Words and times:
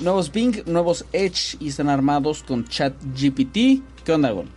Nuevos 0.00 0.32
Bing, 0.32 0.62
nuevos 0.64 1.04
Edge 1.12 1.58
y 1.60 1.68
están 1.68 1.90
armados 1.90 2.42
con 2.42 2.64
ChatGPT. 2.66 3.82
¿Qué 4.02 4.12
onda, 4.12 4.30
Gon? 4.30 4.48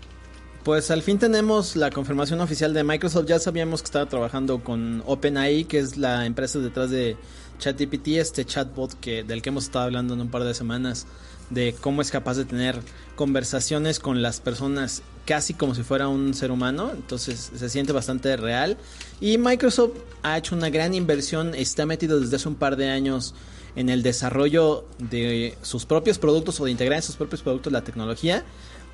Pues 0.64 0.90
al 0.90 1.02
fin 1.02 1.20
tenemos 1.20 1.76
la 1.76 1.92
confirmación 1.92 2.40
oficial 2.40 2.74
de 2.74 2.86
Microsoft. 2.86 3.26
Ya 3.26 3.40
sabíamos 3.40 3.82
que 3.82 3.88
estaba 3.88 4.06
trabajando 4.06 4.64
con 4.64 5.04
OpenAI, 5.06 5.66
que 5.66 5.80
es 5.80 5.98
la 5.98 6.26
empresa 6.26 6.60
detrás 6.60 6.92
de 6.92 7.18
ChatGPT, 7.60 8.08
este 8.20 8.46
chatbot 8.46 8.98
que, 9.02 9.26
del 9.26 9.42
que 9.42 9.50
hemos 9.50 9.66
estado 9.66 9.84
hablando 9.84 10.14
en 10.14 10.22
un 10.22 10.30
par 10.30 10.46
de 10.46 10.54
semanas, 10.54 11.08
de 11.50 11.76
cómo 11.82 12.02
es 12.02 12.10
capaz 12.10 12.36
de 12.38 12.46
tener 12.46 12.80
conversaciones 13.18 14.00
con 14.00 14.22
las 14.22 14.40
personas 14.40 15.02
casi 15.26 15.54
como 15.54 15.76
si 15.76 15.84
fuera 15.84 16.08
un 16.08 16.34
ser 16.34 16.52
humano. 16.52 16.92
Entonces 16.94 17.52
se 17.54 17.70
siente 17.70 17.92
bastante 17.92 18.38
real. 18.38 18.78
Y 19.20 19.38
Microsoft 19.38 19.98
ha 20.22 20.38
hecho 20.38 20.56
una 20.56 20.70
gran 20.70 20.94
inversión, 20.94 21.54
está 21.54 21.86
metido 21.86 22.22
desde 22.22 22.38
hace 22.38 22.48
un 22.48 22.56
par 22.56 22.78
de 22.78 22.90
años 22.90 23.36
en 23.76 23.90
el 23.90 24.04
desarrollo 24.04 24.86
de 25.00 25.58
sus 25.62 25.86
propios 25.86 26.20
productos 26.20 26.60
o 26.60 26.66
de 26.66 26.72
integrar 26.72 26.98
en 26.98 27.04
sus 27.04 27.16
propios 27.16 27.42
productos 27.42 27.74
la 27.74 27.84
tecnología. 27.84 28.46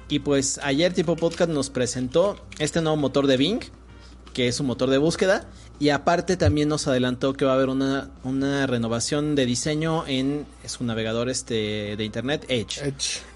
Y 0.08 0.20
pues 0.20 0.60
ayer 0.63 0.94
Tipo 0.94 1.16
Podcast 1.16 1.52
nos 1.52 1.70
presentó 1.70 2.38
este 2.58 2.82
nuevo 2.82 2.98
motor 2.98 3.27
de 3.27 3.38
Bing, 3.38 3.60
que 4.34 4.48
es 4.48 4.60
un 4.60 4.68
motor 4.68 4.90
de 4.90 4.98
búsqueda. 4.98 5.48
Y 5.80 5.90
aparte 5.90 6.36
también 6.36 6.68
nos 6.68 6.88
adelantó 6.88 7.34
que 7.34 7.46
va 7.46 7.52
a 7.52 7.55
haber 7.55 7.70
una, 7.70 8.10
una 8.24 8.68
renovación 8.68 9.36
de 9.36 9.46
diseño 9.46 10.05
en 10.08 10.46
su 10.66 10.84
navegador 10.84 11.30
este, 11.30 11.96
de 11.96 12.04
internet, 12.04 12.46
Edge. 12.49 12.82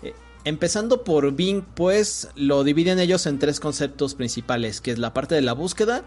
Eh, 0.02 0.14
empezando 0.44 1.04
por 1.04 1.32
Bing, 1.34 1.62
pues 1.62 2.30
lo 2.36 2.64
dividen 2.64 3.00
ellos 3.00 3.28
en 3.28 3.40
tres 3.40 3.60
conceptos 3.60 4.16
principales, 4.16 4.82
que 4.82 4.92
es 4.92 5.00
la 5.00 5.14
parte 5.14 5.36
de 5.36 5.42
la 5.42 5.54
búsqueda, 5.54 6.04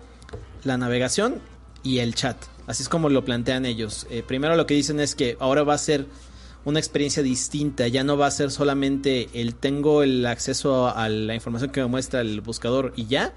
la 0.64 0.76
navegación 0.76 1.40
y 1.86 2.00
el 2.00 2.16
chat. 2.16 2.36
Así 2.66 2.82
es 2.82 2.88
como 2.88 3.08
lo 3.08 3.24
plantean 3.24 3.64
ellos. 3.64 4.08
Eh, 4.10 4.24
primero 4.26 4.56
lo 4.56 4.66
que 4.66 4.74
dicen 4.74 4.98
es 4.98 5.14
que 5.14 5.36
ahora 5.38 5.62
va 5.62 5.74
a 5.74 5.78
ser 5.78 6.06
una 6.64 6.80
experiencia 6.80 7.22
distinta. 7.22 7.86
Ya 7.86 8.02
no 8.02 8.16
va 8.18 8.26
a 8.26 8.30
ser 8.32 8.50
solamente 8.50 9.28
el 9.34 9.54
tengo 9.54 10.02
el 10.02 10.26
acceso 10.26 10.88
a 10.88 11.08
la 11.08 11.34
información 11.36 11.70
que 11.70 11.80
me 11.80 11.86
muestra 11.86 12.22
el 12.22 12.40
buscador 12.40 12.92
y 12.96 13.06
ya. 13.06 13.34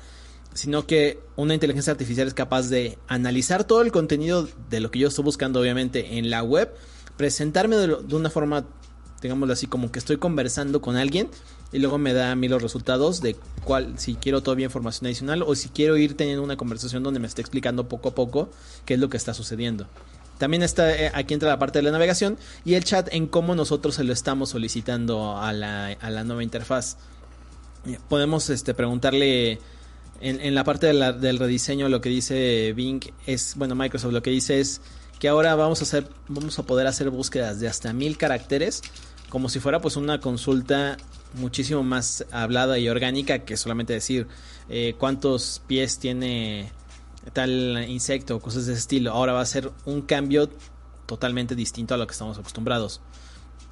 Sino 0.55 0.87
que 0.87 1.19
una 1.35 1.53
inteligencia 1.53 1.91
artificial 1.91 2.27
es 2.27 2.33
capaz 2.33 2.69
de 2.69 2.97
analizar 3.07 3.65
todo 3.65 3.83
el 3.83 3.91
contenido 3.91 4.49
de 4.71 4.79
lo 4.79 4.89
que 4.89 4.97
yo 4.97 5.09
estoy 5.09 5.23
buscando, 5.23 5.61
obviamente, 5.61 6.17
en 6.17 6.31
la 6.31 6.41
web. 6.41 6.73
Presentarme 7.17 7.75
de, 7.75 7.87
de 7.87 8.15
una 8.15 8.31
forma, 8.31 8.65
digámoslo 9.21 9.53
así, 9.53 9.67
como 9.67 9.91
que 9.91 9.99
estoy 9.99 10.17
conversando 10.17 10.81
con 10.81 10.95
alguien 10.95 11.29
y 11.71 11.79
luego 11.79 11.97
me 11.97 12.13
da 12.13 12.31
a 12.31 12.35
mí 12.35 12.47
los 12.47 12.61
resultados 12.61 13.21
de 13.21 13.35
cuál, 13.63 13.99
si 13.99 14.15
quiero 14.15 14.41
todavía 14.41 14.65
información 14.65 15.07
adicional 15.07 15.43
o 15.43 15.55
si 15.55 15.69
quiero 15.69 15.97
ir 15.97 16.17
teniendo 16.17 16.43
una 16.43 16.57
conversación 16.57 17.03
donde 17.03 17.19
me 17.19 17.27
esté 17.27 17.41
explicando 17.41 17.87
poco 17.87 18.09
a 18.09 18.15
poco 18.15 18.49
qué 18.85 18.95
es 18.95 18.99
lo 18.99 19.09
que 19.09 19.17
está 19.17 19.33
sucediendo. 19.33 19.87
También 20.37 20.63
está 20.63 20.95
eh, 20.95 21.11
aquí 21.13 21.33
entra 21.33 21.49
la 21.49 21.59
parte 21.59 21.79
de 21.79 21.83
la 21.83 21.91
navegación 21.91 22.37
y 22.65 22.75
el 22.75 22.83
chat 22.83 23.09
en 23.11 23.27
cómo 23.27 23.55
nosotros 23.55 23.95
se 23.95 24.03
lo 24.03 24.13
estamos 24.13 24.49
solicitando 24.49 25.37
a 25.37 25.53
la, 25.53 25.87
a 25.87 26.09
la 26.09 26.23
nueva 26.23 26.43
interfaz. 26.43 26.97
Podemos 28.07 28.49
este, 28.49 28.73
preguntarle 28.73 29.59
en, 30.21 30.55
la 30.55 30.63
parte 30.63 30.87
del 30.87 31.39
rediseño 31.39 31.87
lo 31.87 32.01
que 32.01 32.09
dice 32.09 32.73
Bing 32.75 33.01
es, 33.25 33.55
bueno, 33.55 33.75
Microsoft 33.75 34.11
lo 34.11 34.21
que 34.21 34.31
dice 34.31 34.59
es 34.59 34.81
que 35.17 35.29
ahora 35.29 35.55
vamos 35.55 35.81
a 35.81 35.83
hacer, 35.83 36.09
vamos 36.27 36.59
a 36.59 36.63
poder 36.63 36.87
hacer 36.87 37.09
búsquedas 37.09 37.59
de 37.59 37.67
hasta 37.67 37.93
mil 37.93 38.17
caracteres 38.17 38.81
como 39.29 39.47
si 39.47 39.59
fuera 39.59 39.79
pues 39.79 39.95
una 39.95 40.19
consulta 40.19 40.97
muchísimo 41.33 41.83
más 41.83 42.25
hablada 42.31 42.79
y 42.79 42.89
orgánica 42.89 43.39
que 43.39 43.57
solamente 43.57 43.93
decir 43.93 44.27
eh, 44.69 44.95
cuántos 44.97 45.61
pies 45.67 45.99
tiene 45.99 46.71
tal 47.33 47.85
insecto 47.87 48.37
o 48.37 48.39
cosas 48.39 48.65
de 48.65 48.73
ese 48.73 48.81
estilo. 48.81 49.11
Ahora 49.11 49.33
va 49.33 49.41
a 49.41 49.45
ser 49.45 49.71
un 49.85 50.01
cambio 50.01 50.49
totalmente 51.05 51.55
distinto 51.55 51.93
a 51.93 51.97
lo 51.97 52.07
que 52.07 52.13
estamos 52.13 52.37
acostumbrados. 52.37 53.01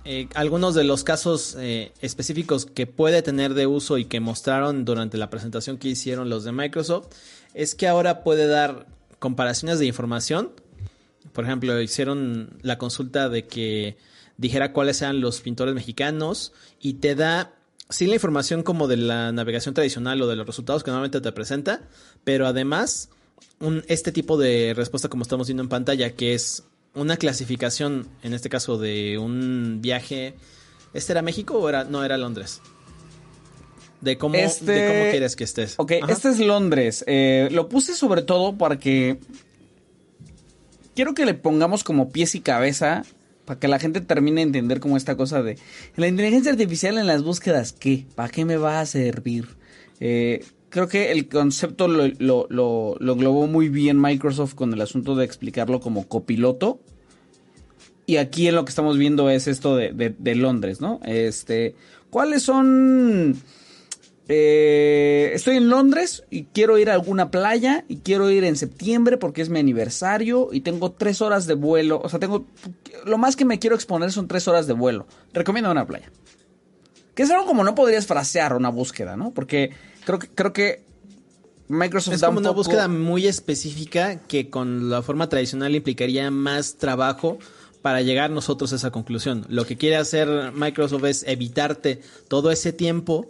Eh, 0.05 0.29
algunos 0.35 0.73
de 0.73 0.85
los 0.85 1.03
casos 1.03 1.57
eh, 1.59 1.91
específicos 1.99 2.65
que 2.65 2.87
puede 2.87 3.21
tener 3.21 3.53
de 3.53 3.67
uso 3.67 3.97
y 3.97 4.05
que 4.05 4.19
mostraron 4.19 4.85
durante 4.85 5.17
la 5.17 5.29
presentación 5.29 5.77
que 5.77 5.89
hicieron 5.89 6.29
los 6.29 6.45
de 6.45 6.53
Microsoft 6.53 7.07
es 7.53 7.75
que 7.75 7.87
ahora 7.87 8.23
puede 8.23 8.47
dar 8.47 8.87
comparaciones 9.19 9.79
de 9.79 9.85
información. 9.85 10.51
Por 11.33 11.43
ejemplo, 11.43 11.81
hicieron 11.81 12.57
la 12.61 12.77
consulta 12.77 13.27
de 13.27 13.47
que 13.47 13.97
dijera 14.37 14.71
cuáles 14.73 15.01
eran 15.01 15.19
los 15.21 15.41
pintores 15.41 15.73
mexicanos 15.75 16.53
y 16.79 16.95
te 16.95 17.15
da 17.15 17.53
sí 17.89 18.05
la 18.05 18.15
información 18.15 18.63
como 18.63 18.87
de 18.87 18.97
la 18.97 19.31
navegación 19.31 19.73
tradicional 19.73 20.21
o 20.21 20.27
de 20.27 20.35
los 20.35 20.45
resultados 20.45 20.83
que 20.83 20.91
normalmente 20.91 21.21
te 21.21 21.31
presenta, 21.31 21.87
pero 22.23 22.45
además 22.47 23.09
un, 23.59 23.83
este 23.87 24.11
tipo 24.11 24.37
de 24.37 24.73
respuesta 24.75 25.09
como 25.09 25.23
estamos 25.23 25.47
viendo 25.47 25.63
en 25.63 25.69
pantalla, 25.69 26.13
que 26.13 26.33
es 26.33 26.63
una 26.93 27.17
clasificación, 27.17 28.07
en 28.23 28.33
este 28.33 28.49
caso 28.49 28.77
de 28.77 29.17
un 29.17 29.79
viaje, 29.81 30.35
¿este 30.93 31.13
era 31.13 31.21
México 31.21 31.57
o 31.59 31.69
era, 31.69 31.83
no 31.85 32.03
era 32.03 32.17
Londres? 32.17 32.61
De 34.01 34.17
cómo, 34.17 34.35
Este- 34.35 34.71
de 34.71 34.87
cómo 34.87 35.09
quieres 35.11 35.35
que 35.35 35.43
estés. 35.43 35.73
Ok, 35.77 35.93
Ajá. 36.03 36.11
este 36.11 36.29
es 36.29 36.39
Londres. 36.39 37.03
Eh, 37.07 37.49
lo 37.51 37.67
puse 37.67 37.95
sobre 37.95 38.21
todo 38.21 38.55
para 38.57 38.77
que. 38.77 39.19
Quiero 40.95 41.13
que 41.13 41.25
le 41.25 41.33
pongamos 41.33 41.83
como 41.83 42.11
pies 42.11 42.35
y 42.35 42.41
cabeza. 42.41 43.03
Para 43.47 43.59
que 43.59 43.67
la 43.67 43.79
gente 43.79 44.01
termine 44.01 44.41
de 44.41 44.47
entender 44.47 44.79
como 44.79 44.97
esta 44.97 45.15
cosa 45.17 45.41
de. 45.41 45.57
La 45.95 46.07
inteligencia 46.07 46.51
artificial 46.51 46.97
en 46.99 47.07
las 47.07 47.23
búsquedas, 47.23 47.71
¿qué? 47.73 48.05
¿Para 48.13 48.29
qué 48.29 48.43
me 48.45 48.57
va 48.57 48.81
a 48.81 48.85
servir? 48.85 49.47
Eh, 50.01 50.43
creo 50.69 50.87
que 50.89 51.11
el 51.13 51.29
concepto 51.29 51.87
lo, 51.87 52.07
lo, 52.19 52.45
lo, 52.49 52.97
lo 52.99 53.13
englobó 53.13 53.47
muy 53.47 53.69
bien 53.69 53.99
Microsoft 54.01 54.53
con 54.53 54.73
el 54.73 54.81
asunto 54.81 55.15
de 55.15 55.23
explicarlo 55.25 55.79
como 55.79 56.07
copiloto. 56.09 56.81
Y 58.05 58.17
aquí 58.17 58.47
en 58.47 58.55
lo 58.55 58.65
que 58.65 58.69
estamos 58.69 58.97
viendo 58.97 59.29
es 59.29 59.47
esto 59.47 59.75
de, 59.77 59.91
de- 59.93 60.13
de 60.17 60.35
Londres, 60.35 60.79
¿no? 60.81 60.99
Este. 61.05 61.73
¿Cuáles 62.09 62.43
son 62.43 63.41
eh, 64.29 65.31
estoy 65.33 65.57
en 65.57 65.69
Londres 65.69 66.23
y 66.29 66.45
quiero 66.45 66.77
ir 66.77 66.89
a 66.89 66.93
alguna 66.93 67.31
playa 67.31 67.85
y 67.87 67.97
quiero 67.97 68.29
ir 68.29 68.43
en 68.43 68.55
septiembre 68.55 69.17
porque 69.17 69.41
es 69.41 69.49
mi 69.49 69.59
aniversario 69.59 70.49
y 70.51 70.61
tengo 70.61 70.91
tres 70.91 71.21
horas 71.21 71.47
de 71.47 71.53
vuelo. 71.53 72.01
O 72.03 72.09
sea, 72.09 72.19
tengo. 72.19 72.45
Lo 73.05 73.17
más 73.17 73.35
que 73.35 73.45
me 73.45 73.59
quiero 73.59 73.75
exponer 73.75 74.11
son 74.11 74.27
tres 74.27 74.47
horas 74.47 74.67
de 74.67 74.73
vuelo. 74.73 75.07
Recomiendo 75.33 75.71
una 75.71 75.85
playa. 75.87 76.11
Que 77.15 77.23
es 77.23 77.31
algo 77.31 77.45
como 77.45 77.63
no 77.63 77.73
podrías 77.73 78.05
frasear 78.05 78.53
una 78.55 78.69
búsqueda, 78.69 79.15
¿no? 79.15 79.31
Porque 79.31 79.71
creo 80.05 80.19
que, 80.19 80.27
creo 80.27 80.53
que 80.53 80.83
Microsoft 81.67 82.13
Es 82.13 82.21
da 82.21 82.27
como 82.27 82.39
un 82.39 82.43
una 82.43 82.49
poco- 82.49 82.59
búsqueda 82.63 82.87
muy 82.87 83.27
específica 83.27 84.19
que 84.27 84.49
con 84.49 84.89
la 84.89 85.01
forma 85.01 85.27
tradicional 85.29 85.75
implicaría 85.75 86.29
más 86.31 86.77
trabajo 86.77 87.39
para 87.81 88.01
llegar 88.01 88.29
nosotros 88.29 88.71
a 88.73 88.75
esa 88.75 88.91
conclusión. 88.91 89.45
Lo 89.49 89.65
que 89.65 89.77
quiere 89.77 89.95
hacer 89.95 90.51
Microsoft 90.53 91.05
es 91.05 91.23
evitarte 91.27 92.01
todo 92.27 92.51
ese 92.51 92.71
tiempo, 92.73 93.25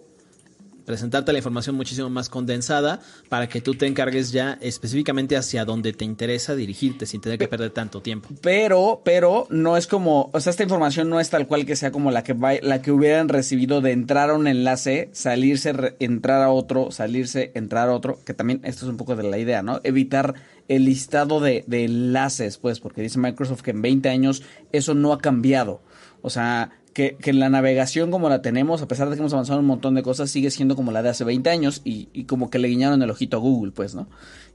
presentarte 0.88 1.32
la 1.34 1.38
información 1.40 1.76
muchísimo 1.76 2.10
más 2.10 2.30
condensada 2.30 3.02
para 3.30 3.48
que 3.48 3.62
tú 3.62 3.76
te 3.76 3.86
encargues 3.86 4.32
ya 4.32 4.58
específicamente 4.62 5.36
hacia 5.38 5.66
donde 5.66 5.92
te 5.94 6.06
interesa 6.06 6.56
dirigirte 6.56 7.06
sin 7.06 7.22
tener 7.22 7.38
que 7.38 7.48
perder 7.50 7.72
tanto 7.72 8.02
tiempo. 8.02 8.30
Pero, 8.42 9.02
pero 9.04 9.46
no 9.50 9.76
es 9.78 9.86
como, 9.86 10.32
o 10.34 10.40
sea, 10.40 10.50
esta 10.50 10.64
información 10.64 11.10
no 11.10 11.20
es 11.20 11.30
tal 11.30 11.46
cual 11.46 11.66
que 11.66 11.76
sea 11.76 11.92
como 11.92 12.10
la 12.10 12.24
que 12.24 12.32
va- 12.34 12.54
la 12.62 12.82
que 12.82 12.92
hubieran 12.92 13.28
recibido 13.28 13.82
de 13.82 13.92
entrar 13.92 14.30
a 14.30 14.34
un 14.36 14.48
enlace, 14.48 15.10
salirse, 15.12 15.74
re- 15.74 15.96
entrar 16.00 16.42
a 16.42 16.50
otro, 16.52 16.90
salirse, 16.92 17.52
entrar 17.54 17.90
a 17.90 17.94
otro, 17.94 18.20
que 18.26 18.34
también 18.34 18.62
esto 18.64 18.86
es 18.86 18.90
un 18.90 18.98
poco 18.98 19.16
de 19.18 19.24
la 19.24 19.38
idea, 19.38 19.62
¿no? 19.62 19.82
Evitar 19.84 20.36
el 20.70 20.86
listado 20.86 21.42
de, 21.42 21.66
de 21.68 21.84
enlaces, 21.84 22.58
pues, 22.58 22.80
porque 22.80 23.02
dice 23.02 23.20
Microsoft 23.20 23.62
que 23.62 23.72
en 23.72 23.82
20 23.82 24.08
años 24.08 24.42
eso 24.72 24.94
no 24.94 25.12
ha 25.12 25.18
cambiado. 25.18 25.82
O 26.22 26.30
sea, 26.30 26.72
que, 26.98 27.16
que 27.16 27.32
la 27.32 27.48
navegación 27.48 28.10
como 28.10 28.28
la 28.28 28.42
tenemos, 28.42 28.82
a 28.82 28.88
pesar 28.88 29.08
de 29.08 29.16
que 29.16 29.20
hemos 29.20 29.32
avanzado 29.32 29.60
un 29.60 29.68
montón 29.68 29.94
de 29.94 30.02
cosas, 30.02 30.32
sigue 30.32 30.50
siendo 30.50 30.76
como 30.76 30.92
la 30.92 31.04
de 31.04 31.10
hace 31.10 31.24
20 31.24 31.48
años 31.48 31.82
y, 31.86 32.10
y 32.12 32.24
como 32.24 32.50
que 32.50 32.58
le 32.58 32.70
guiñaron 32.70 33.04
el 33.04 33.12
ojito 33.12 33.38
a 33.38 33.40
Google, 33.40 33.72
pues, 33.72 33.94
¿no? 33.94 34.08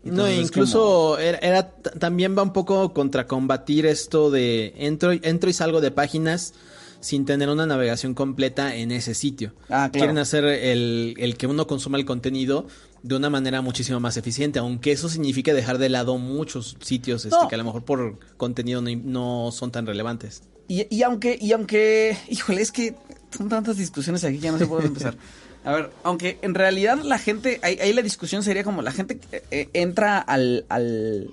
No, 0.02 0.10
Entonces, 0.26 0.38
es 0.38 0.46
incluso 0.48 1.18
era, 1.20 1.38
era 1.38 1.70
también 1.70 2.36
va 2.36 2.42
un 2.42 2.52
poco 2.52 2.92
contra 2.92 3.28
combatir 3.28 3.86
esto 3.86 4.32
de 4.32 4.74
entro, 4.76 5.12
entro 5.12 5.50
y 5.50 5.52
salgo 5.52 5.80
de 5.80 5.92
páginas 5.92 6.52
sin 6.98 7.26
tener 7.26 7.48
una 7.48 7.64
navegación 7.64 8.12
completa 8.12 8.74
en 8.74 8.90
ese 8.90 9.14
sitio. 9.14 9.52
Ah, 9.68 9.90
claro. 9.92 9.92
Quieren 9.92 10.18
hacer 10.18 10.44
el, 10.44 11.14
el 11.18 11.36
que 11.36 11.46
uno 11.46 11.68
consuma 11.68 11.96
el 11.96 12.04
contenido 12.04 12.66
de 13.02 13.16
una 13.16 13.30
manera 13.30 13.60
muchísimo 13.62 13.98
más 14.00 14.16
eficiente, 14.16 14.58
aunque 14.58 14.92
eso 14.92 15.08
significa 15.08 15.52
dejar 15.54 15.78
de 15.78 15.88
lado 15.88 16.18
muchos 16.18 16.76
sitios 16.80 17.24
este, 17.24 17.36
No. 17.40 17.48
que 17.48 17.54
a 17.56 17.58
lo 17.58 17.64
mejor 17.64 17.84
por 17.84 18.18
contenido 18.36 18.80
no, 18.80 18.90
no 19.04 19.50
son 19.52 19.72
tan 19.72 19.86
relevantes. 19.86 20.42
Y, 20.68 20.86
y 20.94 21.02
aunque, 21.02 21.36
y 21.40 21.52
aunque, 21.52 22.16
híjole, 22.28 22.62
es 22.62 22.70
que 22.72 22.94
son 23.36 23.48
tantas 23.48 23.76
discusiones 23.76 24.22
aquí 24.24 24.36
que 24.36 24.44
ya 24.44 24.52
no 24.52 24.58
por 24.58 24.68
dónde 24.82 24.86
empezar. 24.88 25.16
A 25.64 25.72
ver, 25.72 25.90
aunque 26.02 26.38
en 26.42 26.54
realidad 26.54 26.98
la 27.02 27.18
gente, 27.18 27.60
ahí, 27.62 27.78
ahí 27.80 27.92
la 27.92 28.02
discusión 28.02 28.42
sería 28.42 28.64
como 28.64 28.82
la 28.82 28.92
gente 28.92 29.18
eh, 29.32 29.42
eh, 29.50 29.68
entra 29.74 30.18
al, 30.18 30.64
al... 30.68 31.30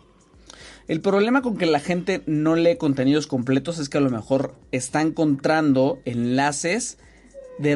El 0.88 1.02
problema 1.02 1.42
con 1.44 1.58
que 1.58 1.68
la 1.68 1.80
gente 1.80 2.24
no 2.26 2.56
lee 2.56 2.78
contenidos 2.78 3.28
completos 3.28 3.78
es 3.78 3.90
que 3.90 4.00
a 4.00 4.02
lo 4.02 4.10
mejor 4.10 4.56
está 4.72 5.02
encontrando 5.02 6.00
enlaces 6.06 6.98
de, 7.60 7.76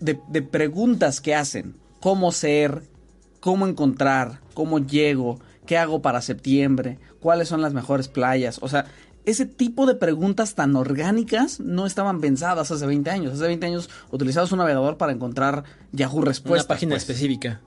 de, 0.00 0.18
de 0.28 0.42
preguntas 0.42 1.20
que 1.22 1.34
hacen. 1.34 1.76
¿Cómo 2.00 2.30
ser? 2.32 2.82
¿Cómo 3.42 3.66
encontrar? 3.66 4.38
¿Cómo 4.54 4.78
llego? 4.78 5.40
¿Qué 5.66 5.76
hago 5.76 6.00
para 6.00 6.22
septiembre? 6.22 7.00
¿Cuáles 7.18 7.48
son 7.48 7.60
las 7.60 7.74
mejores 7.74 8.06
playas? 8.06 8.60
O 8.62 8.68
sea, 8.68 8.86
ese 9.24 9.46
tipo 9.46 9.84
de 9.84 9.96
preguntas 9.96 10.54
tan 10.54 10.76
orgánicas 10.76 11.58
no 11.58 11.84
estaban 11.84 12.20
pensadas 12.20 12.70
hace 12.70 12.86
20 12.86 13.10
años. 13.10 13.34
Hace 13.34 13.48
20 13.48 13.66
años 13.66 13.90
utilizabas 14.12 14.52
un 14.52 14.58
navegador 14.58 14.96
para 14.96 15.10
encontrar 15.10 15.64
Yahoo 15.90 16.22
Respuestas. 16.22 16.66
una 16.66 16.68
página 16.68 16.90
pues. 16.90 17.02
específica. 17.02 17.60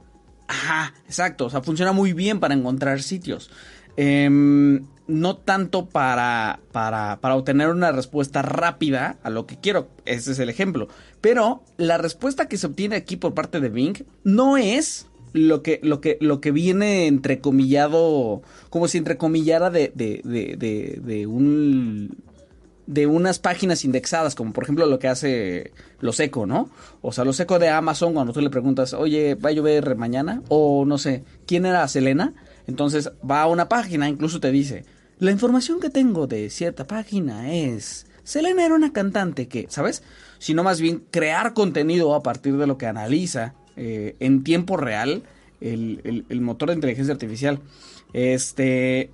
Ajá, 0.48 0.94
exacto. 1.08 1.48
O 1.48 1.50
sea, 1.50 1.62
funciona 1.62 1.92
muy 1.92 2.14
bien 2.14 2.40
para 2.40 2.54
encontrar 2.54 3.02
sitios. 3.02 3.52
Em, 3.98 4.86
no 5.08 5.36
tanto 5.36 5.88
para, 5.88 6.62
para, 6.72 7.20
para 7.20 7.36
obtener 7.36 7.68
una 7.68 7.92
respuesta 7.92 8.42
rápida 8.42 9.18
a 9.24 9.30
lo 9.30 9.46
que 9.46 9.60
quiero. 9.60 9.90
Ese 10.06 10.32
es 10.32 10.40
el 10.40 10.50
ejemplo. 10.50 10.88
Pero 11.20 11.66
la 11.76 11.98
respuesta 11.98 12.48
que 12.48 12.58
se 12.58 12.68
obtiene 12.68 12.96
aquí 12.96 13.18
por 13.18 13.34
parte 13.34 13.60
de 13.60 13.68
Bing 13.68 14.06
no 14.24 14.56
es 14.56 15.08
lo 15.36 15.62
que, 15.62 15.82
lo 15.84 16.00
que, 16.00 16.18
lo 16.22 16.40
que 16.40 16.52
viene 16.52 17.08
entrecomillado, 17.08 18.42
como 18.70 18.88
si 18.88 18.98
entrecomillara 18.98 19.70
de, 19.70 19.92
de, 19.94 20.22
de, 20.24 20.56
de, 20.56 21.02
de 21.04 21.28
un 21.28 22.24
de 22.88 23.08
unas 23.08 23.40
páginas 23.40 23.84
indexadas, 23.84 24.36
como 24.36 24.54
por 24.54 24.64
ejemplo 24.64 24.86
lo 24.86 25.00
que 25.00 25.08
hace 25.08 25.72
los 26.00 26.20
eco, 26.20 26.46
¿no? 26.46 26.70
O 27.02 27.12
sea, 27.12 27.26
los 27.26 27.40
eco 27.40 27.58
de 27.60 27.70
Amazon, 27.70 28.14
cuando 28.14 28.32
tú 28.32 28.42
le 28.42 28.50
preguntas, 28.50 28.94
oye, 28.94 29.36
¿va 29.36 29.50
a 29.50 29.54
llover 29.54 29.96
mañana? 29.96 30.42
O 30.50 30.86
no 30.86 30.98
sé, 30.98 31.24
¿quién 31.48 31.66
era 31.66 31.88
Selena? 31.88 32.34
Entonces 32.68 33.12
va 33.30 33.42
a 33.42 33.48
una 33.48 33.68
página, 33.68 34.08
incluso 34.08 34.40
te 34.40 34.52
dice, 34.52 34.86
la 35.20 35.32
información 35.32 35.80
que 35.80 35.90
tengo 35.90 36.28
de 36.28 36.50
cierta 36.50 36.86
página 36.86 37.52
es, 37.54 38.06
Selena 38.24 38.66
era 38.66 38.76
una 38.76 38.94
cantante 38.94 39.48
que, 39.48 39.66
¿sabes? 39.70 40.04
Sino 40.38 40.64
más 40.64 40.80
bien 40.80 41.04
crear 41.12 41.54
contenido 41.54 42.14
a 42.14 42.24
partir 42.24 42.56
de 42.58 42.68
lo 42.68 42.78
que 42.78 42.86
analiza 42.86 43.56
eh, 43.78 44.16
en 44.20 44.44
tiempo 44.44 44.78
real 44.78 45.24
el, 45.62 46.26
el- 46.30 46.42
motor 46.42 46.70
de 46.70 46.76
inteligencia 46.76 47.14
artificial. 47.14 47.60
Este... 48.14 49.10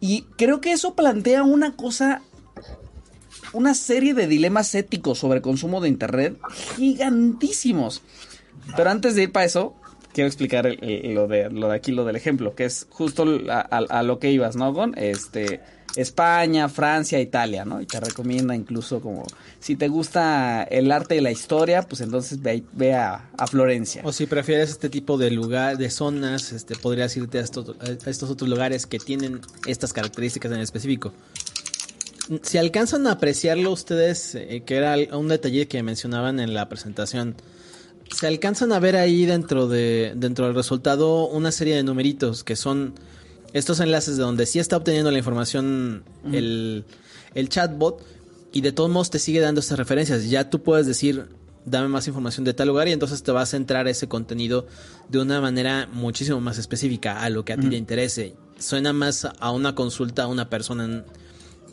Y 0.00 0.22
creo 0.38 0.60
que 0.60 0.72
eso 0.72 0.94
plantea 0.94 1.42
una 1.42 1.76
cosa 1.76 2.22
una 3.52 3.74
serie 3.74 4.14
de 4.14 4.26
dilemas 4.28 4.74
éticos 4.74 5.18
sobre 5.18 5.42
consumo 5.42 5.80
de 5.80 5.88
internet 5.88 6.38
gigantísimos. 6.76 8.02
Pero 8.76 8.90
antes 8.90 9.14
de 9.16 9.24
ir 9.24 9.32
para 9.32 9.46
eso, 9.46 9.74
quiero 10.12 10.28
explicar 10.28 10.66
lo, 10.66 11.26
de, 11.26 11.50
lo 11.50 11.68
de 11.68 11.74
aquí, 11.74 11.92
lo 11.92 12.04
del 12.04 12.16
ejemplo, 12.16 12.54
que 12.54 12.64
es 12.64 12.86
justo 12.90 13.24
a, 13.50 13.60
a- 13.60 13.98
a 13.98 14.02
lo 14.02 14.18
que 14.18 14.30
ibas, 14.30 14.56
¿no, 14.56 14.72
Gon? 14.72 14.94
Este, 14.96 15.60
España, 15.96 16.68
Francia, 16.68 17.20
Italia, 17.20 17.64
¿no? 17.64 17.80
Y 17.80 17.86
te 17.86 17.98
recomienda 18.00 18.54
incluso 18.54 19.00
como, 19.00 19.24
si 19.58 19.76
te 19.76 19.88
gusta 19.88 20.62
el 20.62 20.90
arte 20.92 21.16
y 21.16 21.20
la 21.20 21.30
historia, 21.30 21.82
pues 21.82 22.00
entonces 22.00 22.38
ve, 22.42 22.94
a, 22.94 23.28
Florencia. 23.48 24.02
O 24.04 24.12
si 24.12 24.26
prefieres 24.26 24.70
este 24.70 24.88
tipo 24.88 25.18
de 25.18 25.30
lugar, 25.30 25.78
de 25.78 25.90
zonas, 25.90 26.52
este, 26.52 26.76
podrías 26.76 27.16
irte 27.16 27.38
a 27.38 27.40
estos 27.42 28.30
otros 28.30 28.48
lugares 28.48 28.86
que 28.86 28.98
tienen 28.98 29.40
estas 29.66 29.92
características 29.92 30.52
en 30.52 30.60
específico. 30.60 31.12
Si 32.42 32.58
alcanzan 32.58 33.06
a 33.08 33.12
apreciarlo 33.12 33.72
ustedes, 33.72 34.36
eh, 34.36 34.62
que 34.64 34.76
era 34.76 34.94
un 35.16 35.26
detalle 35.26 35.66
que 35.66 35.82
mencionaban 35.82 36.38
en 36.38 36.54
la 36.54 36.68
presentación, 36.68 37.34
se 38.14 38.26
alcanzan 38.26 38.72
a 38.72 38.78
ver 38.78 38.96
ahí 38.96 39.24
dentro 39.24 39.68
de 39.68 40.12
dentro 40.16 40.46
del 40.46 40.54
resultado 40.54 41.26
una 41.28 41.52
serie 41.52 41.76
de 41.76 41.82
numeritos 41.82 42.44
que 42.44 42.56
son 42.56 42.94
estos 43.52 43.80
enlaces 43.80 44.16
de 44.16 44.22
donde 44.22 44.46
sí 44.46 44.58
está 44.58 44.76
obteniendo 44.76 45.10
la 45.10 45.18
información 45.18 46.04
el, 46.32 46.84
el 47.34 47.48
chatbot 47.48 48.02
y 48.52 48.60
de 48.60 48.72
todos 48.72 48.90
modos 48.90 49.10
te 49.10 49.18
sigue 49.18 49.40
dando 49.40 49.60
estas 49.60 49.78
referencias. 49.78 50.28
Ya 50.28 50.50
tú 50.50 50.62
puedes 50.62 50.86
decir, 50.86 51.26
dame 51.64 51.88
más 51.88 52.06
información 52.08 52.44
de 52.44 52.54
tal 52.54 52.68
lugar 52.68 52.88
y 52.88 52.92
entonces 52.92 53.22
te 53.22 53.32
va 53.32 53.42
a 53.42 53.46
centrar 53.46 53.86
ese 53.88 54.08
contenido 54.08 54.66
de 55.08 55.18
una 55.20 55.40
manera 55.40 55.88
muchísimo 55.92 56.40
más 56.40 56.58
específica 56.58 57.22
a 57.22 57.30
lo 57.30 57.44
que 57.44 57.52
a 57.52 57.56
ti 57.56 57.68
te 57.68 57.76
interese. 57.76 58.34
Suena 58.58 58.92
más 58.92 59.24
a 59.38 59.50
una 59.52 59.74
consulta 59.74 60.24
a 60.24 60.26
una 60.26 60.48
persona, 60.50 60.84
en- 60.84 61.04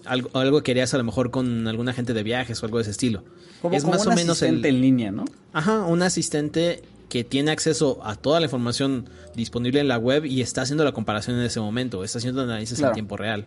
algo, 0.05 0.29
algo 0.33 0.63
que 0.63 0.71
harías 0.71 0.93
a 0.93 0.97
lo 0.97 1.03
mejor 1.03 1.31
con 1.31 1.67
algún 1.67 1.89
agente 1.89 2.13
de 2.13 2.23
viajes 2.23 2.61
o 2.61 2.65
algo 2.65 2.77
de 2.77 2.83
ese 2.83 2.91
estilo. 2.91 3.23
como, 3.61 3.75
es 3.75 3.83
como 3.83 3.95
más 3.95 4.05
un 4.05 4.13
o 4.13 4.15
menos 4.15 4.41
el, 4.41 4.47
asistente 4.49 4.69
en 4.69 4.81
línea, 4.81 5.11
¿no? 5.11 5.25
Ajá, 5.53 5.81
un 5.83 6.01
asistente 6.01 6.83
que 7.09 7.23
tiene 7.23 7.51
acceso 7.51 7.99
a 8.03 8.15
toda 8.15 8.39
la 8.39 8.45
información 8.47 9.09
disponible 9.35 9.79
en 9.79 9.87
la 9.87 9.97
web 9.97 10.25
y 10.25 10.41
está 10.41 10.61
haciendo 10.63 10.83
la 10.83 10.91
comparación 10.91 11.37
en 11.39 11.45
ese 11.45 11.59
momento, 11.59 12.03
está 12.03 12.17
haciendo 12.19 12.41
análisis 12.41 12.77
Claro. 12.77 12.91
en 12.91 12.95
tiempo 12.95 13.15
real. 13.17 13.45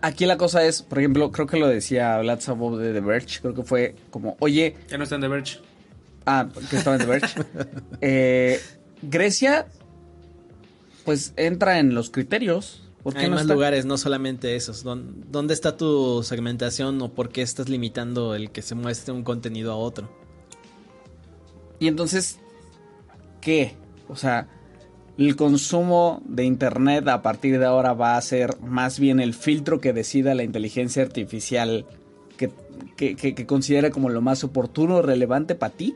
Aquí 0.00 0.24
la 0.24 0.38
cosa 0.38 0.64
es, 0.64 0.80
por 0.82 0.98
ejemplo, 0.98 1.30
creo 1.30 1.46
que 1.46 1.58
lo 1.58 1.66
decía 1.68 2.18
Vlad 2.20 2.40
Sabov 2.40 2.78
de 2.78 2.92
The 2.94 3.00
Verge, 3.00 3.40
creo 3.40 3.54
que 3.54 3.64
fue 3.64 3.94
como, 4.10 4.36
oye, 4.40 4.76
Ya 4.88 4.96
no 4.96 5.04
está 5.04 5.16
en 5.16 5.20
The 5.20 5.28
Verge. 5.28 5.58
Ah, 6.26 6.48
que 6.70 6.76
estaba 6.76 6.96
en 6.96 7.02
The 7.02 7.08
Verge. 7.08 7.40
Eh, 8.00 8.60
Grecia, 9.02 9.66
pues 11.04 11.34
entra 11.36 11.78
en 11.80 11.94
los 11.94 12.08
criterios. 12.08 12.80
¿Por 13.02 13.12
qué 13.12 13.20
Hay 13.20 13.26
no 13.26 13.32
más 13.32 13.42
está? 13.42 13.52
lugares, 13.52 13.84
no 13.84 13.98
solamente 13.98 14.56
esos. 14.56 14.82
¿Dón- 14.84 15.24
¿Dónde 15.30 15.52
está 15.52 15.76
tu 15.76 16.22
segmentación 16.22 17.02
o 17.02 17.12
por 17.12 17.28
qué 17.28 17.42
estás 17.42 17.68
limitando 17.68 18.34
el 18.34 18.50
que 18.50 18.62
se 18.62 18.74
muestre 18.74 19.12
un 19.12 19.22
contenido 19.22 19.72
a 19.72 19.76
otro? 19.76 20.08
Y 21.78 21.88
entonces, 21.88 22.38
¿qué? 23.44 23.76
O 24.08 24.16
sea, 24.16 24.48
el 25.16 25.36
consumo 25.36 26.20
de 26.24 26.44
Internet 26.44 27.06
a 27.06 27.22
partir 27.22 27.58
de 27.60 27.66
ahora 27.66 27.92
va 27.92 28.16
a 28.16 28.20
ser 28.20 28.58
más 28.60 28.98
bien 28.98 29.20
el 29.20 29.34
filtro 29.34 29.80
que 29.80 29.92
decida 29.92 30.34
la 30.34 30.42
inteligencia 30.42 31.02
artificial 31.02 31.86
que, 32.36 32.50
que, 32.96 33.46
considera 33.46 33.90
como 33.90 34.08
lo 34.08 34.20
más 34.20 34.42
oportuno 34.42 34.96
o 34.96 35.02
relevante 35.02 35.54
para 35.54 35.72
ti. 35.72 35.94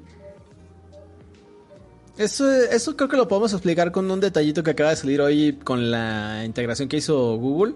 Eso, 2.16 2.50
eso 2.50 2.96
creo 2.96 3.08
que 3.08 3.16
lo 3.16 3.28
podemos 3.28 3.52
explicar 3.52 3.90
con 3.92 4.08
un 4.10 4.20
detallito 4.20 4.62
que 4.62 4.72
acaba 4.72 4.90
de 4.90 4.96
salir 4.96 5.20
hoy 5.20 5.58
con 5.64 5.90
la 5.90 6.44
integración 6.44 6.88
que 6.88 6.98
hizo 6.98 7.36
Google. 7.36 7.74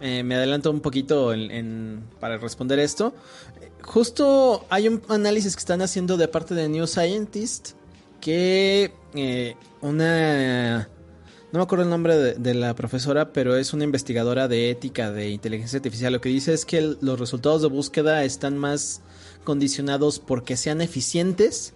Eh, 0.00 0.22
me 0.22 0.36
adelanto 0.36 0.70
un 0.70 0.80
poquito 0.80 1.32
para 2.20 2.38
responder 2.38 2.78
esto. 2.78 3.14
Justo 3.82 4.64
hay 4.70 4.88
un 4.88 5.02
análisis 5.08 5.56
que 5.56 5.60
están 5.60 5.82
haciendo 5.82 6.16
de 6.16 6.28
parte 6.28 6.54
de 6.54 6.68
New 6.68 6.86
Scientist 6.86 7.77
que 8.20 8.92
eh, 9.14 9.56
una... 9.80 10.88
No 11.50 11.60
me 11.60 11.62
acuerdo 11.62 11.84
el 11.84 11.90
nombre 11.90 12.14
de, 12.34 12.54
la 12.54 12.74
profesora, 12.74 13.32
pero 13.32 13.56
es 13.56 13.72
una 13.72 13.84
investigadora 13.84 14.48
de 14.48 14.70
ética 14.70 15.10
de 15.10 15.30
inteligencia 15.30 15.78
artificial. 15.78 16.12
Lo 16.12 16.20
que 16.20 16.28
dice 16.28 16.52
es 16.52 16.66
que 16.66 16.96
los 17.00 17.18
resultados 17.18 17.62
de 17.62 17.68
búsqueda 17.68 18.22
están 18.24 18.58
más 18.58 19.00
condicionados 19.44 20.18
porque 20.18 20.58
sean 20.58 20.82
eficientes 20.82 21.72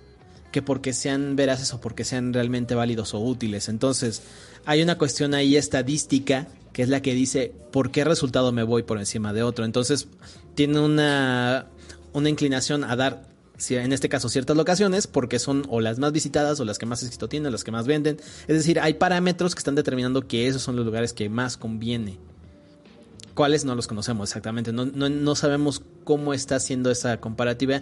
que 0.50 0.60
porque 0.60 0.92
sean 0.92 1.36
veraces 1.36 1.72
o 1.72 1.80
porque 1.80 2.04
sean 2.04 2.34
realmente 2.34 2.74
válidos 2.74 3.14
o 3.14 3.20
útiles. 3.20 3.70
Entonces, 3.70 4.22
hay 4.66 4.82
una 4.82 4.98
cuestión 4.98 5.32
ahí 5.32 5.56
estadística 5.56 6.48
que 6.72 6.82
es 6.82 6.88
la 6.88 7.02
que 7.02 7.14
dice 7.14 7.52
por 7.70 7.90
qué 7.90 8.04
resultado 8.04 8.52
me 8.52 8.62
voy 8.62 8.82
por 8.82 8.98
encima 8.98 9.32
de 9.32 9.42
otro. 9.42 9.64
Entonces, 9.64 10.08
tiene 10.54 10.80
una, 10.80 11.66
una 12.12 12.28
inclinación 12.28 12.84
a 12.84 12.96
dar, 12.96 13.28
en 13.70 13.92
este 13.92 14.08
caso, 14.08 14.28
ciertas 14.28 14.56
locaciones 14.56 15.06
porque 15.06 15.38
son 15.38 15.64
o 15.68 15.80
las 15.80 15.98
más 15.98 16.12
visitadas 16.12 16.58
o 16.60 16.64
las 16.64 16.78
que 16.78 16.86
más 16.86 17.02
éxito 17.02 17.28
tienen, 17.28 17.52
las 17.52 17.64
que 17.64 17.70
más 17.70 17.86
venden. 17.86 18.18
Es 18.48 18.56
decir, 18.56 18.80
hay 18.80 18.94
parámetros 18.94 19.54
que 19.54 19.60
están 19.60 19.74
determinando 19.74 20.26
que 20.26 20.46
esos 20.48 20.62
son 20.62 20.76
los 20.76 20.84
lugares 20.84 21.12
que 21.12 21.28
más 21.28 21.56
conviene. 21.56 22.18
¿Cuáles? 23.34 23.64
No 23.64 23.74
los 23.74 23.86
conocemos 23.86 24.28
exactamente. 24.28 24.72
No, 24.74 24.84
no, 24.84 25.08
no 25.08 25.34
sabemos 25.34 25.82
cómo 26.04 26.34
está 26.34 26.56
haciendo 26.56 26.90
esa 26.90 27.18
comparativa 27.18 27.80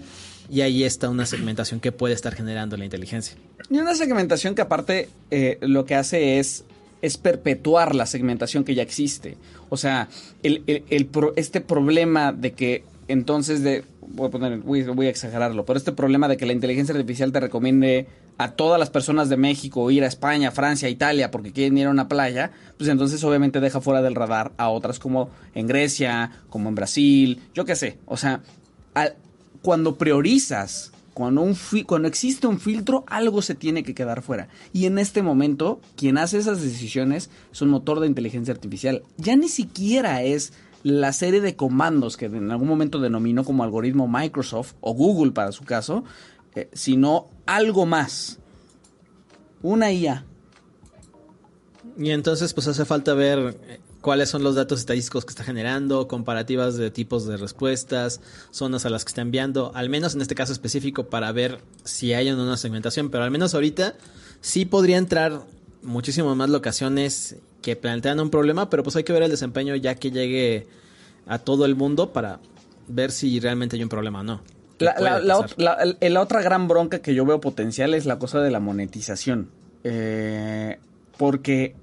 y 0.49 0.61
ahí 0.61 0.85
está 0.85 1.09
una 1.09 1.27
segmentación 1.27 1.81
que 1.81 1.91
puede 1.91 2.15
estar 2.15 2.35
generando 2.37 2.77
la 2.77 2.85
inteligencia. 2.85 3.37
Y 3.69 3.79
una 3.79 3.97
segmentación 3.97 4.55
que 4.55 4.63
aparte 4.63 5.09
eh, 5.33 5.59
lo 5.63 5.85
que 5.87 5.97
hace 5.97 6.39
es, 6.39 6.65
es 7.03 7.17
perpetuar 7.17 7.97
la 7.97 8.07
segmentación 8.07 8.63
que 8.63 8.77
ya 8.77 8.83
existe. 8.83 9.37
O 9.71 9.77
sea, 9.77 10.09
el, 10.45 10.63
el- 10.67 11.09
este 11.35 11.61
problema 11.61 12.33
de 12.33 12.53
que 12.53 12.85
entonces 13.09 13.65
de... 13.65 13.83
Voy 14.13 14.27
a, 14.27 14.31
poner, 14.31 14.59
voy, 14.59 15.07
a 15.07 15.11
exagerarlo, 15.11 15.65
pero 15.65 15.79
este 15.79 15.93
problema 15.93 16.27
de 16.27 16.37
que 16.37 16.45
la 16.45 16.53
inteligencia 16.53 16.95
artificial 16.95 17.31
te 17.31 17.39
recomiende 17.39 18.09
a 18.39 18.53
todas 18.53 18.79
las 18.81 18.91
personas 18.91 19.29
de 19.29 19.37
México 19.37 19.91
ir 19.91 20.03
a 20.03 20.07
España, 20.09 20.51
Francia, 20.51 20.89
Italia 20.89 21.31
porque 21.31 21.53
quieren 21.53 21.79
ir 21.79 21.87
a 21.87 21.91
una 21.91 22.09
playa, 22.09 22.51
pues 22.77 22.91
entonces 22.91 23.23
obviamente 23.23 23.61
deja 23.61 23.81
fuera 23.81 24.03
del 24.03 24.17
radar 24.17 24.53
a 24.57 24.69
otras 24.71 24.99
como 24.99 25.31
en 25.55 25.67
Grecia, 25.67 26.33
como 26.49 26.69
en 26.69 26.75
Brasil, 26.75 27.41
yo 27.55 27.65
qué 27.65 27.77
sé. 27.77 27.99
O 28.07 28.17
sea, 28.17 28.43
cuando 29.63 29.97
priorizas 29.97 30.93
Cuando, 31.13 31.43
un 31.43 31.57
cuando 31.87 32.09
existe 32.09 32.47
un 32.47 32.59
filtro, 32.61 33.05
algo 33.07 33.43
se 33.43 33.55
tiene 33.55 33.83
que 33.83 33.95
quedar 33.95 34.23
fuera. 34.23 34.49
Y 34.73 34.87
en 34.87 34.99
este 34.99 35.23
momento, 35.23 35.81
quien 35.97 36.17
hace 36.17 36.39
esas 36.39 36.63
decisiones 36.63 37.29
es 37.53 37.61
un 37.61 37.69
motor 37.69 38.01
de 38.01 38.07
inteligencia 38.07 38.55
artificial. 38.55 39.03
Ya 39.19 39.37
ni 39.37 39.49
siquiera 39.49 40.23
es 40.23 40.53
la 40.83 41.13
serie 41.13 41.41
de 41.41 41.57
comandos 41.57 42.17
que 42.17 42.27
en 42.27 42.51
algún 42.51 42.69
momento 42.69 42.99
denominó 42.99 43.45
como 43.45 43.65
algoritmo 43.65 44.09
Microsoft 44.09 44.75
o 44.81 44.95
Google 44.95 45.33
para 45.33 45.53
su 45.53 45.65
caso, 45.65 46.05
eh, 46.55 46.69
sino 46.73 47.29
algo 47.47 47.87
más. 47.87 48.39
Una 49.63 49.93
IA. 49.93 50.25
Y 51.99 52.11
entonces 52.11 52.55
pues 52.55 52.67
hace 52.67 52.85
falta 52.85 53.13
ver 53.15 53.59
eh, 53.69 53.81
cuáles 54.01 54.31
son 54.31 54.43
los 54.43 54.55
datos 54.55 54.81
estadísticos 54.81 55.25
que 55.25 55.31
está 55.31 55.45
generando, 55.45 56.09
comparativas 56.09 56.77
de 56.77 56.91
tipos 56.91 57.27
de 57.27 57.37
respuestas, 57.37 58.21
zonas 58.51 58.87
a 58.87 58.91
las 58.91 59.05
que 59.05 59.11
está 59.11 59.21
enviando, 59.21 59.73
al 59.75 59.91
menos 59.91 60.15
en 60.15 60.23
este 60.23 60.35
caso 60.35 60.53
específico 60.53 61.09
para 61.09 61.31
ver 61.33 61.59
si 61.85 62.15
hay 62.15 62.31
una 62.31 62.57
segmentación, 62.57 63.11
pero 63.11 63.25
al 63.25 63.31
menos 63.31 63.55
ahorita 63.55 63.97
sí 64.41 64.65
podría 64.65 64.97
entrar 64.97 65.43
muchísimas 65.83 66.37
más 66.37 66.51
locaciones 66.51 67.37
que 67.63 67.77
plantean 67.77 68.21
un 68.21 68.31
problema, 68.31 68.71
pero 68.71 68.83
pues 68.83 68.97
hay 68.97 69.05
que 69.05 69.13
ver 69.13 69.23
el 69.23 69.31
desempeño 69.31 69.77
ya 69.77 69.95
que 69.95 70.11
llegue 70.11 70.67
a 71.27 71.39
todo 71.39 71.65
el 71.65 71.77
mundo 71.77 72.13
para 72.13 72.41
ver 72.89 73.13
si 73.13 73.39
realmente 73.41 73.77
hay 73.77 73.83
un 73.83 73.89
problema 73.89 74.21
o 74.21 74.25
no. 74.25 74.41
La, 74.79 76.21
otra 76.21 76.43
gran 76.43 76.67
bronca 76.67 77.01
que 77.01 77.15
yo 77.15 77.27
veo 77.27 77.41
potencial 77.41 77.95
es 77.95 78.07
la 78.07 78.19
cosa 78.19 78.41
de 78.41 78.51
la 78.51 78.61
monetización. 78.61 79.51
Eh, 79.85 80.79
porque 81.19 81.75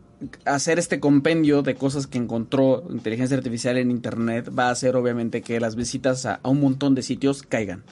hacer 0.46 0.80
este 0.80 1.00
compendio 1.00 1.62
de 1.62 1.76
cosas 1.76 2.08
que 2.08 2.18
encontró 2.18 2.84
inteligencia 2.90 3.38
artificial 3.38 3.78
en 3.78 3.92
Internet 3.92 4.52
va 4.58 4.68
a 4.68 4.72
hacer 4.72 4.96
obviamente 4.96 5.42
que 5.42 5.60
las 5.60 5.76
visitas 5.76 6.26
a 6.26 6.40
un 6.44 6.60
montón 6.60 6.96
de 6.96 7.04
sitios 7.04 7.44
caigan. 7.44 7.84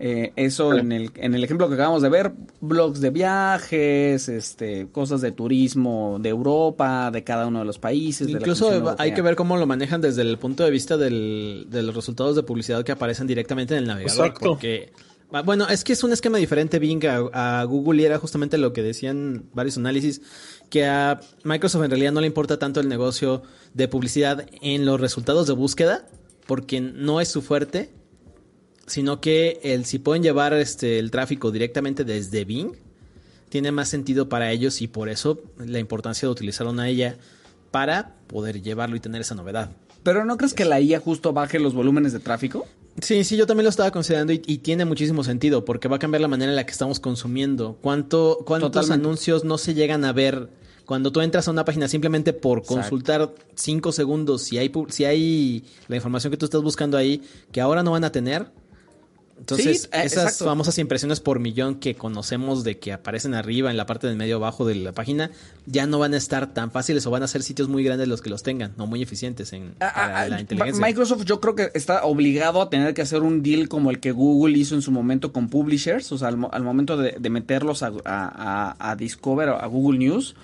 Eh, 0.00 0.32
eso 0.36 0.74
en 0.74 0.92
el, 0.92 1.10
en 1.16 1.34
el 1.34 1.42
ejemplo 1.42 1.68
que 1.68 1.74
acabamos 1.74 2.02
de 2.02 2.08
ver, 2.08 2.32
blogs 2.60 3.00
de 3.00 3.10
viajes, 3.10 4.28
este, 4.28 4.88
cosas 4.92 5.20
de 5.20 5.32
turismo 5.32 6.18
de 6.20 6.28
Europa, 6.28 7.10
de 7.10 7.24
cada 7.24 7.48
uno 7.48 7.58
de 7.58 7.64
los 7.64 7.78
países. 7.80 8.28
Incluso 8.28 8.94
hay 8.98 9.12
que 9.12 9.22
ver 9.22 9.34
cómo 9.34 9.56
lo 9.56 9.66
manejan 9.66 10.00
desde 10.00 10.22
el 10.22 10.38
punto 10.38 10.62
de 10.64 10.70
vista 10.70 10.96
del, 10.96 11.66
de 11.68 11.82
los 11.82 11.96
resultados 11.96 12.36
de 12.36 12.44
publicidad 12.44 12.84
que 12.84 12.92
aparecen 12.92 13.26
directamente 13.26 13.74
en 13.74 13.82
el 13.82 13.88
navegador. 13.88 14.34
Porque, 14.38 14.92
ah, 15.32 15.42
bueno, 15.42 15.68
es 15.68 15.82
que 15.82 15.94
es 15.94 16.04
un 16.04 16.12
esquema 16.12 16.38
diferente 16.38 16.78
Bing 16.78 17.04
a, 17.06 17.60
a 17.60 17.64
Google 17.64 18.00
y 18.00 18.04
era 18.04 18.18
justamente 18.18 18.56
lo 18.56 18.72
que 18.72 18.84
decían 18.84 19.46
varios 19.52 19.78
análisis, 19.78 20.22
que 20.70 20.86
a 20.86 21.20
Microsoft 21.42 21.82
en 21.84 21.90
realidad 21.90 22.12
no 22.12 22.20
le 22.20 22.28
importa 22.28 22.56
tanto 22.60 22.78
el 22.78 22.88
negocio 22.88 23.42
de 23.74 23.88
publicidad 23.88 24.46
en 24.62 24.86
los 24.86 25.00
resultados 25.00 25.48
de 25.48 25.54
búsqueda, 25.54 26.06
porque 26.46 26.80
no 26.80 27.20
es 27.20 27.28
su 27.28 27.42
fuerte 27.42 27.90
sino 28.88 29.20
que 29.20 29.60
el, 29.62 29.84
si 29.84 29.98
pueden 29.98 30.22
llevar 30.22 30.52
este, 30.54 30.98
el 30.98 31.10
tráfico 31.10 31.50
directamente 31.50 32.04
desde 32.04 32.44
Bing, 32.44 32.72
tiene 33.48 33.72
más 33.72 33.88
sentido 33.88 34.28
para 34.28 34.50
ellos 34.50 34.82
y 34.82 34.88
por 34.88 35.08
eso 35.08 35.40
la 35.58 35.78
importancia 35.78 36.26
de 36.26 36.32
utilizar 36.32 36.66
una 36.66 36.90
IA 36.90 37.16
para 37.70 38.14
poder 38.26 38.62
llevarlo 38.62 38.96
y 38.96 39.00
tener 39.00 39.20
esa 39.20 39.34
novedad. 39.34 39.70
Pero 40.02 40.24
¿no 40.24 40.36
crees 40.36 40.54
que 40.54 40.64
la 40.64 40.80
IA 40.80 41.00
justo 41.00 41.32
baje 41.32 41.58
los 41.58 41.74
volúmenes 41.74 42.12
de 42.12 42.20
tráfico? 42.20 42.66
Sí, 43.00 43.24
sí, 43.24 43.36
yo 43.36 43.46
también 43.46 43.64
lo 43.64 43.70
estaba 43.70 43.90
considerando 43.90 44.32
y, 44.32 44.38
tiene 44.38 44.84
muchísimo 44.84 45.22
sentido 45.22 45.64
porque 45.64 45.88
va 45.88 45.96
a 45.96 45.98
cambiar 45.98 46.20
la 46.20 46.28
manera 46.28 46.50
en 46.50 46.56
la 46.56 46.66
que 46.66 46.72
estamos 46.72 46.98
consumiendo. 46.98 47.78
¿Cuánto, 47.80 48.38
¿Cuántos 48.44 48.90
anuncios 48.90 49.44
no 49.44 49.58
se 49.58 49.74
llegan 49.74 50.04
a 50.04 50.12
ver 50.12 50.48
cuando 50.84 51.12
tú 51.12 51.20
entras 51.20 51.46
a 51.46 51.50
una 51.50 51.64
página 51.64 51.86
simplemente 51.86 52.32
por 52.32 52.64
consultar 52.64 53.34
cinco 53.54 53.92
segundos 53.92 54.42
si 54.42 54.58
hay, 54.58 54.72
si 54.88 55.04
hay 55.04 55.64
la 55.86 55.96
información 55.96 56.30
que 56.30 56.36
tú 56.36 56.46
estás 56.46 56.62
buscando 56.62 56.96
ahí 56.96 57.22
que 57.52 57.60
ahora 57.60 57.82
no 57.82 57.92
van 57.92 58.04
a 58.04 58.10
tener? 58.10 58.50
Entonces, 59.38 59.88
eh, 59.92 60.02
esas 60.04 60.38
famosas 60.38 60.78
impresiones 60.78 61.20
por 61.20 61.38
millón 61.38 61.76
que 61.76 61.94
conocemos 61.94 62.64
de 62.64 62.78
que 62.78 62.92
aparecen 62.92 63.34
arriba 63.34 63.70
en 63.70 63.76
la 63.76 63.86
parte 63.86 64.06
del 64.06 64.16
medio 64.16 64.36
abajo 64.36 64.66
de 64.66 64.74
la 64.74 64.92
página, 64.92 65.30
ya 65.66 65.86
no 65.86 65.98
van 65.98 66.14
a 66.14 66.16
estar 66.16 66.52
tan 66.52 66.70
fáciles 66.70 67.06
o 67.06 67.10
van 67.10 67.22
a 67.22 67.28
ser 67.28 67.42
sitios 67.42 67.68
muy 67.68 67.84
grandes 67.84 68.08
los 68.08 68.20
que 68.20 68.30
los 68.30 68.42
tengan, 68.42 68.72
no 68.76 68.86
muy 68.86 69.02
eficientes 69.02 69.52
en 69.52 69.74
ah, 69.80 69.92
ah, 69.94 70.28
la 70.28 70.40
inteligencia. 70.40 70.84
Microsoft 70.84 71.24
yo 71.24 71.40
creo 71.40 71.54
que 71.54 71.70
está 71.74 72.04
obligado 72.04 72.60
a 72.60 72.70
tener 72.70 72.94
que 72.94 73.02
hacer 73.02 73.22
un 73.22 73.42
deal 73.42 73.68
como 73.68 73.90
el 73.90 74.00
que 74.00 74.12
Google 74.12 74.58
hizo 74.58 74.74
en 74.74 74.82
su 74.82 74.90
momento 74.90 75.32
con 75.32 75.48
publishers, 75.48 76.10
o 76.12 76.18
sea, 76.18 76.28
al, 76.28 76.36
momento 76.36 76.96
de, 76.96 77.30
meterlos 77.30 77.82
a, 77.82 77.92
a, 78.04 78.90
a 78.90 78.96
Discover, 78.96 79.50
a 79.50 79.66
Google 79.66 79.98
News, 79.98 80.34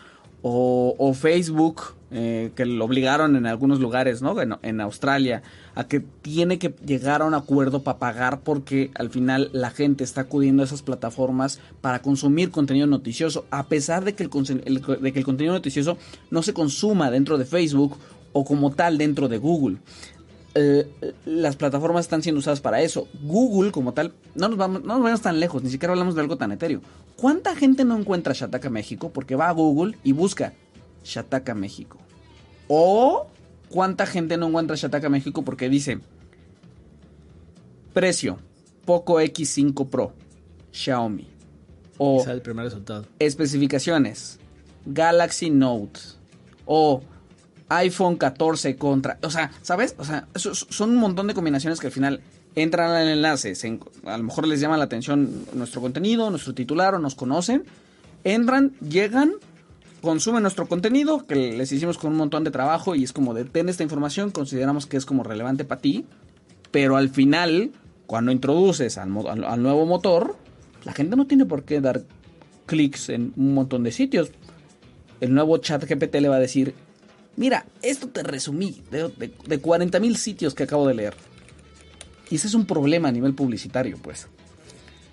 o, 0.47 1.15
Facebook, 1.15 1.95
eh, 2.11 2.51
que 2.55 2.67
lo 2.67 2.85
obligaron 2.85 3.35
en 3.35 3.47
algunos 3.47 3.81
lugares, 3.81 4.21
¿no? 4.21 4.37
En, 4.41 4.81
Australia, 4.83 5.43
a 5.75 5.85
que 5.85 6.01
tiene 6.01 6.59
que 6.59 6.75
llegar 6.85 7.23
a 7.23 7.25
un 7.25 7.33
acuerdo 7.33 7.83
para 7.83 7.99
pagar 7.99 8.41
porque 8.41 8.91
al 8.95 9.09
final 9.09 9.49
la 9.55 9.71
gente 9.71 10.05
está 10.05 10.23
acudiendo 10.23 10.63
a 10.63 10.67
esas 10.67 10.83
plataformas 10.83 11.61
para 11.81 12.03
consumir 12.03 12.51
contenido 12.51 12.87
noticioso, 12.87 13.47
a 13.51 13.69
pesar 13.69 14.05
de 14.05 14.15
que 14.15 14.25
el, 14.25 14.31
de 15.01 15.13
que 15.15 15.19
el 15.19 15.25
contenido 15.25 15.55
noticioso 15.55 15.97
no 16.31 16.43
se 16.43 16.53
consuma 16.53 17.11
dentro 17.11 17.39
de 17.39 17.47
Facebook 17.47 17.97
o 18.35 18.45
como 18.45 18.71
tal 18.73 18.99
dentro 18.99 19.29
de 19.29 19.39
Google. 19.39 19.79
Eh, 20.57 20.89
las 21.27 21.57
plataformas 21.57 22.05
están 22.05 22.23
siendo 22.23 22.39
usadas 22.39 22.61
para 22.61 22.81
eso. 22.81 23.09
Google, 23.23 23.73
como 23.73 23.93
tal, 23.93 24.13
no 24.35 24.49
nos, 24.49 24.57
vamos, 24.57 24.83
no 24.83 24.95
nos 24.95 25.03
vayamos 25.03 25.23
tan 25.23 25.41
lejos, 25.41 25.63
ni 25.63 25.71
siquiera 25.71 25.93
hablamos 25.93 26.15
de 26.15 26.21
algo 26.21 26.37
tan 26.37 26.53
etéreo. 26.53 26.81
¿Cuánta 27.17 27.57
gente 27.57 27.85
no 27.85 27.97
encuentra 27.99 28.35
Shataka 28.35 28.71
México 28.71 29.11
porque 29.13 29.35
va 29.35 29.49
a 29.49 29.53
Google 29.53 29.97
y 30.05 30.13
busca 30.13 30.53
Shataka 31.03 31.55
México? 31.55 31.99
O 32.69 33.27
cuánta 33.69 34.07
gente 34.07 34.37
no 34.37 34.49
encuentra 34.49 34.77
Shataka 34.77 35.09
México 35.09 35.43
porque 35.43 35.69
dice 35.69 35.99
precio 37.93 38.39
Poco 38.85 39.21
X5 39.21 39.89
Pro 39.89 40.13
Xiaomi 40.73 41.29
o 41.99 42.25
el 42.27 42.43
primer 42.43 42.65
resultado. 42.65 43.07
especificaciones 43.19 44.39
Galaxy 44.87 45.51
Note 45.51 46.01
o 46.67 47.03
iPhone 47.69 48.17
14 48.17 48.77
contra. 48.77 49.19
O 49.23 49.31
sea, 49.31 49.51
¿sabes? 49.63 49.95
O 49.99 50.05
sea, 50.05 50.27
son 50.35 50.91
un 50.91 50.97
montón 50.97 51.27
de 51.27 51.35
combinaciones 51.35 51.81
que 51.81 51.87
al 51.87 51.93
final 51.93 52.21
entran 52.55 52.91
al 52.91 53.09
enlace. 53.09 53.55
a 54.05 54.19
lo 54.19 54.25
mejor 54.25 54.47
les 54.47 54.61
llama 54.61 54.77
la 54.77 54.85
atención 54.85 55.45
nuestro 55.55 55.81
contenido, 55.81 56.31
nuestro 56.31 56.55
titular 56.55 56.95
o 56.95 56.99
nos 56.99 57.15
conocen. 57.15 57.65
Entran, 58.23 58.73
llegan, 58.81 59.33
consumen 60.01 60.43
nuestro 60.43 60.67
contenido 60.67 61.27
que 61.27 61.35
les 61.35 61.73
hicimos 61.73 61.99
con 61.99 62.13
un 62.13 62.17
montón 62.17 62.45
de 62.45 62.51
trabajo 62.51 62.95
y 62.95 63.05
es 63.05 63.13
como 63.13 63.35
de 63.35 63.45
ten 63.45 63.69
esta 63.69 63.83
información, 63.83 64.31
consideramos 64.31 64.87
que 64.87 64.97
es 64.97 65.07
como 65.07 65.25
relevante 65.25 65.65
para 65.65 65.81
ti. 65.81 66.07
Pero 66.71 66.97
al 66.97 67.09
final, 67.09 67.73
cuando 68.07 68.33
introduces 68.33 68.99
al, 68.99 69.45
al 69.45 69.63
nuevo 69.63 69.87
motor, 69.87 70.37
la 70.85 70.93
gente 70.93 71.17
no 71.17 71.27
tiene 71.27 71.47
por 71.47 71.65
qué 71.65 71.81
dar 71.81 72.03
clics 72.67 73.11
en 73.11 73.33
un 73.37 73.55
montón 73.55 73.83
de 73.83 73.93
sitios. 73.93 74.31
El 75.21 75.35
nuevo 75.35 75.59
chat 75.59 75.85
GPT 75.85 76.17
le 76.17 76.29
va 76.29 76.37
a 76.37 76.41
decir, 76.41 76.75
Mira, 77.37 77.67
esto 77.83 78.09
te 78.09 78.23
resumí 78.23 78.83
de, 78.91 79.11
de, 79.47 79.59
40 79.59 79.99
mil 80.01 80.17
sitios 80.17 80.55
que 80.55 80.63
acabo 80.63 80.87
de 80.87 80.95
leer. 80.95 81.15
Y 82.31 82.37
ese 82.37 82.47
es 82.47 82.55
un 82.55 82.67
problema 82.67 83.09
a 83.09 83.13
nivel 83.13 83.35
publicitario, 83.35 83.99
pues. 83.99 84.29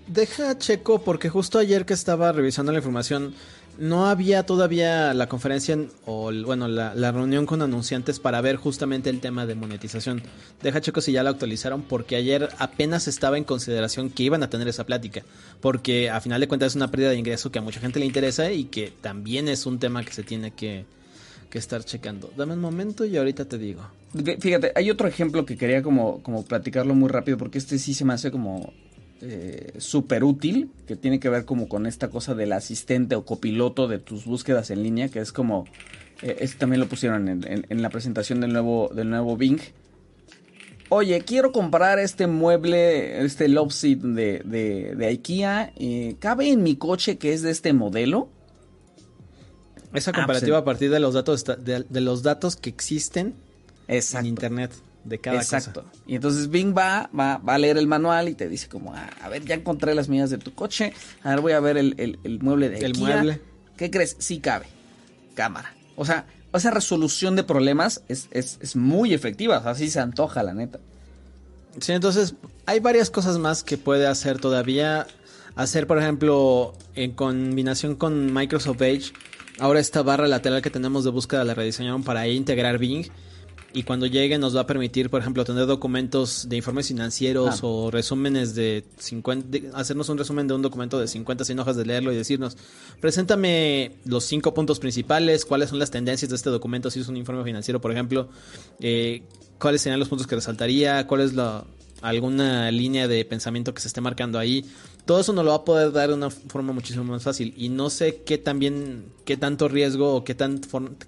Deja 0.07 0.57
checo, 0.57 1.03
porque 1.03 1.29
justo 1.29 1.57
ayer 1.57 1.85
que 1.85 1.93
estaba 1.93 2.31
revisando 2.31 2.71
la 2.71 2.79
información, 2.79 3.33
no 3.77 4.07
había 4.07 4.45
todavía 4.45 5.13
la 5.13 5.27
conferencia 5.27 5.77
o, 6.05 6.31
bueno, 6.45 6.67
la, 6.67 7.11
reunión 7.11 7.45
con 7.45 7.61
anunciantes 7.61 8.19
para 8.19 8.41
ver 8.41 8.57
justamente 8.57 9.09
el 9.09 9.19
tema 9.19 9.45
de 9.45 9.55
monetización. 9.55 10.21
Deja 10.61 10.81
checo 10.81 11.01
si 11.01 11.11
ya 11.11 11.23
la 11.23 11.31
actualizaron, 11.31 11.81
porque 11.81 12.15
ayer 12.15 12.49
apenas 12.59 13.07
estaba 13.07 13.37
en 13.37 13.43
consideración 13.43 14.09
que 14.09 14.23
iban 14.23 14.43
a 14.43 14.49
tener 14.49 14.67
esa 14.67 14.85
plática. 14.85 15.23
Porque 15.61 16.09
a 16.09 16.21
final 16.21 16.41
de 16.41 16.47
cuentas 16.47 16.73
es 16.73 16.75
una 16.75 16.91
pérdida 16.91 17.09
de 17.09 17.17
ingreso 17.17 17.51
que 17.51 17.59
a 17.59 17.63
mucha 17.63 17.79
gente 17.79 17.99
le 17.99 18.05
interesa 18.05 18.51
y 18.51 18.65
que 18.65 18.93
también 19.01 19.47
es 19.47 19.65
un 19.65 19.79
tema 19.79 20.03
que 20.03 20.13
se 20.13 20.23
tiene 20.23 20.51
que, 20.51 20.85
que 21.51 21.60
estar 21.60 21.84
checando. 21.84 22.34
Dame 22.36 22.53
un 22.53 22.62
momento 22.62 23.05
y 23.05 23.15
ahorita 23.15 23.46
te 23.46 23.60
digo. 23.60 23.84
Fíjate, 24.39 24.72
hay 24.74 24.89
otro 24.89 25.08
ejemplo 25.08 25.46
que 25.46 25.55
quería 25.55 25.84
como, 25.84 26.24
como 26.24 26.43
platicarlo 26.43 26.96
muy 26.96 27.10
rápido 27.10 27.38
porque 27.38 27.60
este 27.60 27.77
sí 27.77 27.93
se 27.93 28.03
me 28.03 28.13
hace 28.13 28.31
como 28.31 28.74
eh, 29.22 29.74
súper 29.77 30.24
útil, 30.24 30.72
que 30.88 30.96
tiene 30.96 31.20
que 31.20 31.29
ver 31.29 31.46
como 31.46 31.70
con 31.70 31.86
esta 31.86 32.10
cosa 32.10 32.34
del 32.34 32.53
asistente 32.53 33.15
o 33.15 33.24
copiloto 33.24 33.88
de 33.88 34.00
tus 34.00 34.25
búsquedas 34.25 34.72
en 34.72 34.81
línea, 34.81 35.10
que 35.10 35.20
es 35.20 35.31
como, 35.31 35.65
eh, 36.24 36.38
este 36.39 36.58
también 36.58 36.79
lo 36.79 36.88
pusieron 36.88 37.29
en, 37.29 37.81
la 37.84 37.89
presentación 37.91 38.41
del 38.41 38.51
nuevo, 38.51 38.89
del 38.96 39.12
nuevo 39.12 39.38
Bing. 39.38 39.60
Oye, 40.89 41.22
quiero 41.22 41.51
comprar 41.51 42.00
este 42.00 42.25
mueble, 42.25 43.24
este 43.24 43.48
love 43.48 43.72
de, 43.74 44.41
de 44.43 45.05
IKEA. 45.05 45.72
Eh, 45.77 46.15
¿Cabe 46.20 46.50
en 46.50 46.63
mi 46.63 46.75
coche 46.75 47.20
que 47.20 47.31
es 47.31 47.43
de 47.43 47.51
este 47.51 47.74
modelo? 47.74 48.27
Esa 49.93 50.13
comparativa 50.13 50.60
a 50.60 50.63
partir 50.63 50.89
de 50.89 51.00
los 51.00 51.13
datos 51.13 51.43
de, 51.43 51.86
los 52.01 52.24
datos 52.24 52.55
que 52.55 52.69
existen 52.69 53.36
en 53.88 54.25
internet 54.25 54.71
de 55.03 55.19
cada 55.19 55.38
Exacto. 55.38 55.83
Y 56.05 56.15
entonces 56.15 56.50
Bing 56.50 56.75
va, 56.77 57.10
va, 57.17 57.38
va, 57.38 57.55
a 57.55 57.57
leer 57.57 57.77
el 57.77 57.88
manual 57.88 58.29
y 58.29 58.36
te 58.36 58.48
dice 58.48 58.69
como, 58.69 58.93
ah, 58.93 59.10
a 59.21 59.29
ver, 59.29 59.43
ya 59.43 59.55
encontré 59.55 59.95
las 59.95 60.10
medidas 60.10 60.29
de 60.29 60.38
tu 60.38 60.53
coche, 60.53 60.93
a 61.24 61.31
ver, 61.31 61.41
voy 61.41 61.53
a 61.53 61.60
ver 61.60 61.77
el, 61.77 62.39
mueble 62.41 62.69
de 62.69 62.79
El 62.79 62.98
mueble. 62.98 63.41
¿Qué 63.77 63.89
crees? 63.89 64.15
Sí 64.19 64.39
cabe. 64.39 64.67
Cámara. 65.33 65.74
O 65.95 66.05
sea, 66.05 66.25
esa 66.53 66.71
resolución 66.71 67.36
de 67.36 67.43
problemas 67.43 68.03
es, 68.07 68.27
es 68.31 68.75
muy 68.75 69.13
efectiva, 69.13 69.57
así 69.57 69.89
se 69.89 70.00
antoja, 70.00 70.43
la 70.43 70.53
neta. 70.53 70.79
Sí, 71.79 71.93
entonces 71.93 72.36
hay 72.65 72.79
varias 72.79 73.10
cosas 73.10 73.38
más 73.38 73.63
que 73.63 73.77
puede 73.77 74.07
hacer 74.07 74.39
todavía. 74.39 75.07
hacer, 75.55 75.88
por 75.88 76.00
ejemplo, 76.00 76.74
en 76.95 77.12
combinación 77.12 77.95
con 77.95 78.33
Microsoft 78.33 78.81
Edge, 78.81 79.13
ahora 79.61 79.79
esta 79.79 80.01
barra 80.03 80.27
lateral 80.27 80.61
que 80.61 80.69
tenemos 80.69 81.03
de 81.05 81.11
búsqueda 81.11 81.43
la 81.45 81.53
rediseñaron 81.53 82.03
para 82.03 82.27
integrar 82.27 82.77
Bing. 82.77 83.05
Y 83.73 83.83
cuando 83.83 84.05
llegue 84.05 84.37
nos 84.37 84.53
va 84.53 84.61
a 84.61 84.67
permitir, 84.67 85.09
por 85.09 85.21
ejemplo, 85.21 85.45
tener 85.45 85.65
documentos 85.65 86.49
de 86.49 86.57
informes 86.57 86.89
financieros 86.89 87.59
Ah. 87.63 87.65
o 87.65 87.89
resúmenes 87.89 88.53
de 88.53 88.83
50, 88.97 89.47
de- 89.49 89.71
hacernos 89.73 90.09
un 90.09 90.17
resumen 90.17 90.45
de 90.45 90.53
un 90.55 90.61
documento 90.61 90.99
de 90.99 91.07
50, 91.07 91.45
100 91.45 91.57
hojas 91.59 91.77
de 91.77 91.85
leerlo 91.85 92.11
y 92.11 92.17
decirnos, 92.17 92.57
preséntame 92.99 93.93
los 94.05 94.25
cinco 94.25 94.53
puntos 94.53 94.79
principales, 94.79 95.45
cuáles 95.45 95.69
son 95.69 95.79
las 95.79 95.89
tendencias 95.89 96.29
de 96.29 96.35
este 96.35 96.49
documento, 96.49 96.91
si 96.91 96.99
es 96.99 97.07
un 97.07 97.15
informe 97.15 97.43
financiero, 97.45 97.79
por 97.79 97.91
ejemplo, 97.93 98.27
eh, 98.81 99.23
cuáles 99.57 99.81
serían 99.81 99.99
los 99.99 100.09
puntos 100.09 100.27
que 100.27 100.35
resaltaría, 100.35 101.07
cuál 101.07 101.21
es 101.21 101.33
la, 101.33 101.63
alguna 102.01 102.72
línea 102.72 103.08
de 103.08 103.24
pensamiento 103.25 103.74
que 103.74 103.81
se 103.81 103.88
esté 103.88 104.01
marcando 104.01 104.39
ahí. 104.39 104.65
Todo 105.05 105.20
eso 105.20 105.34
nos 105.34 105.46
lo 105.46 105.51
va 105.51 105.58
a 105.58 105.65
poder 105.65 105.91
dar 105.91 106.10
de 106.10 106.15
una 106.15 106.29
forma 106.29 106.74
muchísimo 106.74 107.03
más 107.03 107.24
fácil. 107.24 107.53
Y 107.58 107.70
no 107.70 107.89
sé 107.89 108.22
qué 108.25 108.38
también, 108.38 109.05
qué 109.25 109.38
tanto 109.38 109.67
riesgo 109.67 110.15
o 110.15 110.24
qué, 110.24 110.36
tan 110.36 110.62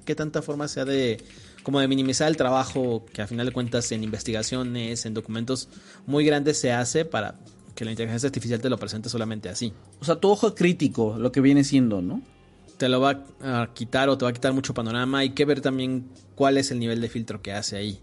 qué 0.06 0.16
tanta 0.16 0.42
forma 0.42 0.68
sea 0.68 0.86
de 0.86 1.24
como 1.64 1.80
de 1.80 1.88
minimizar 1.88 2.28
el 2.28 2.38
trabajo 2.38 3.06
que 3.12 3.22
a 3.22 3.28
final 3.28 3.46
de 3.46 3.54
cuentas 3.54 3.92
en 3.92 4.04
investigaciones, 4.04 5.06
en 5.06 5.14
documentos 5.14 5.70
muy 6.06 6.26
grandes 6.26 6.58
se 6.58 6.72
hace 6.72 7.06
para 7.06 7.36
que 7.74 7.86
la 7.86 7.92
inteligencia 7.92 8.28
artificial 8.28 8.62
te 8.62 8.70
lo 8.70 8.78
presente 8.78 9.10
solamente 9.10 9.50
así. 9.50 9.74
O 10.00 10.06
sea, 10.06 10.18
tu 10.18 10.30
ojo 10.30 10.54
crítico, 10.54 11.16
lo 11.18 11.32
que 11.32 11.42
viene 11.42 11.64
siendo, 11.64 12.02
¿no? 12.02 12.22
Te 12.78 12.90
lo 12.90 13.00
va 13.00 13.24
a 13.42 13.70
quitar 13.74 14.10
o 14.10 14.18
te 14.18 14.26
va 14.26 14.30
a 14.30 14.34
quitar 14.34 14.54
mucho 14.54 14.74
panorama. 14.74 15.20
Hay 15.20 15.32
que 15.32 15.46
ver 15.46 15.62
también 15.62 16.10
cuál 16.36 16.58
es 16.58 16.70
el 16.72 16.80
nivel 16.80 17.02
de 17.02 17.10
filtro 17.10 17.42
que 17.42 17.54
hace 17.54 17.78
ahí. 17.78 18.00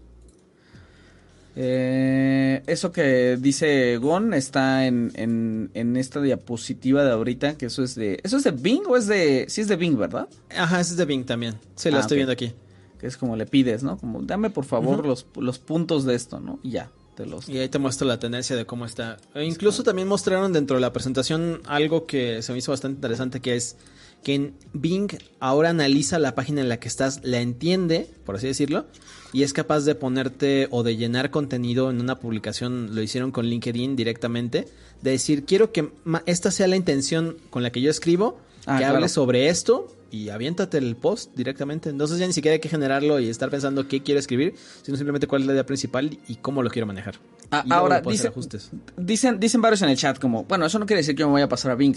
Eh, 1.55 2.63
eso 2.67 2.91
que 2.91 3.37
dice 3.39 3.97
Gon 3.97 4.33
está 4.33 4.85
en, 4.85 5.11
en, 5.15 5.69
en 5.73 5.97
esta 5.97 6.21
diapositiva 6.21 7.03
de 7.03 7.11
ahorita, 7.11 7.57
que 7.57 7.65
eso 7.67 7.83
es 7.83 7.95
de... 7.95 8.19
¿Eso 8.23 8.37
es 8.37 8.43
de 8.43 8.51
Bing 8.51 8.83
o 8.87 8.95
es 8.97 9.07
de... 9.07 9.45
Sí 9.49 9.61
es 9.61 9.67
de 9.67 9.75
Bing, 9.75 9.97
¿verdad? 9.97 10.27
Ajá, 10.57 10.79
ese 10.79 10.91
es 10.91 10.97
de 10.97 11.05
Bing 11.05 11.25
también. 11.25 11.55
Sí, 11.75 11.91
lo 11.91 11.97
Ah, 11.97 12.01
estoy 12.01 12.17
viendo 12.17 12.31
aquí. 12.33 12.53
Que 12.99 13.07
es 13.07 13.17
como 13.17 13.35
le 13.35 13.45
pides, 13.45 13.83
¿no? 13.83 13.97
Como, 13.97 14.21
dame 14.21 14.49
por 14.49 14.65
favor 14.65 15.05
los, 15.05 15.25
los 15.35 15.59
puntos 15.59 16.05
de 16.05 16.15
esto, 16.15 16.39
¿no? 16.39 16.59
Y 16.63 16.71
ya, 16.71 16.89
te 17.15 17.25
los... 17.25 17.49
Y 17.49 17.57
ahí 17.57 17.67
te 17.67 17.79
muestro 17.79 18.07
la 18.07 18.19
tendencia 18.19 18.55
de 18.55 18.65
cómo 18.65 18.85
está. 18.85 19.17
E 19.33 19.43
incluso 19.43 19.83
también 19.83 20.07
mostraron 20.07 20.53
dentro 20.53 20.77
de 20.77 20.81
la 20.81 20.93
presentación 20.93 21.61
algo 21.65 22.05
que 22.05 22.41
se 22.41 22.51
me 22.53 22.59
hizo 22.59 22.71
bastante 22.71 22.95
interesante, 22.97 23.39
que 23.41 23.55
es 23.55 23.75
que 24.23 24.35
en 24.35 24.53
Bing 24.73 25.09
ahora 25.39 25.69
analiza 25.69 26.19
la 26.19 26.35
página 26.35 26.61
en 26.61 26.69
la 26.69 26.79
que 26.79 26.87
estás, 26.87 27.21
la 27.23 27.39
entiende, 27.41 28.07
por 28.25 28.35
así 28.35 28.47
decirlo, 28.47 28.85
y 29.33 29.43
es 29.43 29.53
capaz 29.53 29.81
de 29.81 29.95
ponerte 29.95 30.67
o 30.71 30.83
de 30.83 30.95
llenar 30.97 31.31
contenido 31.31 31.89
en 31.89 31.99
una 32.01 32.19
publicación, 32.19 32.93
lo 32.93 33.01
hicieron 33.01 33.31
con 33.31 33.45
LinkedIn 33.45 33.95
directamente, 33.95 34.67
de 35.01 35.11
decir, 35.11 35.45
quiero 35.45 35.71
que 35.71 35.89
esta 36.25 36.51
sea 36.51 36.67
la 36.67 36.75
intención 36.75 37.37
con 37.49 37.63
la 37.63 37.71
que 37.71 37.81
yo 37.81 37.89
escribo, 37.89 38.37
Ah, 38.67 38.73
que 38.77 38.83
claro. 38.83 38.97
hable 38.97 39.09
sobre 39.09 39.49
esto 39.49 39.87
y 40.11 40.29
aviéntate 40.29 40.77
el 40.77 40.95
post 40.95 41.35
directamente. 41.35 41.89
Entonces 41.89 42.19
ya 42.19 42.27
ni 42.27 42.33
siquiera 42.33 42.53
hay 42.53 42.59
que 42.59 42.69
generarlo 42.69 43.19
y 43.19 43.27
estar 43.27 43.49
pensando 43.49 43.87
qué 43.87 44.03
quiero 44.03 44.19
escribir, 44.19 44.53
sino 44.83 44.97
simplemente 44.97 45.25
cuál 45.25 45.41
es 45.41 45.47
la 45.47 45.53
idea 45.53 45.65
principal 45.65 46.15
y 46.27 46.35
cómo 46.35 46.61
lo 46.61 46.69
quiero 46.69 46.85
manejar. 46.85 47.15
Ah, 47.49 47.65
ahora, 47.71 47.95
le 47.97 48.03
puedes 48.03 48.19
hacer 48.19 48.29
dice- 48.29 48.39
ajustes. 48.57 48.71
Dicen, 48.97 49.39
dicen 49.39 49.61
varios 49.63 49.81
en 49.81 49.89
el 49.89 49.97
chat 49.97 50.19
como, 50.19 50.43
bueno, 50.43 50.67
eso 50.67 50.77
no 50.77 50.85
quiere 50.85 50.99
decir 50.99 51.15
que 51.15 51.21
yo 51.21 51.27
me 51.27 51.33
vaya 51.33 51.45
a 51.45 51.49
pasar 51.49 51.71
a 51.71 51.75
Bing. 51.75 51.95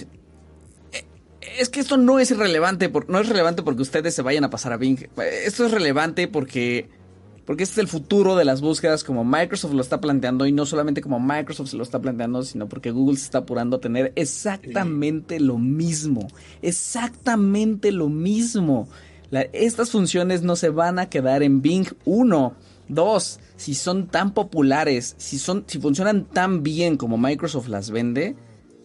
Es 1.58 1.68
que 1.68 1.80
esto 1.80 1.96
no 1.96 2.18
es 2.18 2.30
irrelevante, 2.30 2.88
por- 2.88 3.08
no 3.08 3.20
es 3.20 3.28
relevante 3.28 3.62
porque 3.62 3.82
ustedes 3.82 4.14
se 4.14 4.22
vayan 4.22 4.44
a 4.44 4.50
pasar 4.50 4.72
a 4.72 4.76
Bing. 4.76 4.98
Esto 5.44 5.66
es 5.66 5.70
relevante 5.70 6.26
porque, 6.28 6.88
porque 7.46 7.62
este 7.62 7.74
es 7.74 7.78
el 7.78 7.88
futuro 7.88 8.36
de 8.36 8.44
las 8.44 8.60
búsquedas 8.60 9.04
como 9.04 9.24
Microsoft 9.24 9.72
lo 9.74 9.80
está 9.82 10.00
planteando 10.00 10.46
y 10.46 10.52
no 10.52 10.66
solamente 10.66 11.00
como 11.00 11.20
Microsoft 11.20 11.70
se 11.70 11.76
lo 11.76 11.82
está 11.82 12.00
planteando, 12.00 12.42
sino 12.42 12.68
porque 12.68 12.90
Google 12.90 13.16
se 13.16 13.24
está 13.24 13.38
apurando 13.38 13.76
a 13.76 13.80
tener 13.80 14.12
exactamente 14.16 15.38
lo 15.40 15.58
mismo. 15.58 16.28
Exactamente 16.62 17.92
lo 17.92 18.08
mismo. 18.08 18.88
Estas 19.52 19.90
funciones 19.90 20.42
no 20.42 20.54
se 20.56 20.68
van 20.68 20.98
a 20.98 21.08
quedar 21.08 21.42
en 21.42 21.60
Bing 21.62 21.86
1. 22.04 22.54
Dos, 22.86 23.40
si 23.56 23.74
son 23.74 24.08
tan 24.08 24.34
populares, 24.34 25.14
si 25.18 25.38
son, 25.38 25.64
si 25.66 25.78
funcionan 25.78 26.24
tan 26.26 26.62
bien 26.62 26.96
como 26.98 27.16
Microsoft 27.16 27.68
las 27.68 27.90
vende, 27.90 28.36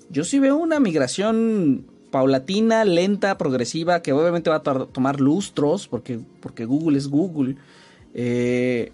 yo 0.10 0.24
sí 0.24 0.40
veo 0.40 0.56
una 0.58 0.80
migración 0.80 1.86
paulatina, 2.12 2.86
lenta, 2.86 3.38
progresiva, 3.38 4.02
que 4.02 4.14
obviamente 4.14 4.50
va 4.50 4.58
a 4.58 4.64
tomar 4.64 5.20
lustros, 5.20 5.88
porque, 5.88 6.20
porque 6.42 6.66
Google 6.66 6.98
es 6.98 7.08
Google. 7.08 7.56
Eh, 8.14 8.92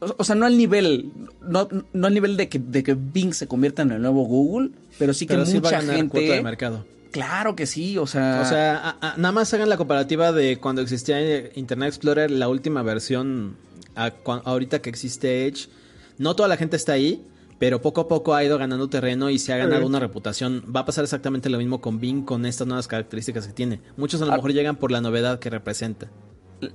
o, 0.00 0.14
o 0.18 0.24
sea, 0.24 0.34
no 0.36 0.46
al 0.46 0.56
nivel, 0.56 1.10
no, 1.42 1.68
no 1.92 2.06
al 2.06 2.14
nivel 2.14 2.36
de 2.36 2.48
que, 2.48 2.58
de 2.58 2.82
que 2.82 2.94
Bing 2.94 3.32
se 3.32 3.46
convierta 3.46 3.82
en 3.82 3.92
el 3.92 4.02
nuevo 4.02 4.24
Google, 4.24 4.70
pero 4.98 5.12
sí 5.14 5.26
que 5.26 5.34
Pero 5.34 5.46
sí 5.46 5.58
va 5.58 5.70
a 5.70 5.72
mucha 5.72 5.86
ganar 5.92 6.08
cuota 6.08 6.20
de 6.20 6.26
gente. 6.28 6.42
mercado. 6.42 6.86
Claro 7.12 7.56
que 7.56 7.66
sí, 7.66 7.96
o 7.96 8.06
sea. 8.06 8.40
O 8.42 8.44
sea, 8.48 8.76
a- 8.76 8.96
a- 9.00 9.16
nada 9.16 9.32
más 9.32 9.52
hagan 9.54 9.68
la 9.70 9.76
comparativa 9.78 10.32
de 10.32 10.58
cuando 10.58 10.82
existía 10.82 11.20
eh, 11.20 11.50
Internet 11.54 11.88
Explorer, 11.88 12.30
la 12.30 12.48
última 12.48 12.82
versión, 12.82 13.56
a 13.94 14.12
ahorita 14.44 14.80
que 14.82 14.90
existe 14.90 15.46
Edge. 15.46 15.68
No 16.18 16.36
toda 16.36 16.48
la 16.48 16.56
gente 16.58 16.76
está 16.76 16.92
ahí, 16.92 17.22
pero 17.58 17.80
poco 17.80 18.02
a 18.02 18.08
poco 18.08 18.34
ha 18.34 18.44
ido 18.44 18.58
ganando 18.58 18.88
terreno 18.88 19.30
y 19.30 19.38
se 19.38 19.52
ha 19.52 19.56
ganado 19.56 19.86
una 19.86 19.98
reputación. 20.00 20.62
Va 20.74 20.80
a 20.80 20.84
pasar 20.84 21.04
exactamente 21.04 21.48
lo 21.48 21.58
mismo 21.58 21.80
con 21.80 22.00
Bing, 22.00 22.24
con 22.24 22.44
estas 22.46 22.66
nuevas 22.66 22.86
características 22.88 23.46
que 23.46 23.52
tiene. 23.52 23.80
Muchos 23.96 24.20
a 24.22 24.26
lo 24.26 24.32
Ah. 24.32 24.36
mejor 24.36 24.52
llegan 24.52 24.76
por 24.76 24.90
la 24.90 25.00
novedad 25.00 25.38
que 25.38 25.48
representa. 25.50 26.08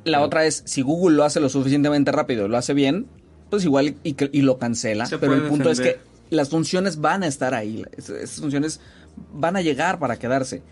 La 0.04 0.22
otra 0.22 0.46
es, 0.46 0.64
si 0.66 0.82
Google 0.82 1.16
lo 1.16 1.24
hace 1.24 1.40
lo 1.40 1.50
suficientemente 1.50 2.12
rápido, 2.12 2.48
lo 2.48 2.58
hace 2.58 2.74
bien, 2.74 3.08
pues 3.50 3.64
igual 3.66 3.96
y, 4.04 4.42
lo 4.42 4.58
cancela. 4.58 5.06
Se 5.06 5.18
Pero 5.18 5.34
el 5.34 5.44
punto 5.44 5.70
es 5.72 5.82
que 5.82 6.00
las 6.30 6.50
funciones 6.50 7.02
van 7.02 7.24
a 7.24 7.28
estar 7.28 7.54
ahí. 7.54 7.84
Es- 7.98 8.10
Esas 8.10 8.40
funciones 8.42 8.80
van 9.34 9.56
a 9.58 9.62
llegar 9.62 10.00
para 10.00 10.18
quedarse. 10.18 10.64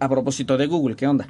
A 0.00 0.08
propósito 0.08 0.56
de 0.56 0.66
Google, 0.66 0.96
¿qué 0.96 1.06
onda? 1.06 1.28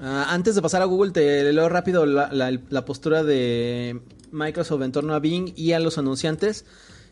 Ah, 0.00 0.26
antes 0.30 0.54
de 0.54 0.62
pasar 0.62 0.82
a 0.82 0.86
Google, 0.86 1.12
te 1.12 1.52
leo 1.52 1.68
rápido 1.68 2.04
la, 2.06 2.32
la- 2.32 2.58
la 2.68 2.84
postura 2.84 3.22
de 3.22 4.00
Microsoft 4.32 4.82
en 4.82 4.92
torno 4.92 5.14
a 5.14 5.18
Bing 5.20 5.52
y 5.56 5.72
a 5.72 5.78
los 5.78 5.98
anunciantes. 5.98 6.64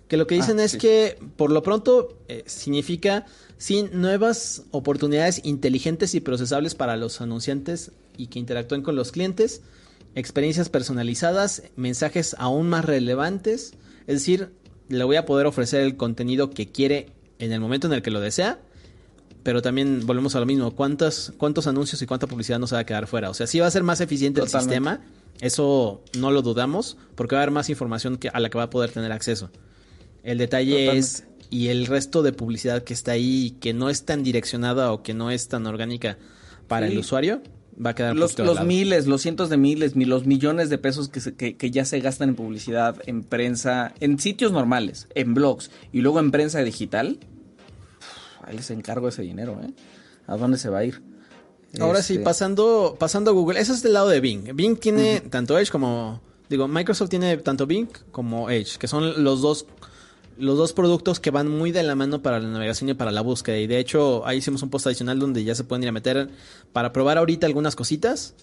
Que 0.09 0.17
lo 0.17 0.27
que 0.27 0.35
dicen 0.35 0.59
Ah, 0.59 0.65
es 0.65 0.73
sí. 0.73 0.79
que 0.79 1.19
por 1.37 1.51
lo 1.51 1.63
pronto 1.63 2.17
eh, 2.29 2.43
significa 2.47 3.27
sin 3.59 4.01
nuevas 4.01 4.63
oportunidades 4.71 5.41
inteligentes 5.45 6.15
y 6.15 6.21
procesables 6.21 6.75
para 6.75 6.97
los 6.97 7.21
anunciantes 7.21 7.93
y 8.17 8.29
que 8.29 8.39
interactúen 8.39 8.83
con 8.83 8.97
los 8.97 9.13
clientes, 9.13 9.63
experiencias 10.15 10.69
personalizadas, 10.69 11.63
mensajes 11.77 12.35
aún 12.39 12.69
más 12.69 12.85
relevantes. 12.85 13.75
Es 14.07 14.17
decir, 14.17 14.51
le 14.89 15.05
voy 15.05 15.17
a 15.17 15.27
poder 15.27 15.47
ofrecer 15.47 15.83
el 15.83 15.97
contenido 15.97 16.51
que 16.51 16.69
quiere 16.69 17.11
en 17.39 17.53
el 17.53 17.61
momento 17.61 17.87
en 17.87 17.93
el 17.93 18.03
que 18.03 18.11
lo 18.11 18.21
desea 18.21 18.59
pero 19.43 19.63
también 19.63 20.07
volvemos 20.07 20.35
a 20.35 20.41
lo 20.41 20.47
mismo, 20.47 20.75
¿cuántos, 20.75 21.33
cuántos 21.39 21.67
anuncios 21.67 22.03
y 22.03 22.07
cuánta 22.07 22.27
publicidad 22.27 22.59
nos 22.59 22.75
va 22.75 22.81
a 22.81 22.85
quedar 22.85 23.07
fuera? 23.07 23.31
O 23.31 23.35
sea, 23.35 23.47
sí 23.47 23.59
va 23.61 23.67
a 23.67 23.71
ser 23.71 23.83
más 23.83 24.01
eficiente 24.03 24.41
Totalmente. 24.43 24.75
el 24.75 24.83
sistema, 24.83 25.07
eso 25.41 26.03
no 26.19 26.31
lo 26.31 26.43
dudamos, 26.43 26.99
porque 27.15 27.35
va 27.35 27.41
a 27.41 27.43
haber 27.45 27.53
más 27.53 27.71
información 27.71 28.19
que, 28.19 28.29
a 28.29 28.41
la 28.41 28.51
que 28.51 28.59
va 28.59 28.65
a 28.65 28.71
poder 28.71 28.91
tener 28.91 29.11
acceso. 29.11 29.51
El 30.23 30.39
detalle 30.39 30.73
Totalmente. 30.87 30.99
es, 30.99 31.25
y 31.51 31.69
el 31.69 31.87
resto 31.87 32.23
de 32.23 32.33
publicidad 32.33 32.83
que 32.85 32.93
está 32.95 33.13
ahí, 33.13 33.57
que 33.61 33.73
no 33.73 33.89
es 33.91 34.05
tan 34.05 34.23
direccionada 34.23 34.93
o 34.93 35.03
que 35.03 35.15
no 35.15 35.31
es 35.31 35.49
tan 35.49 35.67
orgánica 35.67 36.19
para 36.67 36.87
Sí. 36.87 36.93
el 36.93 36.99
usuario, 36.99 37.41
va 37.85 37.91
a 37.91 37.95
quedar 37.95 38.17
Los, 38.17 38.37
los 38.39 38.65
miles, 38.65 39.07
los 39.07 39.23
cientos 39.23 39.49
de 39.49 39.57
miles, 39.57 39.95
mi- 39.97 40.05
los 40.05 40.27
millones 40.27 40.69
de 40.69 40.79
pesos 40.79 41.09
que, 41.09 41.21
se- 41.21 41.35
que, 41.35 41.57
que 41.57 41.71
ya 41.71 41.85
se 41.85 42.01
gastan 42.01 42.31
en 42.31 42.35
publicidad, 42.35 42.97
en 43.07 43.23
prensa, 43.23 43.95
en 44.01 44.19
sitios 44.19 44.53
normales, 44.53 45.07
en 45.15 45.33
blogs 45.35 45.71
y 45.93 46.01
luego 46.01 46.19
en 46.21 46.31
prensa 46.33 46.59
digital, 46.65 47.19
ahí 48.43 48.57
les 48.57 48.71
encargo 48.71 49.09
ese 49.09 49.23
dinero, 49.23 49.61
¿eh? 49.65 49.71
¿A 50.27 50.37
dónde 50.37 50.59
se 50.59 50.69
va 50.69 50.79
a 50.79 50.85
ir? 50.85 51.01
Ahora 51.81 52.03
sí, 52.03 52.15
Este, 52.15 52.25
pasando, 52.25 52.97
pasando 52.99 53.31
a 53.31 53.35
Google, 53.35 53.61
ese 53.61 53.73
es 53.73 53.83
del 53.83 53.93
lado 53.93 54.09
de 54.09 54.21
Bing. 54.21 54.55
Bing 54.55 54.77
tiene 54.77 55.21
tanto 55.21 55.59
Edge 55.59 55.71
como, 55.71 56.21
digo, 56.49 56.67
Microsoft 56.67 57.11
tiene 57.11 57.37
tanto 57.39 57.67
Bing 57.67 57.89
como 58.11 58.51
Edge, 58.51 58.79
que 58.79 58.89
son 58.89 59.23
los 59.23 59.41
dos, 59.43 59.67
los 60.39 60.57
dos 60.57 60.73
productos 60.73 61.21
que 61.21 61.31
van 61.31 61.49
muy 61.49 61.73
de 61.73 61.83
la 61.83 61.95
mano 61.95 62.23
para 62.23 62.39
la 62.39 62.49
navegación 62.49 62.91
y 62.91 62.95
para 62.95 63.11
la 63.11 63.21
búsqueda. 63.21 63.59
Y 63.59 63.67
de 63.67 63.79
hecho, 63.79 64.27
ahí 64.27 64.39
hicimos 64.39 64.63
un 64.63 64.71
post 64.71 64.87
adicional 64.87 65.19
donde 65.19 65.45
ya 65.45 65.55
se 65.55 65.65
pueden 65.65 65.83
ir 65.83 65.89
a 65.89 65.93
meter 65.93 66.31
para 66.73 66.93
probar 66.93 67.19
ahorita 67.19 67.47
algunas 67.47 67.75
cositas, 67.75 68.35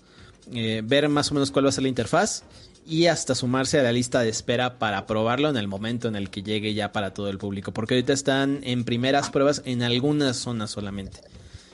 eh, 0.54 0.82
ver 0.84 1.10
más 1.10 1.32
o 1.32 1.34
menos 1.34 1.52
cuál 1.52 1.66
va 1.66 1.70
a 1.70 1.72
ser 1.72 1.84
la 1.84 1.90
interfaz 1.90 2.44
y 2.86 3.08
hasta 3.08 3.34
sumarse 3.34 3.80
a 3.80 3.84
la 3.84 3.92
lista 3.92 4.20
de 4.22 4.30
espera 4.30 4.78
para 4.78 5.08
probarlo 5.08 5.50
en 5.50 5.58
el 5.58 5.68
momento 5.68 6.08
en 6.08 6.16
el 6.16 6.30
que 6.30 6.44
llegue 6.44 6.74
ya 6.74 6.92
para 6.92 7.14
todo 7.14 7.30
el 7.30 7.38
público. 7.38 7.72
Porque 7.72 7.96
ahorita 7.96 8.14
están 8.14 8.60
en 8.64 8.84
primeras 8.84 9.30
pruebas 9.30 9.62
en 9.66 9.82
algunas 9.82 10.38
zonas 10.38 10.72
solamente 10.72 11.22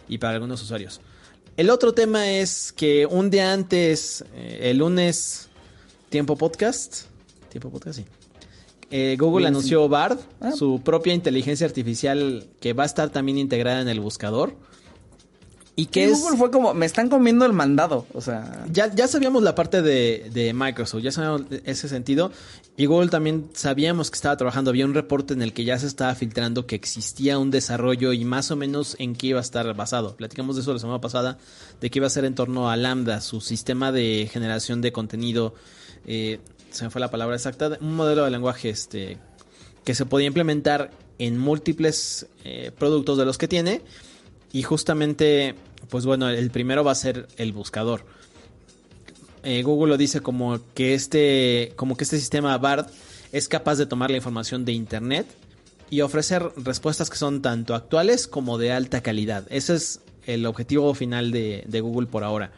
y 0.08 0.20
para 0.20 0.36
algunos 0.36 0.62
usuarios. 0.62 1.02
El 1.58 1.70
otro 1.70 1.94
tema 1.94 2.30
es 2.32 2.72
que 2.72 3.06
un 3.06 3.30
día 3.30 3.52
antes, 3.52 4.24
eh, 4.36 4.70
el 4.72 4.78
lunes, 4.78 5.50
Tiempo 6.10 6.38
Podcast, 6.38 7.06
Tiempo 7.50 7.70
Podcast, 7.70 8.00
sí. 8.00 8.06
Eh, 8.92 9.16
Google 9.20 9.44
Bien, 9.44 9.54
anunció 9.56 9.88
Bard, 9.90 10.20
Ah. 10.40 10.52
su 10.52 10.82
propia 10.84 11.14
inteligencia 11.14 11.66
artificial 11.66 12.46
que 12.60 12.74
va 12.74 12.84
a 12.84 12.86
estar 12.86 13.10
también 13.10 13.38
integrada 13.38 13.82
en 13.82 13.88
el 13.90 14.00
buscador. 14.00 14.56
Y 15.74 15.86
Que 15.86 15.92
que 15.92 16.04
es... 16.12 16.20
Google 16.20 16.38
fue 16.38 16.52
como, 16.52 16.74
me 16.74 16.86
están 16.86 17.08
comiendo 17.08 17.46
el 17.46 17.54
mandado. 17.54 18.06
O 18.14 18.20
sea, 18.20 18.66
Ya, 18.72 18.94
ya 18.94 19.08
sabíamos 19.08 19.42
la 19.42 19.56
parte 19.56 19.82
de, 19.82 20.30
de 20.34 20.54
Microsoft, 20.54 21.02
ya 21.02 21.12
sabíamos 21.14 21.44
ese 21.64 21.88
sentido. 21.88 22.32
Y 22.76 22.86
Google 22.88 23.10
también 23.10 23.50
sabíamos 23.54 24.12
que 24.12 24.16
estaba 24.16 24.36
trabajando. 24.36 24.70
Había 24.70 24.86
un 24.86 24.94
reporte 24.94 25.34
en 25.34 25.42
el 25.42 25.54
que 25.54 25.64
ya 25.64 25.80
se 25.80 25.88
estaba 25.88 26.14
filtrando 26.14 26.66
que 26.68 26.76
existía 26.76 27.40
un 27.40 27.52
desarrollo 27.52 28.12
y 28.12 28.26
más 28.26 28.52
o 28.52 28.58
menos 28.58 28.96
en 29.00 29.16
qué 29.16 29.28
iba 29.28 29.40
a 29.40 29.42
estar 29.44 29.74
basado. 29.74 30.16
Platicamos 30.18 30.58
de 30.58 30.62
eso 30.64 30.74
la 30.74 30.80
semana 30.80 31.00
pasada, 31.00 31.38
de 31.80 31.90
que 31.90 32.00
iba 32.00 32.08
a 32.08 32.10
ser 32.12 32.26
en 32.26 32.36
torno 32.36 32.70
a 32.70 32.76
Lambda, 32.76 33.22
su 33.22 33.40
sistema 33.40 33.92
de 33.94 34.30
generación 34.32 34.82
de 34.82 34.92
contenido. 34.92 35.54
eh, 36.06 36.40
se 36.72 36.86
me 36.86 36.90
fue 36.90 37.02
la 37.02 37.12
palabra 37.12 37.36
exacta. 37.36 37.78
Un 37.82 37.96
modelo 37.96 38.26
de 38.26 38.32
lenguaje 38.32 38.70
este, 38.70 39.18
que 39.84 39.96
se 39.96 40.06
podía 40.06 40.28
implementar 40.28 40.92
en 41.20 41.38
múltiples 41.38 42.28
eh, 42.44 42.72
productos 42.78 43.18
de 43.18 43.26
los 43.26 43.38
que 43.38 43.48
tiene. 43.48 43.82
Y 44.52 44.64
justamente, 44.64 45.56
pues 45.90 46.06
bueno, 46.06 46.30
el 46.30 46.52
primero 46.52 46.84
va 46.84 46.92
a 46.92 46.96
ser 46.96 47.28
el 47.38 47.54
buscador. 47.54 48.06
Eh, 49.44 49.64
Google 49.64 49.92
lo 49.92 49.98
dice 49.98 50.22
como 50.22 50.60
que 50.74 50.94
este, 50.94 51.74
como 51.76 51.98
que 51.98 52.04
este 52.04 52.20
sistema 52.20 52.58
BARD 52.58 52.88
es 53.32 53.48
capaz 53.48 53.78
de 53.78 53.86
tomar 53.86 54.12
la 54.12 54.18
información 54.18 54.66
de 54.66 54.74
Internet 54.74 55.26
y 55.90 56.02
ofrecer 56.02 56.52
respuestas 56.58 57.10
que 57.10 57.18
son 57.18 57.42
tanto 57.42 57.76
actuales 57.76 58.28
como 58.28 58.58
de 58.58 58.72
alta 58.72 59.02
calidad. 59.02 59.46
Ese 59.50 59.76
es 59.76 60.02
el 60.26 60.46
objetivo 60.46 60.94
final 60.94 61.32
de, 61.32 61.64
de 61.68 61.82
Google 61.82 62.08
por 62.08 62.24
ahora. 62.24 62.52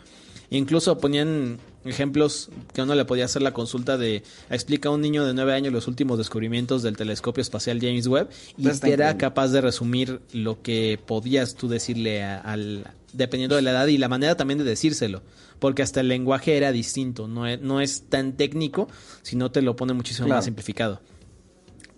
Incluso 0.49 0.97
ponían 0.97 1.59
ejemplos 1.85 2.49
que 2.73 2.81
uno 2.81 2.95
le 2.95 3.05
podía 3.05 3.25
hacer 3.25 3.41
la 3.41 3.53
consulta 3.53 3.97
de 3.97 4.23
explica 4.49 4.89
a 4.89 4.91
un 4.91 5.01
niño 5.01 5.25
de 5.25 5.33
9 5.33 5.53
años 5.53 5.73
los 5.73 5.87
últimos 5.87 6.17
descubrimientos 6.17 6.81
del 6.83 6.95
telescopio 6.97 7.41
espacial 7.41 7.79
James 7.81 8.07
Webb 8.07 8.29
y 8.57 8.67
era 8.89 9.17
capaz 9.17 9.49
de 9.49 9.61
resumir 9.61 10.21
lo 10.33 10.61
que 10.61 10.99
podías 11.05 11.55
tú 11.55 11.67
decirle 11.67 12.23
a- 12.23 12.39
al 12.39 12.85
dependiendo 13.11 13.55
de 13.55 13.61
la 13.61 13.71
edad 13.71 13.87
y 13.87 13.97
la 13.99 14.07
manera 14.09 14.35
también 14.35 14.57
de 14.57 14.63
decírselo, 14.63 15.21
porque 15.59 15.83
hasta 15.83 15.99
el 15.99 16.07
lenguaje 16.07 16.57
era 16.57 16.71
distinto, 16.71 17.27
no 17.27 17.45
es, 17.45 17.61
no 17.61 17.79
es 17.79 18.09
tan 18.09 18.33
técnico, 18.37 18.87
sino 19.21 19.51
te 19.51 19.61
lo 19.61 19.75
pone 19.75 19.93
muchísimo 19.93 20.25
Claro. 20.25 20.37
más 20.39 20.45
simplificado. 20.45 20.99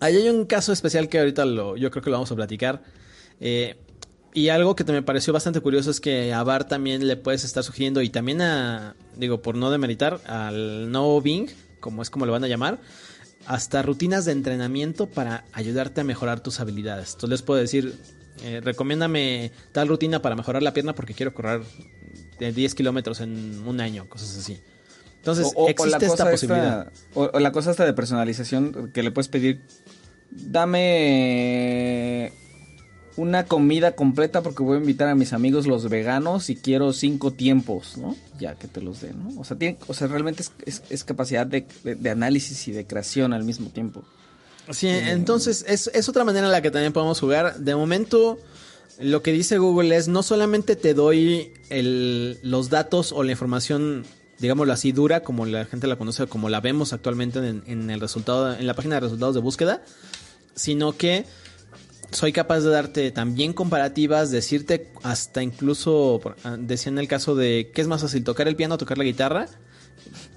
Ahí 0.01 0.17
hay 0.17 0.27
un 0.29 0.45
caso 0.45 0.73
especial 0.73 1.07
que 1.07 1.19
ahorita 1.19 1.45
lo, 1.45 1.77
yo 1.77 1.89
creo 1.89 2.03
que 2.03 2.09
lo 2.09 2.17
vamos 2.17 2.31
a 2.31 2.35
platicar. 2.35 2.83
Eh, 3.39 3.77
y 4.35 4.49
algo 4.49 4.75
que 4.75 4.83
te 4.83 4.91
me 4.91 5.01
pareció 5.01 5.33
bastante 5.33 5.61
curioso 5.61 5.89
es 5.89 5.99
que 5.99 6.31
a 6.33 6.43
Bar 6.43 6.67
también 6.67 7.07
le 7.07 7.17
puedes 7.17 7.43
estar 7.43 7.63
sugiriendo 7.63 8.01
y 8.03 8.09
también 8.09 8.41
a, 8.41 8.95
digo, 9.15 9.41
por 9.41 9.55
no 9.55 9.71
demeritar, 9.71 10.19
al 10.27 10.91
nuevo 10.91 11.19
Bing, 11.21 11.49
como 11.79 12.03
es 12.03 12.09
como 12.11 12.25
lo 12.27 12.31
van 12.33 12.43
a 12.43 12.47
llamar, 12.47 12.79
hasta 13.47 13.81
rutinas 13.81 14.25
de 14.25 14.33
entrenamiento 14.33 15.07
para 15.07 15.45
ayudarte 15.53 16.01
a 16.01 16.03
mejorar 16.03 16.41
tus 16.41 16.59
habilidades. 16.59 17.09
Entonces 17.13 17.29
les 17.29 17.41
puedo 17.41 17.59
decir, 17.59 17.95
eh, 18.43 18.61
recomiéndame 18.63 19.51
tal 19.71 19.87
rutina 19.87 20.21
para 20.21 20.35
mejorar 20.35 20.61
la 20.63 20.73
pierna 20.73 20.93
porque 20.93 21.13
quiero 21.13 21.33
correr 21.33 21.61
de 22.39 22.51
10 22.51 22.75
kilómetros 22.75 23.21
en 23.21 23.63
un 23.65 23.79
año, 23.79 24.07
cosas 24.09 24.37
así. 24.37 24.59
Entonces 25.17 25.47
o, 25.55 25.61
o- 25.61 25.65
o 25.65 25.69
existe 25.69 25.91
la 25.91 25.97
esta 26.13 26.29
posibilidad. 26.29 26.91
esta, 26.93 27.19
o, 27.19 27.39
la 27.39 27.51
cosa 27.51 27.71
esta 27.71 27.85
de 27.85 27.93
personalización 27.93 28.91
que 28.93 29.01
le 29.01 29.11
puedes 29.11 29.29
pedir, 29.29 29.61
dame 30.31 32.31
una 33.17 33.45
comida 33.45 33.93
completa 33.93 34.41
porque 34.43 34.61
voy 34.63 34.77
a 34.77 34.79
invitar 34.81 35.07
a 35.07 35.15
mis 35.15 35.31
amigos 35.33 35.67
los 35.67 35.87
veganos 35.89 36.49
y 36.49 36.55
quiero 36.55 36.91
cinco 36.93 37.31
tiempos, 37.31 37.97
¿no? 37.97 38.15
Ya 38.39 38.55
que 38.55 38.67
te 38.67 38.81
los 38.81 39.01
den, 39.01 39.23
¿no? 39.23 39.39
O 39.39 39.43
sea, 39.45 39.57
tiene, 39.57 39.77
o 39.87 39.93
sea 39.93 40.07
realmente 40.07 40.41
es, 40.43 40.51
es- 40.65 40.83
es 40.89 41.03
capacidad 41.03 41.47
de, 41.47 41.65
de- 41.83 41.95
de 41.95 42.09
análisis 42.09 42.67
y 42.67 42.71
de 42.71 42.85
creación 42.85 43.31
al 43.33 43.43
mismo 43.43 43.69
tiempo. 43.69 44.03
Sí, 44.71 44.87
entonces 44.89 45.63
es, 45.67 45.91
es 45.93 46.09
otra 46.09 46.23
manera 46.23 46.47
en 46.47 46.51
la 46.51 46.61
que 46.61 46.71
también 46.71 46.91
podemos 46.91 47.19
jugar. 47.19 47.57
De 47.59 47.75
momento, 47.75 48.37
lo 48.99 49.21
que 49.21 49.31
dice 49.31 49.59
Google 49.59 49.95
es 49.95 50.07
no 50.07 50.23
solamente 50.23 50.75
te 50.75 50.93
doy 50.93 51.53
el- 51.69 52.39
los 52.41 52.69
datos 52.69 53.11
o 53.11 53.23
la 53.23 53.31
información, 53.31 54.05
digámoslo 54.39 54.73
así, 54.73 54.91
dura, 54.91 55.21
como 55.21 55.45
la 55.45 55.65
gente 55.65 55.85
la 55.87 55.95
conoce, 55.97 56.25
como 56.27 56.49
la 56.49 56.61
vemos 56.61 56.91
actualmente 56.93 57.39
en, 57.47 57.63
en 57.67 57.89
el 57.91 58.01
resultado, 58.01 58.53
en 58.55 58.65
la 58.67 58.73
página 58.73 58.95
de 58.95 59.01
resultados 59.01 59.35
de 59.35 59.41
búsqueda, 59.41 59.83
sino 60.55 60.97
que 60.97 61.25
soy 62.11 62.31
capaz 62.31 62.61
de 62.61 62.69
darte 62.69 63.11
también 63.11 63.53
comparativas, 63.53 64.31
decirte 64.31 64.87
hasta 65.03 65.43
incluso, 65.43 66.21
ah, 66.43 66.57
decía 66.59 66.91
en 66.91 66.99
el 66.99 67.07
caso 67.07 67.35
de 67.35 67.71
qué 67.73 67.81
es 67.81 67.87
más 67.87 68.01
fácil, 68.01 68.23
tocar 68.23 68.47
el 68.47 68.55
piano 68.55 68.75
o 68.75 68.77
tocar 68.77 68.97
la 68.97 69.03
guitarra, 69.03 69.47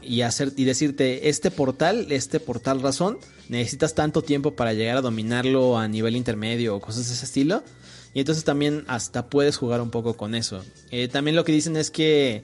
y 0.02 0.22
hacer 0.22 0.52
y 0.56 0.64
decirte 0.64 1.28
este 1.28 1.50
portal, 1.50 2.06
este 2.10 2.40
portal 2.40 2.80
razón, 2.80 3.18
necesitas 3.48 3.94
tanto 3.94 4.22
tiempo 4.22 4.54
para 4.54 4.72
llegar 4.72 4.96
a 4.96 5.00
dominarlo 5.02 5.78
a 5.78 5.86
nivel 5.88 6.16
intermedio 6.16 6.76
o 6.76 6.80
cosas 6.80 7.08
de 7.08 7.14
ese 7.14 7.24
estilo. 7.24 7.62
Y 8.14 8.20
entonces 8.20 8.44
también 8.44 8.84
hasta 8.88 9.28
puedes 9.28 9.58
jugar 9.58 9.82
un 9.82 9.90
poco 9.90 10.16
con 10.16 10.34
eso. 10.34 10.64
Eh, 10.90 11.08
también 11.08 11.36
lo 11.36 11.44
que 11.44 11.52
dicen 11.52 11.76
es 11.76 11.90
que 11.90 12.42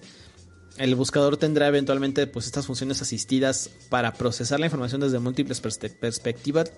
el 0.77 0.95
buscador 0.97 1.37
tendrá 1.37 1.69
eventualmente 1.69 2.27
pues 2.27 2.47
estas 2.47 2.67
funciones 2.67 3.01
asistidas 3.01 3.71
para 3.91 4.13
procesar 4.15 4.59
la 4.59 4.67
información 4.67 5.01
desde 5.01 5.21
múltiples 5.21 5.63
perspe- 5.63 5.95
perspectivas 5.95 6.73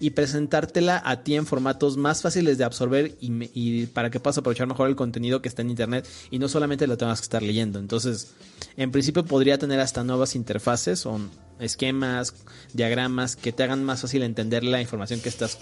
y 0.00 0.10
presentártela 0.10 1.02
a 1.04 1.22
ti 1.22 1.34
en 1.34 1.46
formatos 1.46 1.96
más 1.96 2.22
fáciles 2.22 2.56
de 2.56 2.64
absorber 2.64 3.14
y, 3.20 3.86
para 3.86 4.10
que 4.10 4.20
puedas 4.20 4.38
aprovechar 4.38 4.66
mejor 4.66 4.88
el 4.88 4.96
contenido 4.96 5.42
que 5.42 5.48
está 5.48 5.62
en 5.62 5.70
internet 5.70 6.08
y 6.30 6.38
no 6.38 6.48
solamente 6.48 6.86
lo 6.86 6.96
tengas 6.96 7.20
que 7.20 7.24
estar 7.24 7.42
leyendo. 7.42 7.78
Entonces, 7.78 8.32
en 8.76 8.90
principio 8.90 9.24
podría 9.24 9.58
tener 9.58 9.80
hasta 9.80 10.02
nuevas 10.02 10.34
interfaces 10.34 11.04
o 11.04 11.20
esquemas, 11.60 12.34
diagramas 12.72 13.36
que 13.36 13.52
te 13.52 13.62
hagan 13.62 13.84
más 13.84 14.00
fácil 14.00 14.22
entender 14.22 14.64
la 14.64 14.80
información 14.80 15.20
que 15.20 15.28
estás 15.28 15.58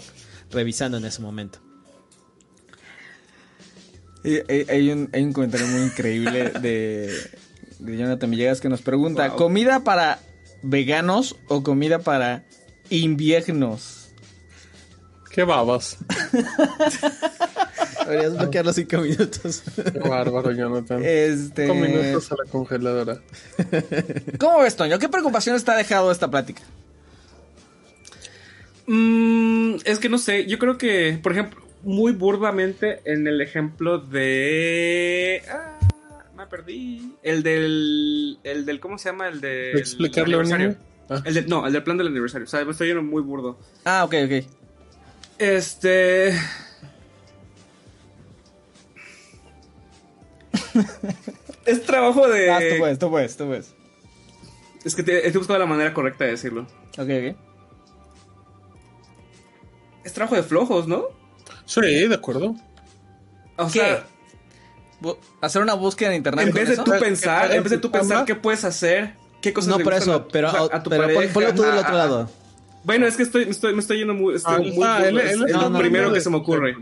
revisando 0.49 0.97
en 0.97 1.05
ese 1.05 1.21
momento. 1.21 1.59
Eh, 4.23 4.91
un, 4.91 5.09
hay 5.13 5.23
un 5.23 5.33
comentario 5.33 5.67
muy 5.67 5.81
increíble 5.81 6.51
de, 6.51 7.15
de 7.81 7.97
Jonathan 7.97 8.29
Villegas 8.29 8.61
que 8.61 8.69
nos 8.69 8.81
pregunta, 8.81 9.27
Wow. 9.29 9.37
¿comida 9.37 9.83
para 9.83 10.19
veganos 10.61 11.35
o 11.47 11.63
comida 11.63 11.99
para 11.99 12.43
inviernos? 12.89 14.09
Qué 15.31 15.43
babas. 15.43 15.97
Deberías 18.05 18.37
bloquear 18.37 18.65
los 18.65 18.75
cinco 18.75 18.97
minutos. 18.97 19.63
Qué 19.75 19.99
bárbaro, 19.99 20.51
Jonathan. 20.51 21.01
Este... 21.03 21.67
Cinco 21.67 21.75
minutos 21.75 22.31
a 22.31 22.35
la 22.43 22.51
congeladora. 22.51 23.21
¿Cómo 24.37 24.59
ves, 24.59 24.75
Toño? 24.75 24.99
¿Qué 24.99 25.07
preocupación 25.07 25.55
está 25.55 25.75
dejado 25.75 26.11
esta 26.11 26.29
plática? 26.29 26.61
Mm, 28.87 29.75
es 29.85 29.99
que 29.99 30.09
no 30.09 30.17
sé, 30.17 30.45
yo 30.47 30.59
creo 30.59 30.77
que, 30.77 31.17
por 31.23 31.31
ejemplo, 31.31 31.61
muy 31.83 32.11
burdamente 32.11 32.99
en 33.05 33.25
el 33.27 33.39
ejemplo 33.41 33.99
de... 33.99 35.41
Ah, 35.49 35.79
perdí. 36.51 37.15
El 37.23 37.41
del... 37.41 38.37
El 38.43 38.65
del 38.65 38.79
¿Cómo 38.79 38.99
se 38.99 39.09
llama? 39.09 39.27
El 39.29 39.41
del... 39.41 39.77
¿Explicarle 39.79 40.35
aniversario. 40.35 40.75
Ah. 41.09 41.23
El 41.25 41.33
del- 41.33 41.47
no, 41.47 41.65
el 41.65 41.73
del 41.73 41.81
plan 41.81 41.97
del 41.97 42.07
aniversario. 42.07 42.45
O 42.45 42.49
sea, 42.49 42.63
me 42.63 42.71
estoy 42.71 42.89
yendo 42.89 43.01
muy 43.01 43.23
burdo. 43.23 43.57
Ah, 43.85 44.03
ok, 44.03 44.13
ok. 44.25 44.45
Este... 45.39 46.29
es 51.65 51.83
trabajo 51.85 52.27
de... 52.27 52.51
Ah, 52.51 52.59
tú 52.59 52.77
puedes, 52.77 52.99
tú 52.99 53.09
puedes, 53.09 53.37
tú 53.37 53.47
puedes. 53.47 53.73
Es 54.83 54.93
que 54.95 55.03
te, 55.03 55.25
estoy 55.25 55.39
buscando 55.39 55.59
la 55.59 55.65
manera 55.65 55.93
correcta 55.93 56.25
de 56.25 56.31
decirlo. 56.31 56.67
Ok, 56.97 57.09
ok. 57.09 57.35
Es 60.03 60.13
trabajo 60.13 60.35
de 60.35 60.43
flojos, 60.43 60.87
¿no? 60.87 61.05
Sí, 61.65 61.81
de 61.81 62.15
acuerdo. 62.15 62.55
O 63.57 63.65
¿Qué? 63.67 63.79
sea, 63.79 64.05
¿Hacer 65.41 65.61
una 65.61 65.73
búsqueda 65.73 66.09
en 66.09 66.15
internet 66.17 66.47
en 66.47 66.53
vez 66.53 66.67
de 66.67 66.73
eso? 66.75 66.83
tú 66.83 66.91
¿Que- 66.91 66.99
pensar, 66.99 67.51
en 67.51 67.63
vez 67.63 67.71
de 67.71 67.77
tú 67.79 67.91
pensar 67.91 68.25
qué 68.25 68.35
puedes 68.35 68.63
hacer, 68.63 69.15
qué 69.41 69.51
cosas 69.53 69.69
No 69.77 69.79
por 69.83 69.93
eso, 69.93 70.27
pero, 70.31 70.49
o 70.49 70.51
sea, 70.51 70.77
a 70.77 70.83
tu 70.83 70.89
pero 70.89 71.03
pon- 71.05 71.13
pareja. 71.15 71.33
ponlo 71.33 71.53
tú 71.55 71.61
del 71.63 71.71
Ah, 71.71 71.79
otro 71.79 71.93
ah, 71.93 71.97
lado. 71.97 72.29
Bueno, 72.83 73.05
es 73.07 73.15
que 73.17 73.23
estoy, 73.23 73.45
me 73.45 73.51
estoy, 73.51 73.73
me 73.73 73.79
estoy 73.81 73.97
yendo 73.99 74.13
muy, 74.13 74.35
estoy 74.35 74.53
Ah, 74.55 74.59
muy 74.59 74.85
ah, 74.87 75.03
él- 75.07 75.17
es, 75.19 75.33
él 75.33 75.43
es 75.43 75.51
está 75.55 75.69
lo 75.69 75.79
primero 75.79 76.11
que 76.13 76.21
se 76.21 76.29
me 76.29 76.37
ocurre. 76.37 76.75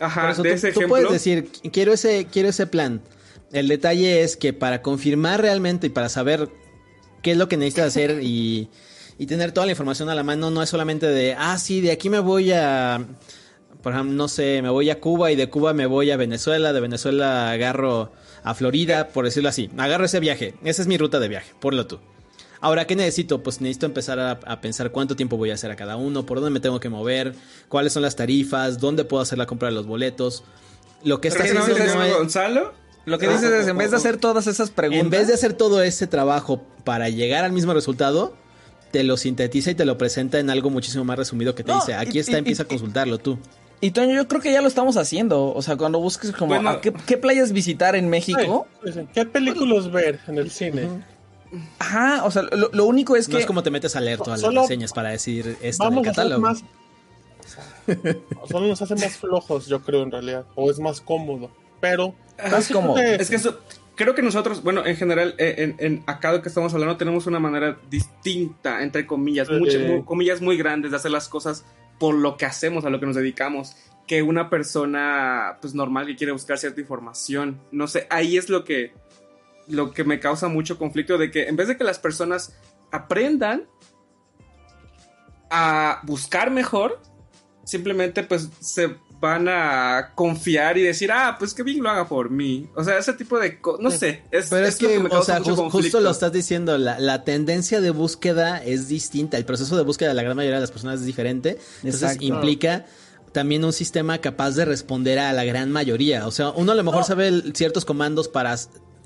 Ajá, 0.00 0.30
eso 0.32 0.42
de 0.42 0.50
tú, 0.50 0.54
ese 0.56 0.72
tú 0.72 0.80
ejemplo. 0.80 0.88
puedes 0.88 1.10
decir, 1.12 1.50
quiero 1.72 1.92
ese, 1.92 2.26
quiero 2.30 2.48
ese 2.48 2.66
plan. 2.66 3.00
El 3.52 3.68
detalle 3.68 4.22
es 4.22 4.36
que 4.36 4.52
para 4.52 4.82
confirmar 4.82 5.40
realmente 5.40 5.86
y 5.88 5.90
para 5.90 6.08
saber 6.08 6.48
qué 7.22 7.32
es 7.32 7.36
lo 7.36 7.48
que 7.48 7.56
necesitas 7.56 7.88
hacer 7.88 8.18
y, 8.22 8.68
y 9.18 9.26
tener 9.26 9.52
toda 9.52 9.66
la 9.66 9.72
información 9.72 10.08
a 10.08 10.14
la 10.14 10.22
mano, 10.24 10.50
no 10.50 10.62
es 10.62 10.68
solamente 10.70 11.06
de, 11.06 11.34
ah, 11.38 11.58
sí, 11.58 11.80
de 11.80 11.92
aquí 11.92 12.08
me 12.10 12.18
voy 12.18 12.52
a, 12.52 13.04
por 13.82 13.92
ejemplo, 13.92 14.14
no 14.14 14.28
sé, 14.28 14.60
me 14.62 14.68
voy 14.70 14.90
a 14.90 15.00
Cuba 15.00 15.30
y 15.32 15.36
de 15.36 15.48
Cuba 15.50 15.72
me 15.72 15.86
voy 15.86 16.10
a 16.10 16.16
Venezuela, 16.16 16.72
de 16.72 16.80
Venezuela 16.80 17.50
agarro 17.50 18.12
a 18.44 18.54
Florida, 18.54 19.08
por 19.08 19.24
decirlo 19.24 19.48
así. 19.48 19.70
Agarro 19.76 20.04
ese 20.04 20.20
viaje, 20.20 20.54
esa 20.64 20.82
es 20.82 20.88
mi 20.88 20.98
ruta 20.98 21.20
de 21.20 21.28
viaje, 21.28 21.52
ponlo 21.60 21.86
tú. 21.86 21.98
Ahora, 22.60 22.86
¿qué 22.86 22.94
necesito? 22.94 23.42
Pues 23.42 23.60
necesito 23.60 23.86
empezar 23.86 24.20
a, 24.20 24.30
a 24.46 24.60
pensar 24.60 24.92
cuánto 24.92 25.16
tiempo 25.16 25.36
voy 25.36 25.50
a 25.50 25.54
hacer 25.54 25.70
a 25.72 25.76
cada 25.76 25.96
uno, 25.96 26.24
por 26.24 26.38
dónde 26.38 26.50
me 26.52 26.60
tengo 26.60 26.78
que 26.78 26.88
mover, 26.88 27.34
cuáles 27.68 27.92
son 27.92 28.02
las 28.02 28.14
tarifas, 28.14 28.78
dónde 28.78 29.04
puedo 29.04 29.20
hacer 29.22 29.36
la 29.38 29.46
compra 29.46 29.68
de 29.68 29.74
los 29.74 29.86
boletos. 29.86 30.44
Lo 31.02 31.20
que 31.20 31.26
está 31.28 31.42
¿Qué 31.42 31.50
haciendo 31.58 31.94
no 31.96 32.18
Gonzalo? 32.18 32.72
Lo 33.04 33.18
que 33.18 33.26
dices 33.28 33.50
es, 33.52 33.66
en 33.66 33.76
vez 33.76 33.90
de 33.90 33.96
hacer 33.96 34.16
todas 34.18 34.46
esas 34.46 34.70
preguntas... 34.70 35.04
en 35.04 35.10
vez 35.10 35.26
de 35.26 35.34
hacer 35.34 35.54
todo 35.54 35.82
ese 35.82 36.06
trabajo 36.06 36.62
para 36.84 37.08
llegar 37.08 37.44
al 37.44 37.50
mismo 37.50 37.74
resultado, 37.74 38.36
te 38.92 39.02
lo 39.02 39.16
sintetiza 39.16 39.72
y 39.72 39.74
te 39.74 39.84
lo 39.84 39.98
presenta 39.98 40.38
en 40.38 40.48
algo 40.48 40.70
muchísimo 40.70 41.02
más 41.02 41.18
resumido 41.18 41.56
que 41.56 41.64
te 41.64 41.72
No, 41.72 41.80
dice, 41.80 41.94
aquí 41.94 42.18
y- 42.18 42.20
está, 42.20 42.32
y- 42.32 42.36
empieza 42.36 42.62
y- 42.62 42.66
a 42.66 42.68
consultarlo 42.68 43.18
tú. 43.18 43.38
Y 43.82 43.90
Toño, 43.90 44.14
yo 44.14 44.28
creo 44.28 44.40
que 44.40 44.52
ya 44.52 44.62
lo 44.62 44.68
estamos 44.68 44.96
haciendo. 44.96 45.52
O 45.52 45.60
sea, 45.60 45.76
cuando 45.76 45.98
busques 45.98 46.30
como 46.32 46.54
Bueno. 46.54 46.70
¿a 46.70 46.80
qué, 46.80 46.92
qué 47.06 47.18
playas 47.18 47.52
visitar 47.52 47.96
en 47.96 48.08
México. 48.08 48.66
Sí, 48.84 48.92
sí, 48.92 49.00
sí. 49.00 49.08
¿Qué 49.12 49.26
películas 49.26 49.90
ver 49.90 50.20
en 50.28 50.38
el 50.38 50.50
cine? 50.50 50.88
Ajá, 51.80 52.24
o 52.24 52.30
sea, 52.30 52.42
lo, 52.42 52.70
lo 52.72 52.86
único 52.86 53.16
es 53.16 53.28
No 53.28 53.34
que. 53.36 53.40
es 53.42 53.46
como 53.46 53.62
te 53.62 53.70
metes 53.70 53.94
a 53.96 54.00
leer 54.00 54.18
todas 54.18 54.40
las 54.40 54.54
reseñas 54.54 54.92
para 54.92 55.10
decir 55.10 55.58
esto 55.60 55.82
en 55.84 55.88
el 55.92 55.96
Vamos 55.96 56.06
a 56.06 56.10
hacer 56.12 56.14
catálogo. 56.24 56.40
más. 56.40 56.64
Solo 58.48 58.68
nos 58.68 58.80
hace 58.80 58.94
más 58.94 59.16
flojos, 59.16 59.66
yo 59.66 59.82
creo, 59.82 60.02
en 60.02 60.10
realidad. 60.10 60.46
O 60.54 60.70
es 60.70 60.78
más 60.78 61.00
cómodo. 61.00 61.50
Pero. 61.80 62.14
Más 62.50 62.68
cómodo. 62.68 62.94
que- 62.94 63.16
Es 63.16 63.28
que 63.30 63.36
eso, 63.36 63.58
creo 63.96 64.14
que 64.14 64.22
nosotros, 64.22 64.62
bueno, 64.62 64.86
en 64.86 64.96
general, 64.96 65.34
eh, 65.38 65.54
en, 65.58 65.76
en 65.78 66.02
acá 66.06 66.32
de 66.32 66.40
que 66.40 66.48
estamos 66.48 66.72
hablando, 66.72 66.96
tenemos 66.96 67.26
una 67.26 67.40
manera 67.40 67.78
distinta, 67.90 68.82
entre 68.82 69.06
comillas, 69.06 69.50
muchas 69.50 69.82
mu- 69.82 70.04
comillas 70.04 70.40
muy 70.40 70.56
grandes 70.56 70.92
de 70.92 70.96
hacer 70.96 71.10
las 71.10 71.28
cosas 71.28 71.64
por 72.02 72.16
lo 72.16 72.36
que 72.36 72.46
hacemos, 72.46 72.84
a 72.84 72.90
lo 72.90 72.98
que 72.98 73.06
nos 73.06 73.14
dedicamos, 73.14 73.76
que 74.08 74.24
una 74.24 74.50
persona, 74.50 75.58
pues 75.60 75.72
normal 75.72 76.04
que 76.04 76.16
quiere 76.16 76.32
buscar 76.32 76.58
cierta 76.58 76.80
información. 76.80 77.60
No 77.70 77.86
sé, 77.86 78.08
ahí 78.10 78.36
es 78.36 78.48
lo 78.48 78.64
que, 78.64 78.92
lo 79.68 79.92
que 79.92 80.02
me 80.02 80.18
causa 80.18 80.48
mucho 80.48 80.78
conflicto 80.78 81.16
de 81.16 81.30
que 81.30 81.46
en 81.46 81.54
vez 81.54 81.68
de 81.68 81.76
que 81.76 81.84
las 81.84 82.00
personas 82.00 82.56
aprendan 82.90 83.68
a 85.48 86.00
buscar 86.02 86.50
mejor, 86.50 87.00
simplemente 87.62 88.24
pues 88.24 88.50
se 88.58 88.96
van 89.22 89.46
a 89.48 90.10
confiar 90.16 90.76
y 90.76 90.82
decir, 90.82 91.12
ah, 91.12 91.36
pues 91.38 91.54
que 91.54 91.62
bien 91.62 91.80
lo 91.80 91.88
haga 91.88 92.08
por 92.08 92.28
mí. 92.28 92.68
O 92.74 92.82
sea, 92.82 92.98
ese 92.98 93.12
tipo 93.12 93.38
de 93.38 93.60
cosas, 93.60 93.80
no 93.80 93.90
sé. 93.92 94.24
Es, 94.32 94.48
Pero 94.50 94.66
es 94.66 94.76
que, 94.76 94.98
me 94.98 95.08
o 95.10 95.22
sea, 95.22 95.40
justo 95.40 96.00
lo 96.00 96.10
estás 96.10 96.32
diciendo, 96.32 96.76
la, 96.76 96.98
la 96.98 97.22
tendencia 97.22 97.80
de 97.80 97.90
búsqueda 97.90 98.62
es 98.64 98.88
distinta, 98.88 99.38
el 99.38 99.44
proceso 99.44 99.76
de 99.76 99.84
búsqueda 99.84 100.08
de 100.08 100.16
la 100.16 100.24
gran 100.24 100.36
mayoría 100.36 100.56
de 100.56 100.62
las 100.62 100.72
personas 100.72 100.98
es 101.00 101.06
diferente, 101.06 101.58
entonces 101.84 102.02
Exacto. 102.02 102.24
implica 102.24 102.84
también 103.30 103.64
un 103.64 103.72
sistema 103.72 104.18
capaz 104.18 104.56
de 104.56 104.64
responder 104.64 105.20
a 105.20 105.32
la 105.32 105.44
gran 105.44 105.70
mayoría, 105.70 106.26
o 106.26 106.32
sea, 106.32 106.50
uno 106.50 106.72
a 106.72 106.74
lo 106.74 106.82
mejor 106.82 107.04
sabe 107.04 107.54
ciertos 107.54 107.84
comandos 107.84 108.26
para 108.26 108.56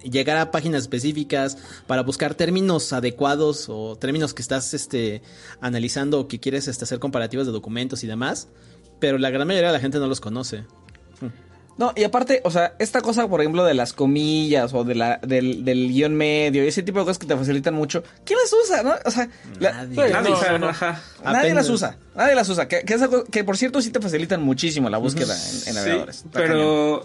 llegar 0.02 0.38
a 0.38 0.50
páginas 0.50 0.83
específicas, 0.83 1.59
para 1.87 2.02
buscar 2.02 2.35
términos 2.35 2.92
adecuados 2.94 3.66
o 3.68 3.96
términos 3.96 4.33
que 4.33 4.40
estás 4.40 4.72
este, 4.72 5.20
analizando 5.61 6.20
o 6.20 6.29
que 6.29 6.40
quieres 6.40 6.68
este, 6.68 6.85
hacer 6.85 7.00
comparativas 7.00 7.46
de 7.46 7.52
documentos 7.52 8.02
y 8.02 8.07
demás, 8.07 8.48
pero 8.98 9.18
la 9.18 9.30
gran 9.30 9.46
mayoría 9.46 9.68
de 9.68 9.74
la 9.74 9.80
gente 9.80 9.98
no 9.98 10.06
los 10.06 10.20
conoce. 10.20 10.64
No, 11.78 11.92
y 11.94 12.04
aparte, 12.04 12.40
o 12.42 12.50
sea, 12.50 12.72
esta 12.78 13.02
cosa, 13.02 13.28
por 13.28 13.42
ejemplo, 13.42 13.62
de 13.62 13.74
las 13.74 13.92
comillas 13.92 14.72
o 14.72 14.82
de 14.82 14.94
la, 14.94 15.18
del, 15.18 15.62
del 15.62 15.88
guion 15.92 16.14
medio 16.14 16.64
y 16.64 16.68
ese 16.68 16.82
tipo 16.82 17.00
de 17.00 17.04
cosas 17.04 17.18
que 17.18 17.26
te 17.26 17.37
facilitan 17.37 17.74
mucho, 17.74 18.02
¿quién 18.24 18.38
las 18.42 18.50
usa, 18.64 18.82
no? 18.82 18.94
O 19.04 19.11
sea, 19.11 19.28
la- 19.61 19.85
Nadie. 19.85 20.09
No, 20.52 20.59
no, 20.59 20.68
ajá. 20.70 21.02
nadie 21.22 21.52
las 21.52 21.68
usa. 21.68 21.98
Nadie 22.14 22.35
las 22.35 22.48
usa. 22.48 22.66
Que, 22.66 22.80
que, 22.80 22.94
esa 22.94 23.09
co- 23.09 23.24
que, 23.24 23.44
por 23.44 23.59
cierto 23.59 23.82
sí 23.82 23.90
te 23.90 24.00
facilitan 24.00 24.42
muchísimo 24.42 24.88
la 24.88 24.96
búsqueda 24.96 25.37
en, 25.37 25.68
en 25.68 25.74
navegadores. 25.74 26.24
Pero 26.32 26.54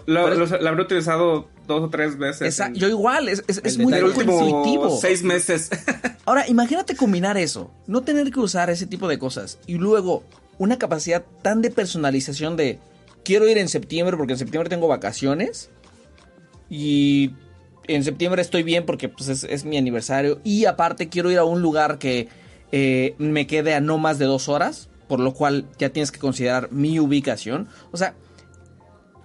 lo, 0.06 0.24
Pero 0.30 0.34
lo- 0.46 0.58
la 0.58 0.70
habré 0.70 0.82
utilizado 0.84 1.50
dos 1.66 1.82
o 1.82 1.90
tres 1.90 2.16
veces. 2.16 2.48
Esa- 2.48 2.68
en- 2.68 2.74
yo 2.76 2.88
igual, 2.88 3.28
es, 3.28 3.44
es, 3.48 3.76
muy 3.76 3.92
intuitivo. 3.94 4.98
seis 4.98 5.22
meses. 5.22 5.68
Ahora, 6.24 6.48
imagínate 6.48 6.96
combinar 6.96 7.36
eso, 7.36 7.70
no 7.86 8.00
tener 8.04 8.30
que 8.30 8.40
usar 8.40 8.70
ese 8.70 8.86
tipo 8.86 9.06
de 9.06 9.18
cosas 9.18 9.58
y 9.66 9.74
luego 9.74 10.24
una 10.58 10.78
capacidad 10.78 11.24
tan 11.42 11.62
de 11.62 11.70
personalización 11.70 12.56
de 12.56 12.78
quiero 13.24 13.48
ir 13.48 13.58
en 13.58 13.68
septiembre 13.68 14.16
porque 14.16 14.32
en 14.34 14.38
septiembre 14.38 14.68
tengo 14.70 14.88
vacaciones 14.88 15.70
y 16.68 17.32
en 17.88 18.04
septiembre 18.04 18.42
estoy 18.42 18.62
bien 18.62 18.86
porque 18.86 19.08
pues, 19.08 19.28
es, 19.28 19.44
es 19.44 19.64
mi 19.64 19.76
aniversario 19.76 20.40
y 20.44 20.64
aparte 20.66 21.08
quiero 21.08 21.30
ir 21.30 21.38
a 21.38 21.44
un 21.44 21.60
lugar 21.62 21.98
que 21.98 22.28
eh, 22.70 23.14
me 23.18 23.46
quede 23.46 23.74
a 23.74 23.80
no 23.80 23.98
más 23.98 24.18
de 24.18 24.24
dos 24.24 24.48
horas, 24.48 24.88
por 25.08 25.20
lo 25.20 25.34
cual 25.34 25.66
ya 25.78 25.90
tienes 25.90 26.10
que 26.10 26.18
considerar 26.18 26.72
mi 26.72 26.98
ubicación. 27.00 27.68
O 27.90 27.96
sea, 27.98 28.14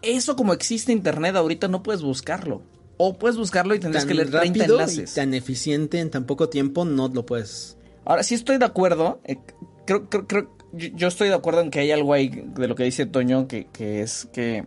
eso 0.02 0.36
como 0.36 0.54
existe 0.54 0.92
internet 0.92 1.36
ahorita 1.36 1.68
no 1.68 1.82
puedes 1.84 2.02
buscarlo. 2.02 2.62
O 2.98 3.18
puedes 3.18 3.38
buscarlo 3.38 3.76
y 3.76 3.80
tendrás 3.80 4.06
que 4.06 4.16
leer 4.16 4.32
30 4.32 4.48
rápido 4.66 4.66
y 4.66 4.82
enlaces. 4.82 5.13
tan 5.13 5.34
eficiente 5.36 6.00
en 6.00 6.10
tan 6.10 6.26
poco 6.26 6.50
tiempo 6.50 6.84
no 6.84 7.08
lo 7.10 7.26
puedes 7.28 7.78
Ahora, 8.06 8.24
sí 8.24 8.34
estoy 8.34 8.58
de 8.58 8.66
acuerdo. 8.66 9.22
eh, 9.24 9.38
creo, 9.86 10.10
creo, 10.10 10.26
creo- 10.28 10.57
yo, 10.73 10.88
yo 10.93 11.08
estoy 11.08 11.30
de 11.30 11.36
acuerdo 11.36 11.62
en 11.62 11.71
que 11.71 11.80
hay 11.80 11.91
algo 11.91 12.13
ahí 12.13 12.30
de 12.30 12.67
lo 12.67 12.75
que 12.75 12.84
dice 12.84 13.06
Toño, 13.06 13.47
que, 13.47 13.67
que 13.71 14.01
es 14.01 14.27
que 14.34 14.65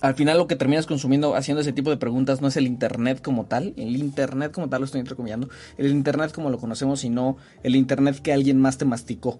al 0.00 0.14
final 0.14 0.38
lo 0.38 0.46
que 0.46 0.56
terminas 0.56 0.86
consumiendo 0.86 1.34
haciendo 1.34 1.60
ese 1.60 1.72
tipo 1.72 1.90
de 1.90 1.98
preguntas 1.98 2.40
no 2.40 2.48
es 2.48 2.56
el 2.56 2.66
Internet 2.66 3.20
como 3.22 3.46
tal. 3.46 3.74
El 3.76 3.96
Internet 3.96 4.52
como 4.52 4.68
tal 4.68 4.80
lo 4.80 4.86
estoy 4.86 5.00
entrecomillando. 5.00 5.48
El 5.76 5.88
Internet 5.90 6.32
como 6.32 6.48
lo 6.50 6.58
conocemos, 6.58 7.00
sino 7.00 7.36
el 7.62 7.76
Internet 7.76 8.20
que 8.22 8.32
alguien 8.32 8.58
más 8.58 8.78
te 8.78 8.84
masticó. 8.86 9.38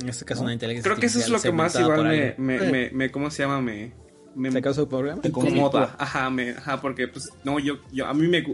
En 0.00 0.08
este 0.08 0.24
caso, 0.24 0.42
una 0.42 0.54
inteligencia 0.54 0.90
Creo 0.90 1.00
que 1.00 1.06
eso 1.06 1.18
es 1.20 1.28
lo 1.28 1.40
que 1.40 1.52
más 1.52 1.78
igual 1.78 2.04
me, 2.04 2.34
me, 2.38 2.70
me, 2.70 2.90
me- 2.90 3.10
¿cómo 3.10 3.30
se 3.30 3.42
llama? 3.42 3.60
Me, 3.60 3.92
me, 4.34 4.50
¿Se 4.50 4.62
causa 4.62 4.82
un 4.82 4.88
problema? 4.88 5.20
Te 5.20 5.28
incomoda. 5.28 5.94
Ajá, 5.98 6.30
me, 6.30 6.50
ajá, 6.50 6.80
porque 6.80 7.06
pues 7.06 7.30
no, 7.44 7.58
yo, 7.60 7.74
yo, 7.92 8.06
a 8.06 8.14
mí 8.14 8.26
me 8.26 8.44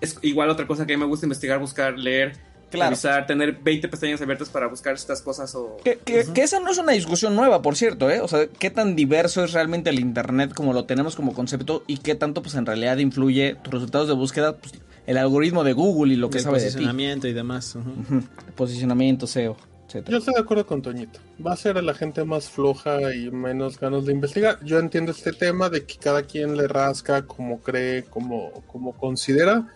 es 0.00 0.16
igual 0.22 0.48
otra 0.50 0.66
cosa 0.66 0.86
que 0.86 0.94
a 0.94 0.96
mí 0.96 1.00
me 1.00 1.08
gusta 1.08 1.26
investigar, 1.26 1.58
buscar, 1.58 1.98
leer, 1.98 2.36
Claro. 2.70 2.90
revisar, 2.90 3.26
tener 3.26 3.52
20 3.62 3.88
pestañas 3.88 4.20
abiertas 4.22 4.48
para 4.48 4.66
buscar 4.68 4.94
estas 4.94 5.20
cosas 5.22 5.54
o... 5.54 5.76
Que, 5.84 5.98
que- 5.98 6.24
que 6.32 6.42
esa 6.42 6.60
no 6.60 6.70
es 6.70 6.78
una 6.78 6.92
discusión 6.92 7.34
nueva, 7.34 7.62
por 7.62 7.76
cierto, 7.76 8.08
¿eh? 8.10 8.20
O 8.20 8.28
sea, 8.28 8.46
qué 8.46 8.70
tan 8.70 8.94
diverso 8.96 9.42
es 9.44 9.52
realmente 9.52 9.90
el 9.90 9.98
Internet 9.98 10.52
como 10.54 10.72
lo 10.72 10.84
tenemos 10.84 11.16
como 11.16 11.32
concepto 11.34 11.82
y 11.86 11.98
qué 11.98 12.14
tanto, 12.14 12.42
pues, 12.42 12.54
en 12.54 12.66
realidad 12.66 12.98
influye 12.98 13.56
tus 13.62 13.72
resultados 13.74 14.06
de 14.08 14.14
búsqueda, 14.14 14.56
pues, 14.56 14.74
el 15.06 15.16
algoritmo 15.16 15.64
de 15.64 15.72
Google 15.72 16.12
y 16.14 16.16
lo 16.16 16.30
que 16.30 16.38
el 16.38 16.44
sabe 16.44 16.58
de 16.58 16.66
ti. 16.66 16.72
posicionamiento 16.72 17.26
y 17.26 17.32
demás. 17.32 17.76
Posicionamiento, 18.56 19.26
SEO, 19.26 19.56
etcétera. 19.86 20.12
Yo 20.12 20.18
estoy 20.18 20.34
de 20.34 20.40
acuerdo 20.40 20.66
con 20.66 20.82
Toñito. 20.82 21.18
Va 21.44 21.52
a 21.52 21.56
ser 21.56 21.78
a 21.78 21.82
la 21.82 21.94
gente 21.94 22.24
más 22.24 22.48
floja 22.50 23.14
y 23.14 23.30
menos 23.30 23.78
ganas 23.78 24.04
de 24.06 24.12
investigar. 24.12 24.58
Yo 24.64 24.78
entiendo 24.78 25.12
este 25.12 25.32
tema 25.32 25.68
de 25.70 25.84
que 25.84 25.96
cada 25.96 26.22
quien 26.22 26.56
le 26.56 26.68
rasca 26.68 27.22
como 27.26 27.60
cree, 27.60 28.04
como, 28.04 28.52
como 28.66 28.92
considera. 28.92 29.66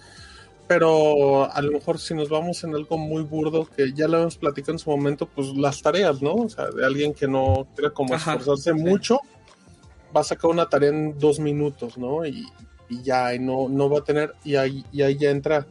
Pero 0.66 1.52
a 1.52 1.60
lo 1.60 1.72
mejor 1.72 1.98
si 1.98 2.14
nos 2.14 2.28
vamos 2.30 2.64
en 2.64 2.74
algo 2.74 2.96
muy 2.96 3.22
burdo, 3.22 3.66
que 3.76 3.92
ya 3.92 4.08
lo 4.08 4.18
hemos 4.20 4.38
platicado 4.38 4.72
en 4.72 4.78
su 4.78 4.90
momento, 4.90 5.26
pues 5.26 5.48
las 5.54 5.82
tareas, 5.82 6.22
¿no? 6.22 6.34
O 6.34 6.48
sea, 6.48 6.70
de 6.70 6.84
alguien 6.86 7.12
que 7.12 7.28
no 7.28 7.66
quiere 7.74 7.92
como 7.92 8.14
Ajá, 8.14 8.32
esforzarse 8.34 8.72
sí. 8.72 8.82
mucho, 8.82 9.20
va 10.16 10.22
a 10.22 10.24
sacar 10.24 10.50
una 10.50 10.66
tarea 10.68 10.88
en 10.88 11.18
dos 11.18 11.38
minutos, 11.38 11.98
¿no? 11.98 12.24
Y, 12.24 12.46
y 12.88 13.02
ya, 13.02 13.34
y 13.34 13.38
no, 13.38 13.68
no 13.68 13.90
va 13.90 13.98
a 13.98 14.04
tener, 14.04 14.34
y 14.42 14.56
ahí, 14.56 14.84
y 14.90 15.02
ahí 15.02 15.16
ya 15.18 15.30
entra 15.30 15.66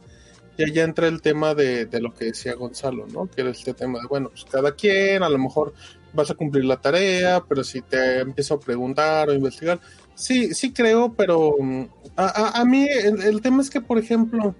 y 0.56 0.62
ahí 0.62 0.72
ya 0.72 0.84
entra 0.84 1.08
el 1.08 1.20
tema 1.20 1.52
de, 1.56 1.86
de 1.86 2.00
lo 2.00 2.14
que 2.14 2.26
decía 2.26 2.54
Gonzalo, 2.54 3.06
¿no? 3.08 3.26
Que 3.28 3.40
era 3.40 3.50
este 3.50 3.74
tema 3.74 3.98
de, 3.98 4.06
bueno, 4.06 4.28
pues 4.28 4.44
cada 4.44 4.72
quien, 4.76 5.24
a 5.24 5.28
lo 5.28 5.38
mejor 5.38 5.74
vas 6.12 6.30
a 6.30 6.34
cumplir 6.34 6.64
la 6.64 6.76
tarea, 6.76 7.42
pero 7.48 7.64
si 7.64 7.82
te 7.82 8.20
empiezo 8.20 8.54
a 8.54 8.60
preguntar 8.60 9.28
o 9.28 9.34
investigar, 9.34 9.80
sí, 10.14 10.54
sí 10.54 10.72
creo, 10.72 11.12
pero 11.12 11.56
mm, 11.58 11.82
a, 12.14 12.26
a- 12.26 12.60
a 12.60 12.64
mí 12.64 12.86
el, 12.88 13.20
el 13.22 13.42
tema 13.42 13.62
es 13.62 13.70
que, 13.70 13.80
por 13.80 13.98
ejemplo, 13.98 14.54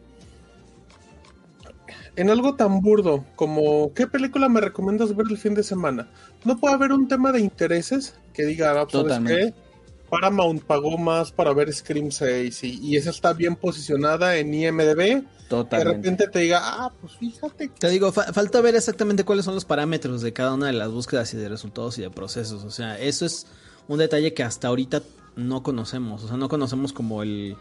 en 2.16 2.30
algo 2.30 2.54
tan 2.54 2.80
burdo 2.80 3.24
como 3.36 3.92
¿qué 3.94 4.06
película 4.06 4.48
me 4.48 4.60
recomiendas 4.60 5.14
ver 5.16 5.26
el 5.30 5.38
fin 5.38 5.54
de 5.54 5.62
semana? 5.62 6.08
No 6.44 6.58
puede 6.58 6.74
haber 6.74 6.92
un 6.92 7.08
tema 7.08 7.32
de 7.32 7.40
intereses 7.40 8.14
que 8.32 8.44
diga, 8.44 8.70
ah, 8.72 8.84
pues, 8.84 8.92
¿sabes 8.92 9.06
Totalmente. 9.08 9.52
qué? 9.52 9.64
Paramount 10.10 10.62
pagó 10.62 10.96
más 10.98 11.32
para 11.32 11.52
ver 11.52 11.72
Scream 11.72 12.10
6 12.12 12.62
y, 12.64 12.78
y 12.82 12.96
esa 12.96 13.10
está 13.10 13.32
bien 13.32 13.56
posicionada 13.56 14.36
en 14.36 14.54
IMDB 14.54 14.96
de 14.96 15.24
Totalmente. 15.48 15.94
repente 15.96 16.28
te 16.28 16.38
diga, 16.40 16.60
ah, 16.62 16.92
pues 17.00 17.14
fíjate. 17.14 17.68
Te 17.78 17.88
digo, 17.90 18.12
fa- 18.12 18.32
falta 18.32 18.60
ver 18.60 18.76
exactamente 18.76 19.24
cuáles 19.24 19.44
son 19.44 19.54
los 19.54 19.64
parámetros 19.64 20.22
de 20.22 20.32
cada 20.32 20.54
una 20.54 20.66
de 20.68 20.72
las 20.74 20.90
búsquedas 20.90 21.32
y 21.34 21.36
de 21.36 21.48
resultados 21.48 21.98
y 21.98 22.02
de 22.02 22.10
procesos. 22.10 22.64
O 22.64 22.70
sea, 22.70 22.98
eso 22.98 23.26
es 23.26 23.46
un 23.88 23.98
detalle 23.98 24.34
que 24.34 24.42
hasta 24.42 24.68
ahorita 24.68 25.02
no 25.36 25.62
conocemos. 25.62 26.22
O 26.22 26.28
sea, 26.28 26.36
no 26.36 26.48
conocemos 26.48 26.92
como 26.92 27.22
el, 27.22 27.56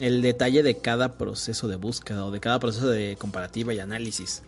el 0.00 0.22
detalle 0.22 0.62
de 0.62 0.78
cada 0.78 1.16
proceso 1.18 1.68
de 1.68 1.76
búsqueda 1.76 2.24
o 2.24 2.30
de 2.30 2.40
cada 2.40 2.58
proceso 2.58 2.88
de 2.88 3.16
comparativa 3.18 3.72
y 3.74 3.78
análisis. 3.78 4.42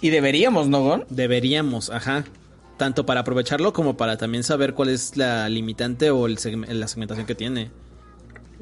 Y 0.00 0.10
deberíamos, 0.10 0.68
¿no, 0.68 0.80
Gon? 0.82 1.04
Deberíamos, 1.10 1.90
ajá. 1.90 2.24
Tanto 2.76 3.06
para 3.06 3.20
aprovecharlo 3.20 3.72
como 3.72 3.96
para 3.96 4.16
también 4.16 4.42
saber 4.42 4.74
cuál 4.74 4.88
es 4.88 5.16
la 5.16 5.48
limitante 5.48 6.10
o 6.10 6.26
el 6.26 6.38
segme- 6.38 6.66
la 6.72 6.88
segmentación 6.88 7.26
que 7.26 7.34
tiene. 7.34 7.70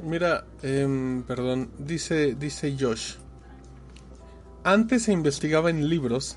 Mira, 0.02 0.44
em, 0.62 1.22
perdón, 1.22 1.70
dice, 1.78 2.35
dice 2.35 2.76
Josh. 2.78 3.14
Antes 4.64 5.04
se 5.04 5.12
investigaba 5.12 5.70
en 5.70 5.88
libros 5.88 6.37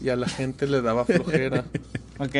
y 0.00 0.08
a 0.08 0.16
la 0.16 0.28
gente 0.28 0.66
le 0.66 0.82
daba 0.82 1.04
flojera. 1.04 1.64
Ok. 2.18 2.34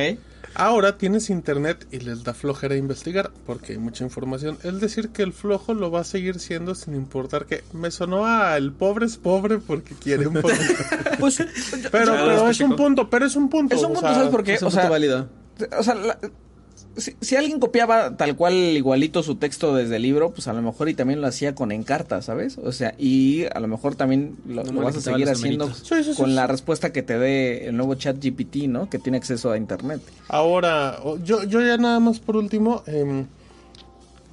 Ahora 0.55 0.99
tienes 0.99 1.31
internet 1.31 1.87
y 1.91 2.01
les 2.01 2.23
da 2.23 2.35
flojera 2.35 2.77
investigar 2.77 3.31
porque 3.47 3.73
hay 3.73 3.79
mucha 3.79 4.05
información. 4.05 4.59
Es 4.63 4.79
decir, 4.79 5.09
que 5.09 5.23
el 5.23 5.33
flojo 5.33 5.73
lo 5.73 5.91
va 5.91 6.01
a 6.01 6.05
seguir 6.05 6.39
siendo 6.39 6.75
sin 6.75 6.95
importar 6.95 7.47
que 7.47 7.65
me 7.73 7.91
sonó 7.91 8.27
a 8.27 8.59
el 8.59 8.73
pobre 8.73 9.07
es 9.07 9.17
pobre 9.17 9.57
porque 9.57 9.95
quiere 9.95 10.27
un 10.27 10.35
poco. 10.35 10.51
Pues, 11.19 11.39
pero 11.91 12.13
pero 12.13 12.49
es 12.51 12.61
un 12.61 12.77
punto, 12.77 13.09
pero 13.09 13.25
es 13.25 13.37
un 13.37 13.49
punto. 13.49 13.75
es 13.75 13.81
un 13.83 13.87
o 13.93 13.95
punto, 13.95 14.07
sea, 14.09 14.15
¿sabes 14.17 14.31
por 14.31 14.45
qué? 14.45 14.55
Es 14.55 14.63
un 14.63 14.69
O 14.69 14.71
sea, 14.71 14.83
punto 14.83 14.93
válido. 14.93 15.29
o 15.79 15.83
sea, 15.83 15.95
la- 15.95 16.19
si, 17.01 17.17
si 17.21 17.37
alguien 17.37 17.59
copiaba 17.59 18.17
tal 18.17 18.37
cual 18.37 18.55
igualito 18.55 19.23
su 19.23 19.37
texto 19.37 19.75
desde 19.75 19.97
el 19.97 20.03
libro, 20.03 20.31
pues 20.31 20.49
a 20.49 20.53
lo 20.53 20.63
mejor 20.63 20.89
y 20.89 20.95
también 20.95 21.21
lo 21.21 21.27
hacía 21.27 21.55
con 21.55 21.73
encarta, 21.73 22.23
¿sabes? 22.23 22.59
O 22.59 22.73
sea, 22.73 22.95
y 22.99 23.45
a 23.53 23.61
lo 23.61 23.69
mejor 23.69 23.95
también 23.95 24.37
lo, 24.47 24.65
No 24.65 24.73
lo 24.73 24.81
le 24.81 24.87
vas 24.87 24.97
a 24.97 25.01
seguir 25.01 25.29
haciendo 25.29 25.67
numeritos. 25.67 25.89
Sí, 25.89 26.05
sí, 26.05 26.13
sí, 26.13 26.17
con 26.17 26.31
sí. 26.31 26.37
la 26.37 26.47
respuesta 26.47 26.93
que 26.93 27.03
te 27.03 27.19
dé 27.19 27.69
el 27.69 27.77
nuevo 27.77 27.95
chat 27.95 28.17
GPT, 28.23 28.69
¿no? 28.69 28.89
Que 28.89 28.99
tiene 28.99 29.19
acceso 29.19 29.51
a 29.51 29.57
internet. 29.57 30.01
Ahora, 30.29 30.99
yo, 31.25 31.45
yo 31.45 31.61
ya 31.61 31.77
nada 31.77 32.01
más 32.01 32.21
por 32.21 32.37
último, 32.37 32.83
em, 32.87 33.27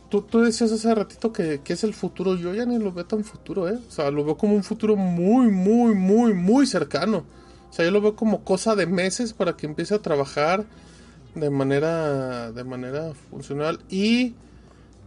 tú, 0.09 0.21
tú 0.21 0.41
decías 0.41 0.71
hace 0.71 0.93
ratito 0.93 1.31
que, 1.33 1.61
que 1.63 1.73
es 1.73 1.83
el 1.83 1.93
futuro, 1.93 2.35
yo 2.35 2.53
ya 2.53 2.65
ni 2.65 2.77
lo 2.77 2.91
veo 2.91 3.05
tan 3.05 3.23
futuro, 3.23 3.69
¿eh? 3.69 3.79
O 3.87 3.91
sea, 3.91 4.11
lo 4.11 4.23
veo 4.23 4.37
como 4.37 4.55
un 4.55 4.63
futuro 4.63 4.95
muy, 4.95 5.47
muy, 5.51 5.95
muy, 5.95 6.33
muy 6.33 6.65
cercano. 6.65 7.25
O 7.69 7.73
sea, 7.73 7.85
yo 7.85 7.91
lo 7.91 8.01
veo 8.01 8.15
como 8.15 8.43
cosa 8.43 8.75
de 8.75 8.85
meses 8.85 9.33
para 9.33 9.55
que 9.55 9.65
empiece 9.65 9.93
a 9.93 9.99
trabajar 9.99 10.65
de 11.39 11.49
manera, 11.49 12.51
de 12.51 12.63
manera 12.63 13.13
funcional 13.29 13.79
y 13.89 14.33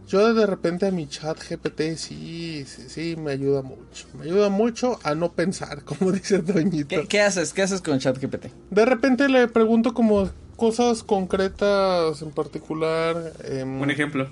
yo 0.07 0.33
de 0.33 0.45
repente 0.45 0.87
a 0.87 0.91
mi 0.91 1.07
chat 1.07 1.37
GPT 1.47 1.95
sí, 1.95 2.65
sí, 2.67 2.83
sí, 2.89 3.15
me 3.15 3.31
ayuda 3.31 3.61
mucho. 3.61 4.07
Me 4.17 4.25
ayuda 4.25 4.49
mucho 4.49 4.99
a 5.03 5.15
no 5.15 5.31
pensar, 5.31 5.83
como 5.85 6.11
dice 6.11 6.39
Doñito. 6.39 6.87
¿Qué, 6.89 7.07
qué 7.07 7.21
haces? 7.21 7.53
¿Qué 7.53 7.61
haces 7.61 7.81
con 7.81 7.97
ChatGPT? 7.99 8.47
De 8.71 8.85
repente 8.85 9.29
le 9.29 9.47
pregunto 9.47 9.93
como 9.93 10.29
cosas 10.57 11.03
concretas 11.03 12.21
en 12.21 12.31
particular. 12.31 13.33
em, 13.45 13.79
Un 13.81 13.89
ejemplo. 13.89 14.27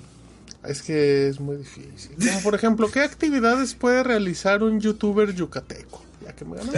es 0.65 0.81
que 0.81 1.29
es 1.29 1.39
muy 1.39 1.57
difícil. 1.57 2.11
Como 2.17 2.41
por 2.41 2.55
ejemplo, 2.55 2.89
¿qué 2.91 3.01
actividades 3.01 3.73
puede 3.75 4.03
realizar 4.03 4.63
un 4.63 4.81
youtuber 4.81 5.33
yucateco? 5.33 6.03
Ya 6.25 6.33
que 6.35 6.43
me 6.43 6.57
ganó. 6.57 6.73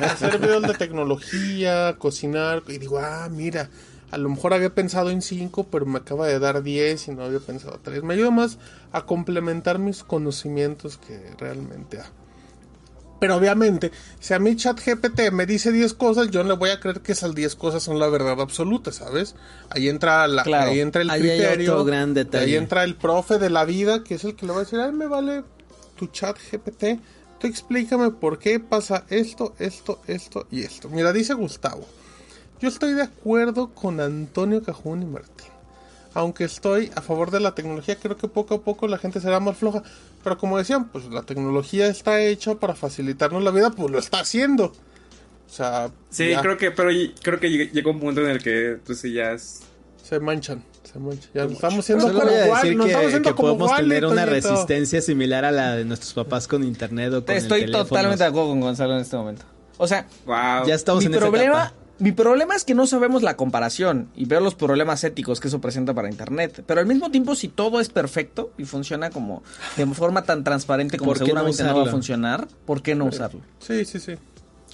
Hacer 0.00 0.38
videos 0.40 0.62
de 0.62 0.74
tecnología, 0.74 1.96
cocinar. 1.98 2.62
Y 2.68 2.78
digo, 2.78 2.98
ah, 2.98 3.28
mira, 3.30 3.68
a 4.16 4.18
lo 4.18 4.30
mejor 4.30 4.54
había 4.54 4.74
pensado 4.74 5.10
en 5.10 5.20
5, 5.20 5.64
pero 5.70 5.84
me 5.84 5.98
acaba 5.98 6.26
de 6.26 6.38
dar 6.38 6.62
10 6.62 7.08
y 7.08 7.10
no 7.10 7.22
había 7.24 7.38
pensado 7.38 7.78
3. 7.82 8.02
Me 8.02 8.14
ayuda 8.14 8.30
más 8.30 8.56
a 8.90 9.04
complementar 9.04 9.78
mis 9.78 10.02
conocimientos 10.02 10.96
que 10.96 11.20
realmente 11.38 12.00
a. 12.00 12.06
Pero 13.20 13.36
obviamente, 13.36 13.92
si 14.18 14.32
a 14.32 14.38
mi 14.38 14.56
chat 14.56 14.78
GPT 14.82 15.32
me 15.32 15.44
dice 15.44 15.70
10 15.70 15.92
cosas, 15.94 16.30
yo 16.30 16.42
no 16.42 16.48
le 16.50 16.56
voy 16.56 16.70
a 16.70 16.80
creer 16.80 17.00
que 17.02 17.12
esas 17.12 17.34
10 17.34 17.56
cosas 17.56 17.82
son 17.82 17.98
la 17.98 18.08
verdad 18.08 18.40
absoluta, 18.40 18.90
¿sabes? 18.90 19.34
Ahí 19.68 19.88
entra, 19.90 20.26
la, 20.28 20.42
Claro. 20.44 20.70
ahí 20.70 20.80
entra 20.80 21.02
el 21.02 21.10
Ahí 21.10 21.20
criterio. 21.20 21.84
gran. 21.84 22.14
Ahí 22.32 22.54
entra 22.54 22.84
el 22.84 22.94
profe 22.96 23.38
de 23.38 23.50
la 23.50 23.66
vida, 23.66 24.02
que 24.02 24.14
es 24.14 24.24
el 24.24 24.34
que 24.34 24.46
le 24.46 24.52
va 24.52 24.58
a 24.58 24.64
decir, 24.64 24.80
ay, 24.80 24.92
me 24.92 25.06
vale 25.08 25.44
tu 25.98 26.06
chat 26.06 26.38
GPT. 26.50 27.00
Tú 27.38 27.46
explícame 27.46 28.10
por 28.12 28.38
qué 28.38 28.60
pasa 28.60 29.04
esto, 29.10 29.54
esto, 29.58 30.00
esto 30.06 30.46
y 30.50 30.62
esto. 30.62 30.88
Mira, 30.88 31.12
dice 31.12 31.34
Gustavo. 31.34 31.86
Yo 32.60 32.68
estoy 32.68 32.94
de 32.94 33.02
acuerdo 33.02 33.68
con 33.74 34.00
Antonio 34.00 34.62
Cajún 34.62 35.02
y 35.02 35.06
Martín. 35.06 35.48
Aunque 36.14 36.44
estoy 36.44 36.90
a 36.94 37.02
favor 37.02 37.30
de 37.30 37.40
la 37.40 37.54
tecnología, 37.54 37.96
creo 37.96 38.16
que 38.16 38.26
poco 38.28 38.54
a 38.54 38.60
poco 38.62 38.88
la 38.88 38.96
gente 38.96 39.20
será 39.20 39.38
más 39.40 39.56
floja. 39.58 39.82
Pero 40.24 40.38
como 40.38 40.56
decían, 40.56 40.88
pues 40.88 41.04
la 41.10 41.22
tecnología 41.22 41.88
está 41.88 42.20
hecha 42.22 42.54
para 42.54 42.74
facilitarnos 42.74 43.42
la 43.44 43.50
vida, 43.50 43.70
pues 43.70 43.90
lo 43.90 43.98
está 43.98 44.20
haciendo. 44.20 44.66
O 44.66 45.52
sea, 45.52 45.90
Sí, 46.08 46.30
ya 46.30 46.40
creo 46.40 46.56
que, 46.56 46.70
pero 46.70 46.90
creo 47.22 47.38
que 47.38 47.50
llegó 47.50 47.90
un 47.90 48.00
punto 48.00 48.22
en 48.22 48.28
el 48.30 48.42
que, 48.42 48.78
pues 48.84 49.00
sí, 49.00 49.12
ya 49.12 49.32
es... 49.32 49.60
se 50.02 50.18
manchan, 50.18 50.64
se 50.90 50.98
manchan. 50.98 51.30
Ya 51.34 51.44
estamos 51.44 51.84
siendo 51.84 52.06
como 52.06 52.20
voy 52.22 52.32
a 52.34 52.44
igual, 52.46 52.62
decir 52.62 52.76
nos 52.78 52.86
estamos 52.88 53.12
que, 53.12 53.22
que 53.22 53.34
podemos 53.34 53.68
igual, 53.68 53.82
tener 53.82 54.06
una 54.06 54.24
resistencia 54.26 55.02
similar 55.02 55.44
a 55.44 55.50
la 55.52 55.76
de 55.76 55.84
nuestros 55.84 56.14
papás 56.14 56.48
con 56.48 56.64
internet 56.64 57.12
o 57.12 57.24
con 57.24 57.30
el 57.32 57.42
Estoy 57.42 57.60
teléfono. 57.60 57.84
totalmente 57.84 58.24
de 58.24 58.28
acuerdo 58.30 58.48
con 58.48 58.60
Gonzalo 58.62 58.94
en 58.94 59.00
este 59.02 59.16
momento. 59.16 59.44
O 59.76 59.86
sea, 59.86 60.06
Wow. 60.24 60.66
Ya 60.66 60.74
estamos 60.74 61.02
mi 61.04 61.06
en 61.08 61.12
esa 61.12 61.20
problema, 61.20 61.44
etapa. 61.66 61.74
Mi 61.98 62.12
problema 62.12 62.54
es 62.54 62.64
que 62.64 62.74
no 62.74 62.86
sabemos 62.86 63.22
la 63.22 63.36
comparación 63.36 64.08
y 64.14 64.26
veo 64.26 64.40
los 64.40 64.54
problemas 64.54 65.02
éticos 65.04 65.40
que 65.40 65.48
eso 65.48 65.60
presenta 65.60 65.94
para 65.94 66.08
internet. 66.10 66.62
Pero 66.66 66.80
al 66.80 66.86
mismo 66.86 67.10
tiempo, 67.10 67.34
si 67.34 67.48
todo 67.48 67.80
es 67.80 67.88
perfecto 67.88 68.52
y 68.58 68.64
funciona 68.64 69.10
como 69.10 69.42
de 69.76 69.86
forma 69.86 70.22
tan 70.24 70.44
transparente 70.44 70.98
como 70.98 71.10
¿Por 71.12 71.18
qué 71.18 71.20
no 71.24 71.26
seguramente 71.26 71.62
no, 71.62 71.68
va 71.68 71.72
a 71.72 71.74
usarlo? 71.76 71.90
funcionar, 71.92 72.48
¿por 72.66 72.82
qué 72.82 72.94
no 72.94 73.06
usarlo? 73.06 73.40
Sí, 73.60 73.84
sí, 73.84 73.98
sí. 74.00 74.12
O 74.12 74.18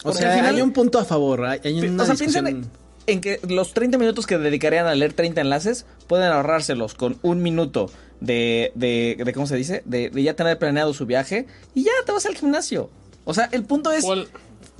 Porque 0.05 0.19
sea, 0.23 0.35
final- 0.35 0.55
hay 0.57 0.63
un 0.63 0.73
punto 0.73 0.99
a 0.99 1.05
favor. 1.05 1.45
Hay, 1.45 1.61
hay 1.65 1.81
una 1.81 2.03
o 2.03 2.07
sea, 2.07 2.15
piensen 2.17 2.47
en, 2.47 2.67
en 3.07 3.21
que 3.21 3.39
los 3.49 3.73
30 3.75 3.99
minutos 3.99 4.27
que 4.27 4.39
dedicarían 4.39 4.87
a 4.87 4.95
leer 4.95 5.13
30 5.13 5.41
enlaces 5.43 5.87
pueden 6.09 6.33
ahorrárselos 6.33 6.95
con 6.95 7.19
un 7.23 7.43
minuto 7.43 7.91
de, 8.21 8.73
de, 8.75 9.17
de 9.25 9.33
¿cómo 9.33 9.47
se 9.47 9.57
dice? 9.57 9.83
De, 9.85 10.11
de 10.11 10.23
ya 10.23 10.35
tener 10.35 10.59
planeado 10.59 10.93
su 10.95 11.07
viaje 11.07 11.47
y 11.75 11.85
ya 11.85 11.91
te 12.05 12.13
vas 12.13 12.27
al 12.27 12.35
gimnasio. 12.37 12.91
O 13.25 13.35
sea, 13.35 13.49
el 13.53 13.65
punto 13.65 13.93
es 13.93 14.05
¿Cuál? 14.05 14.27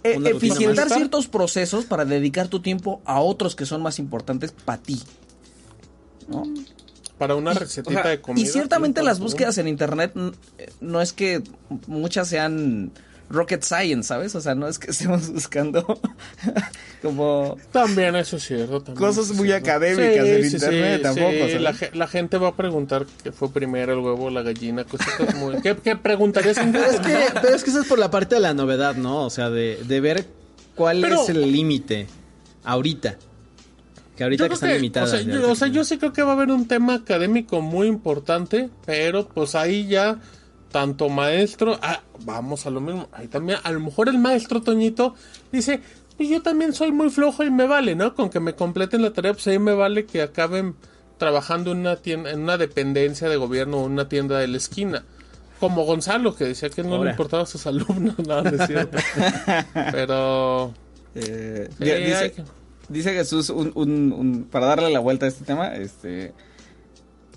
Eh, 0.03 0.15
rutina 0.15 0.31
eficientar 0.31 0.91
ciertos 0.91 1.29
procesos 1.29 1.85
para 1.85 2.05
dedicar 2.05 2.49
tu 2.49 2.61
tiempo 2.61 3.01
a 3.05 3.21
otros 3.21 3.55
que 3.55 3.67
son 3.67 3.83
más 3.83 3.99
importantes 3.99 4.53
para 4.53 4.83
ti. 4.83 5.03
¿no? 6.29 6.45
Para 7.19 7.35
una 7.35 7.55
recetita 7.55 8.01
o 8.01 8.03
sea, 8.03 8.11
de 8.11 8.21
comida. 8.21 8.45
Y 8.45 8.49
ciertamente 8.49 9.03
las 9.03 9.21
búsquedas 9.21 9.59
en 9.59 9.69
internet 9.69 10.13
mm, 10.15 10.29
eh, 10.59 10.73
no 10.81 11.01
es 11.01 11.13
que 11.13 11.43
muchas 11.87 12.29
sean 12.29 12.93
rocket 13.33 13.63
science, 13.63 14.07
¿sabes? 14.09 14.35
O 14.35 14.41
sea, 14.41 14.55
no 14.55 14.69
es 14.69 14.79
que 14.79 14.91
estemos 14.93 15.31
buscando 15.33 15.99
como. 17.03 17.57
También 17.73 18.15
eso 18.17 18.37
es 18.37 18.45
cierto. 18.45 18.83
también 18.83 18.97
Cosas 19.07 19.31
muy 19.33 19.49
cierto. 19.49 19.71
académicas 19.71 20.27
en 20.27 20.45
internet 20.45 21.03
tampoco, 21.03 21.31
sí, 21.31 21.39
¿sabes? 21.39 21.61
La, 21.61 21.75
ge- 21.75 21.91
la 21.95 22.07
gente 22.07 22.39
va 22.39 22.49
a 22.49 22.57
preguntar 22.57 23.07
qué 23.23 23.33
fue 23.33 23.51
primero 23.53 23.93
el 23.93 23.99
huevo 24.01 24.25
o 24.27 24.31
la 24.31 24.43
gallina. 24.43 24.85
Cositas 24.85 25.35
muy... 25.37 25.61
¿Qué, 25.63 25.77
qué 25.83 25.97
preguntarías 25.97 26.59
Pero 26.73 26.85
es, 26.85 27.01
que, 27.01 27.19
pero 27.41 27.55
es 27.55 27.65
que 27.65 27.71
eso 27.71 27.81
es 27.81 27.87
por 27.89 27.99
la 27.99 28.11
parte 28.11 28.35
de 28.37 28.41
la 28.41 28.55
novedad, 28.55 28.95
¿no? 28.97 29.25
O 29.25 29.31
sea, 29.31 29.51
de, 29.51 29.81
de 29.87 30.01
ver 30.01 30.27
cuál 30.75 31.01
Pero- 31.01 31.23
es 31.23 31.29
el 31.29 31.51
límite 31.51 32.07
ahorita. 32.65 33.17
Que 34.17 34.25
ahorita 34.25 34.47
que 34.47 34.55
están 34.55 34.75
limitadas. 34.75 35.09
O 35.09 35.13
sea, 35.17 35.21
ya 35.23 35.27
yo, 35.27 35.33
ahorita 35.37 35.53
o 35.53 35.55
sea, 35.57 35.69
que- 35.69 35.75
yo 35.75 35.85
sí 35.85 35.97
creo 35.99 36.13
que 36.13 36.23
va 36.23 36.31
a 36.33 36.35
haber 36.35 36.51
un 36.51 36.69
tema 36.69 36.95
académico 36.95 37.61
muy 37.63 37.87
importante, 37.89 38.69
pero 38.85 39.27
pues 39.27 39.55
ahí 39.55 39.87
ya, 39.89 40.19
tanto 40.73 41.09
maestro, 41.09 41.79
ah, 41.83 42.01
vamos 42.25 42.67
a 42.67 42.71
lo 42.71 42.81
mismo, 42.81 43.09
ahí 43.13 43.29
también, 43.29 43.59
a 43.63 43.71
lo 43.71 43.79
mejor 43.81 44.09
el 44.09 44.19
maestro 44.19 44.61
Toñito 44.63 45.15
dice, 45.53 45.81
pues 46.17 46.29
yo 46.29 46.43
también 46.43 46.73
soy 46.73 46.91
muy 46.91 47.11
flojo 47.11 47.45
y 47.45 47.51
me 47.51 47.67
vale, 47.67 47.95
¿no? 47.95 48.15
Con 48.15 48.31
que 48.31 48.41
me 48.41 48.55
completen 48.55 49.03
la 49.03 49.13
tarea, 49.13 49.33
pues 49.35 49.47
ahí 49.47 49.59
me 49.59 49.75
vale 49.75 50.07
que 50.07 50.23
acaben 50.23 50.75
trabajando 51.19 51.71
en 51.73 51.79
una 51.79 51.97
tienda, 51.97 52.31
en 52.33 52.41
una 52.41 52.59
dependencia 52.59 53.29
de 53.29 53.37
gobierno 53.37 53.77
o 53.79 53.85
una 53.85 54.09
tienda 54.09 54.39
de 54.39 54.49
la 54.49 54.57
esquina. 54.57 55.05
Como 55.61 55.85
Gonzalo, 55.85 56.35
que 56.35 56.45
decía 56.45 56.71
que 56.71 56.83
no 56.83 57.05
le 57.05 57.11
importaba 57.13 57.45
a 57.45 57.47
sus 57.47 57.65
alumnos, 57.69 58.19
nada, 58.27 58.51
es 58.51 58.67
cierto. 58.67 58.99
Pero... 59.93 60.75
Eh, 61.15 61.69
hay 61.79 62.05
dice, 62.07 62.33
que- 62.33 62.43
dice 62.89 63.13
Jesús, 63.13 63.51
un, 63.51 63.71
un- 63.75 64.15
un- 64.15 64.45
para 64.45 64.65
darle 64.65 64.91
la 64.91 64.99
vuelta 64.99 65.27
a 65.27 65.29
este 65.29 65.45
tema, 65.45 65.75
este 65.75 66.33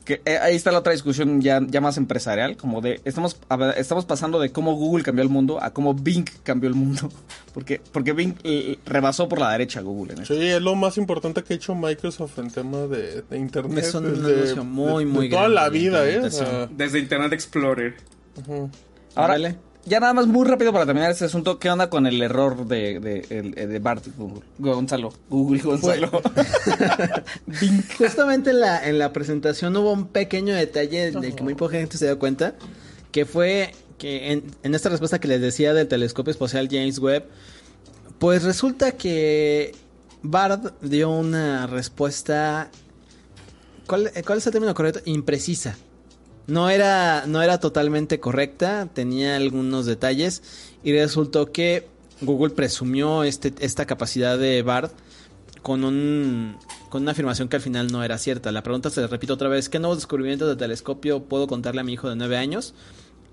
que 0.06 0.22
eh, 0.26 0.38
ahí 0.38 0.56
está 0.56 0.72
la 0.72 0.80
otra 0.80 0.94
discusión 0.94 1.42
ya, 1.42 1.60
ya 1.68 1.82
más 1.82 1.98
empresarial, 1.98 2.56
como 2.58 2.80
de 2.80 3.02
estamos 3.06 3.38
estamos 3.76 4.06
pasando 4.06 4.40
de 4.40 4.52
cómo 4.52 4.76
Google 4.76 5.04
cambió 5.04 5.24
el 5.24 5.30
mundo 5.30 5.62
a 5.62 5.72
cómo 5.74 5.94
Bing 5.94 6.26
cambió 6.44 6.70
el 6.70 6.76
mundo, 6.76 7.10
porque 7.54 7.82
porque 7.92 8.14
Bing 8.14 8.36
eh, 8.44 8.78
rebasó 8.86 9.28
por 9.28 9.40
la 9.40 9.52
derecha 9.52 9.80
a 9.80 9.84
Google 9.84 10.14
en. 10.14 10.26
Sí, 10.26 10.36
es 10.40 10.62
lo 10.62 10.76
más 10.76 10.98
importante 10.98 11.44
que 11.44 11.54
ha 11.54 11.56
hecho 11.58 11.76
Microsoft 11.76 12.38
en 12.40 12.52
tema 12.52 12.82
de, 12.88 13.24
de 13.24 13.38
internet. 13.38 13.84
Es 13.84 13.94
un 13.96 14.04
desde- 14.14 14.34
anuncio 14.36 14.64
muy, 14.64 15.06
de- 15.06 15.12
muy 15.12 15.24
de 15.26 15.30
toda 15.36 15.42
grande 15.50 15.56
la 15.56 15.70
de 15.70 15.80
vida, 15.80 16.10
¿eh? 16.10 16.68
Desde 16.72 17.00
Internet 17.00 17.34
Explorer. 17.34 17.96
Ahora. 19.16 19.56
Ya 19.86 20.00
nada 20.00 20.14
más 20.14 20.28
muy 20.28 20.48
rápido 20.48 20.74
para 20.74 20.86
terminar 20.86 21.12
este 21.12 21.26
asunto, 21.26 21.60
¿qué 21.60 21.70
onda 21.70 21.90
con 21.90 22.08
el 22.08 22.22
error 22.22 22.66
de, 22.68 23.00
de, 23.00 23.80
Bart 23.80 24.06
Google? 24.18 24.42
Gonzalo, 24.58 25.14
Google 25.30 25.62
Gonzalo. 25.62 26.10
Justamente 27.98 28.50
en 28.50 28.62
la, 28.62 28.88
en 28.88 28.98
la 28.98 29.14
presentación 29.14 29.78
hubo 29.78 29.92
un 29.92 30.08
pequeño 30.08 30.56
detalle 30.56 31.12
del 31.12 31.36
que 31.36 31.44
muy 31.44 31.54
poca 31.54 31.78
gente 31.78 31.98
se 31.98 32.06
dio 32.06 32.18
cuenta, 32.18 32.56
que 33.12 33.26
fue 33.26 33.74
que 34.00 34.32
en, 34.32 34.44
en 34.64 34.76
esta 34.76 34.90
respuesta 34.90 35.20
que 35.20 35.28
les 35.28 35.40
decía 35.40 35.74
del 35.74 35.88
telescopio 35.88 36.32
espacial 36.32 36.68
James 36.70 36.98
Webb, 37.00 37.26
pues 38.18 38.44
resulta 38.44 38.94
que 38.94 39.74
Bard 40.24 40.74
dio 40.82 41.12
una 41.12 41.68
respuesta, 41.68 42.70
¿cuál, 43.86 44.12
cuál 44.26 44.38
es 44.40 44.48
el 44.48 44.52
término 44.52 44.74
correcto? 44.74 45.02
Imprecisa. 45.06 45.78
No 46.48 46.70
era, 46.70 47.26
no 47.26 47.42
era 47.42 47.60
totalmente 47.60 48.20
correcta, 48.20 48.88
tenía 48.94 49.36
algunos 49.36 49.86
detalles 49.86 50.44
y 50.84 50.94
resultó 50.94 51.52
que 51.52 51.88
Google 52.22 52.54
presumió 52.54 53.24
este, 53.24 53.54
esta 53.60 53.86
capacidad 53.86 54.38
de 54.38 54.62
Bard 54.62 54.92
con, 55.64 55.84
un, 55.84 56.58
con 56.90 57.02
una 57.02 57.12
afirmación 57.12 57.50
que 57.50 57.56
al 57.56 57.62
final 57.62 57.92
no 57.92 58.04
era 58.04 58.20
cierta. 58.20 58.52
La 58.52 58.62
pregunta 58.62 58.92
se 58.92 59.08
repite 59.08 59.34
otra 59.34 59.50
vez, 59.50 59.70
¿qué 59.70 59.80
nuevos 59.80 59.98
descubrimientos 59.98 60.48
de 60.48 60.56
telescopio 60.56 61.24
puedo 61.24 61.48
contarle 61.48 61.82
a 61.82 61.84
mi 61.84 61.94
hijo 61.94 62.10
de 62.10 62.16
9 62.16 62.38
años? 62.38 62.76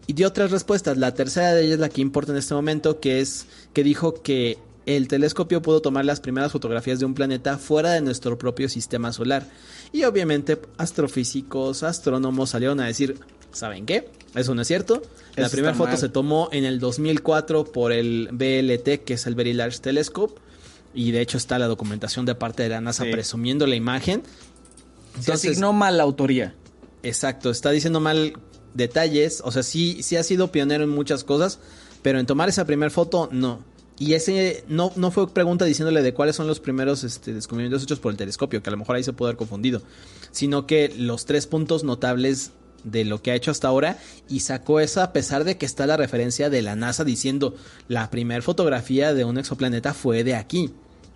Y 0.07 0.15
dio 0.15 0.33
tres 0.33 0.51
respuestas. 0.51 0.97
La 0.97 1.15
tercera 1.15 1.53
de 1.53 1.63
ellas 1.63 1.75
es 1.75 1.81
la 1.81 1.89
que 1.89 2.01
importa 2.01 2.33
en 2.33 2.39
este 2.39 2.55
momento, 2.55 2.99
que 2.99 3.21
es 3.21 3.47
que 3.73 3.85
dijo 3.85 4.15
que 4.15 4.59
el 4.87 5.09
telescopio 5.09 5.63
pudo 5.63 5.81
tomar 5.81 6.05
las 6.05 6.21
primeras 6.21 6.53
fotografías 6.53 6.99
de 6.99 7.05
un 7.07 7.15
planeta 7.15 7.59
fuera 7.59 7.93
de 7.93 8.01
nuestro 8.01 8.37
propio 8.39 8.69
sistema 8.69 9.13
solar. 9.13 9.47
Y 9.93 10.05
obviamente 10.05 10.59
astrofísicos, 10.79 11.83
astrónomos 11.83 12.51
salieron 12.51 12.81
a 12.81 12.87
decir, 12.87 13.19
¿saben 13.53 13.87
qué? 13.87 14.11
Eso 14.35 14.55
no 14.55 14.63
es 14.63 14.69
cierto. 14.69 15.03
La 15.37 15.47
Eso 15.47 15.53
primera 15.57 15.75
foto 15.75 15.91
mal. 15.91 15.99
se 15.99 16.09
tomó 16.09 16.49
en 16.53 16.65
el 16.65 16.81
2004 16.81 17.65
por 17.65 17.93
el 17.93 18.29
BLT, 18.33 19.05
que 19.05 19.15
es 19.15 19.27
el 19.27 19.35
Very 19.35 19.53
Large 19.53 19.79
Telescope. 19.81 20.41
Y 20.95 21.11
de 21.13 21.21
hecho 21.21 21.39
está 21.39 21.59
la 21.59 21.67
documentación 21.67 22.27
de 22.27 22.35
parte 22.35 22.63
de 22.63 22.69
la 22.71 22.81
NASA 22.81 23.05
Sí. 23.05 23.11
presumiendo 23.11 23.67
la 23.67 23.77
imagen. 23.77 24.23
Se 25.15 25.19
Entonces- 25.21 25.51
asignó 25.51 25.73
mal 25.73 25.97
la 25.97 26.03
autoría. 26.03 26.55
Exacto, 27.03 27.51
está 27.51 27.71
diciendo 27.71 28.01
mal 28.01 28.35
detalles. 28.75 29.43
O 29.45 29.51
sea, 29.53 29.63
sí, 29.63 30.03
sí 30.03 30.17
ha 30.17 30.23
sido 30.23 30.51
pionero 30.53 30.85
en 30.85 30.91
muchas 30.91 31.25
cosas, 31.25 31.59
pero 32.03 32.19
en 32.21 32.27
tomar 32.27 32.49
esa 32.49 32.65
primera 32.65 32.91
foto, 32.91 33.29
no. 33.33 33.65
Y 33.99 34.15
ese 34.15 34.65
no, 34.69 34.93
no 34.97 35.11
fue 35.11 35.33
pregunta 35.33 35.65
diciéndole 35.65 36.03
de 36.03 36.13
cuáles 36.15 36.35
son 36.37 36.47
los 36.47 36.59
primeros 36.61 37.05
este, 37.05 37.33
descubrimientos 37.35 37.83
hechos 37.83 38.01
por 38.01 38.11
el 38.11 38.19
telescopio, 38.19 38.63
que 38.63 38.71
a 38.71 38.73
lo 38.73 38.79
mejor 38.79 38.97
ahí 38.97 39.05
se 39.05 39.13
puede 39.13 39.31
haber 39.31 39.37
confundido. 39.37 39.83
Sino 40.33 40.67
que 40.67 40.93
los 40.97 41.25
tres 41.25 41.47
puntos 41.47 41.85
notables 41.85 42.51
de 42.85 43.05
lo 43.05 43.23
que 43.23 43.31
ha 43.31 43.37
hecho 43.37 43.53
hasta 43.53 43.69
ahora 43.69 43.99
y 44.29 44.41
sacó 44.41 44.81
eso 44.81 45.03
a 45.03 45.13
pesar 45.13 45.45
de 45.45 45.57
que 45.57 45.67
está 45.67 45.87
la 45.87 45.97
referencia 45.97 46.51
de 46.51 46.63
la 46.63 46.75
NASA 46.75 47.05
diciendo 47.05 47.55
la 47.87 48.11
primera 48.11 48.43
fotografía 48.43 49.15
de 49.15 49.25
un 49.25 49.39
exoplaneta 49.39 49.95
fue 49.95 50.25
de 50.25 50.35
aquí. 50.35 50.71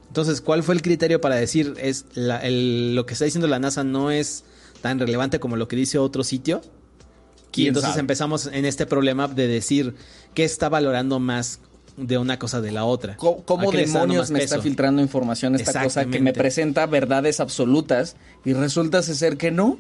Entonces, 0.07 0.41
¿cuál 0.41 0.63
fue 0.63 0.77
el 0.77 0.83
criterio 0.83 1.21
para 1.21 1.35
decir 1.35 1.75
es 1.79 2.05
la- 2.15 2.39
el- 2.39 2.95
lo 2.95 3.05
que 3.05 3.15
está 3.15 3.25
diciendo 3.25 3.49
la 3.49 3.59
NASA 3.59 3.83
no 3.83 4.13
es 4.13 4.45
tan 4.81 5.01
relevante 5.01 5.41
como 5.41 5.57
lo 5.57 5.67
que 5.67 5.75
dice 5.75 5.99
otro 5.99 6.23
sitio? 6.23 6.61
Y 6.63 7.51
¿Quién 7.51 7.69
entonces 7.69 7.91
sabe? 7.93 8.01
empezamos 8.01 8.47
en 8.47 8.65
este 8.65 8.87
problema 8.87 9.27
de 9.27 9.49
decir 9.49 9.95
qué 10.35 10.45
está 10.45 10.69
valorando 10.69 11.19
más 11.19 11.59
de 11.97 12.19
una 12.19 12.39
cosa 12.39 12.61
de 12.61 12.73
la 12.73 12.85
otra. 12.85 13.17
¿Cómo, 13.17 13.45
cómo 13.45 13.69
¿A 13.69 13.71
qué 13.71 13.79
le 13.79 13.83
está 13.85 14.01
dando 14.01 14.15
demonios 14.15 14.31
me 14.31 14.43
está 14.43 14.61
filtrando 14.61 15.03
información 15.03 15.55
esta 15.55 15.83
cosa 15.83 16.05
que 16.05 16.21
me 16.21 16.33
presenta 16.33 16.87
verdades 16.87 17.41
absolutas 17.41 18.17
y 18.45 18.53
resulta 18.53 19.03
ser 19.03 19.37
que 19.37 19.51
no? 19.51 19.79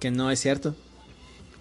Que 0.00 0.10
no 0.10 0.30
es 0.30 0.40
cierto. 0.40 0.74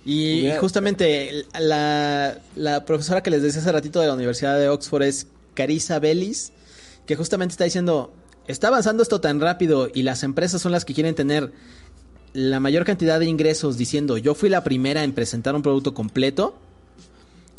Y 0.06 0.50
justamente 0.62 1.46
la, 1.60 2.40
la 2.56 2.86
profesora 2.86 3.22
que 3.22 3.30
les 3.30 3.42
decía 3.42 3.60
hace 3.60 3.72
ratito 3.72 4.00
de 4.00 4.08
la 4.08 4.14
Universidad 4.14 4.58
de 4.58 4.70
Oxford 4.70 5.04
es 5.04 5.28
Carissa 5.54 6.00
Bellis, 6.00 6.54
que 7.06 7.18
justamente 7.18 7.52
está 7.52 7.66
diciendo, 7.66 8.14
está 8.48 8.70
avanzando 8.70 9.04
esto 9.04 9.20
tan 9.20 9.42
rápido 9.42 9.90
y 9.94 10.04
las 10.04 10.24
empresas 10.24 10.62
son 10.62 10.72
las 10.72 10.86
que 10.86 10.94
quieren 10.94 11.14
tener 11.14 11.52
la 12.32 12.60
mayor 12.60 12.86
cantidad 12.86 13.20
de 13.20 13.26
ingresos 13.26 13.78
diciendo, 13.78 14.18
yo 14.18 14.34
fui 14.34 14.48
la 14.48 14.64
primera 14.64 15.04
en 15.04 15.12
presentar 15.12 15.56
un 15.56 15.62
producto 15.62 15.94
completo, 15.94 16.56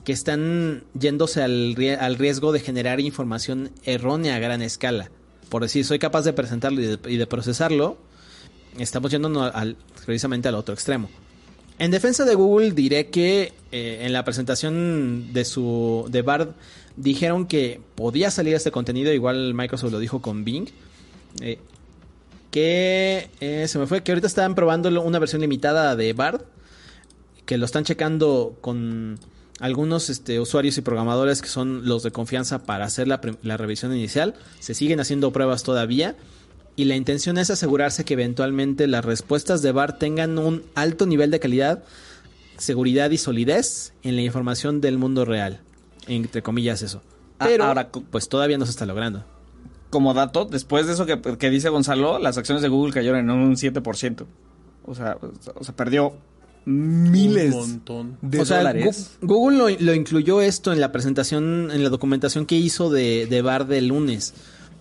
que 0.09 0.15
están 0.15 0.85
yéndose 0.99 1.43
al, 1.43 1.75
rie- 1.75 1.99
al 2.01 2.17
riesgo 2.17 2.51
de 2.51 2.61
generar 2.61 2.99
información 2.99 3.71
errónea 3.85 4.37
a 4.37 4.39
gran 4.39 4.63
escala. 4.63 5.11
Por 5.51 5.61
decir, 5.61 5.85
soy 5.85 5.99
capaz 5.99 6.23
de 6.23 6.33
presentarlo 6.33 6.81
y 6.81 7.17
de, 7.19 7.27
procesarlo, 7.27 7.99
estamos 8.79 9.11
yendo 9.11 9.43
al, 9.43 9.77
precisamente 10.07 10.49
al 10.49 10.55
otro 10.55 10.73
extremo. 10.73 11.11
En 11.79 11.91
defensa 11.91 12.25
de 12.25 12.35
Google 12.35 12.71
diré 12.73 13.09
que 13.11 13.53
eh, 13.71 13.99
en 14.01 14.15
la 14.15 14.25
presentación 14.25 15.35
de 15.35 15.45
su 15.45 16.07
de 16.09 16.23
Bard 16.23 16.55
dijeron 16.97 17.47
que 17.47 17.83
podía 17.95 18.31
salir 18.31 18.55
este 18.55 18.71
contenido, 18.71 19.13
igual 19.13 19.53
Microsoft 19.53 19.93
lo 19.93 19.99
dijo 19.99 20.23
con 20.23 20.43
Bing. 20.43 20.69
eh, 21.43 21.59
que 22.51 23.29
eh, 23.41 23.69
se 23.69 23.79
me 23.79 23.87
fue 23.87 24.03
que 24.03 24.13
ahorita 24.13 24.27
estaban 24.27 24.55
probando 24.55 24.89
una 25.03 25.19
versión 25.19 25.43
limitada 25.43 25.97
de 25.97 26.15
Bard 26.15 26.41
que 27.45 27.59
lo 27.59 27.67
están 27.67 27.85
checando 27.85 28.57
con 28.63 29.19
algunos 29.61 30.09
este, 30.11 30.41
usuarios 30.41 30.79
y 30.79 30.83
programadores 30.83 31.43
que 31.43 31.49
son 31.49 31.87
los 31.87 32.03
de 32.03 32.11
confianza 32.11 32.63
para 32.63 32.85
hacer 32.85 33.09
la, 33.09 33.19
revisión 33.57 33.95
inicial. 33.95 34.35
Se 34.61 34.75
siguen 34.75 35.01
haciendo 35.01 35.33
pruebas 35.33 35.63
todavía. 35.63 36.17
Y 36.77 36.85
la 36.85 36.95
intención 36.95 37.39
es 37.39 37.51
asegurarse 37.51 38.05
que 38.05 38.15
eventualmente 38.15 38.87
las 38.87 39.05
respuestas 39.05 39.63
de 39.63 39.73
BAR 39.73 39.99
tengan 39.99 40.39
un 40.39 40.63
alto 40.77 41.07
nivel 41.07 41.33
de 41.33 41.41
calidad, 41.41 41.83
seguridad 42.57 43.11
y 43.11 43.19
solidez 43.19 43.95
en 44.05 44.15
la 44.15 44.23
información 44.23 44.81
del 44.81 44.97
mundo 44.97 45.25
real. 45.25 45.61
Entre 46.07 46.41
comillas 46.41 46.83
eso. 46.83 47.03
Ah, 47.41 47.47
Pero 47.49 47.65
ahora, 47.65 47.89
pues 47.91 48.29
todavía 48.29 48.59
no 48.59 48.65
se 48.65 48.71
está 48.71 48.87
logrando. 48.87 49.25
Como 49.91 50.15
dato, 50.15 50.45
después 50.45 50.87
de 50.87 50.93
eso 50.93 51.05
que, 51.05 51.21
que 51.21 51.51
dice 51.51 51.69
Gonzalo, 51.69 52.21
las 52.21 52.39
acciones 52.39 52.63
de 52.63 52.69
Google 52.69 52.93
cayeron 52.93 53.19
en 53.19 53.31
un 53.31 53.57
7%. 53.57 54.27
O 54.85 54.95
sea, 54.95 55.19
o 55.57 55.65
sea 55.65 55.75
perdió 55.75 56.15
miles 56.69 57.55
Un 57.55 57.61
montón. 57.61 58.19
de 58.23 58.41
o 58.41 58.45
sea, 58.45 58.59
dólares. 58.59 59.13
Google 59.23 59.57
lo, 59.57 59.69
lo 59.69 59.95
incluyó 59.95 60.41
esto 60.41 60.73
en 60.73 60.81
la 60.81 60.93
presentación, 60.93 61.71
en 61.73 61.83
la 61.83 61.89
documentación 61.89 62.47
que 62.47 62.57
hizo 62.57 62.91
de, 62.91 63.27
de 63.27 63.43
Bar 63.43 63.67
del 63.67 63.89
lunes. 63.89 64.35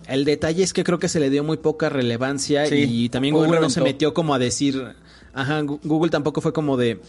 El 0.06 0.24
detalle 0.24 0.62
es 0.62 0.72
que 0.72 0.84
creo 0.84 0.98
que 0.98 1.08
se 1.08 1.20
le 1.20 1.30
dio 1.30 1.44
muy 1.44 1.58
poca 1.58 1.88
relevancia 1.88 2.66
Sí, 2.66 2.86
y 2.88 3.08
también 3.08 3.34
Google 3.34 3.48
Google 3.48 3.62
no 3.62 3.70
se 3.70 3.80
metió 3.82 4.14
como 4.14 4.34
a 4.34 4.38
decir, 4.38 4.82
ajá, 5.34 5.60
Google 5.62 6.10
tampoco 6.10 6.40
fue 6.40 6.52
como 6.52 6.76
de, 6.76 7.00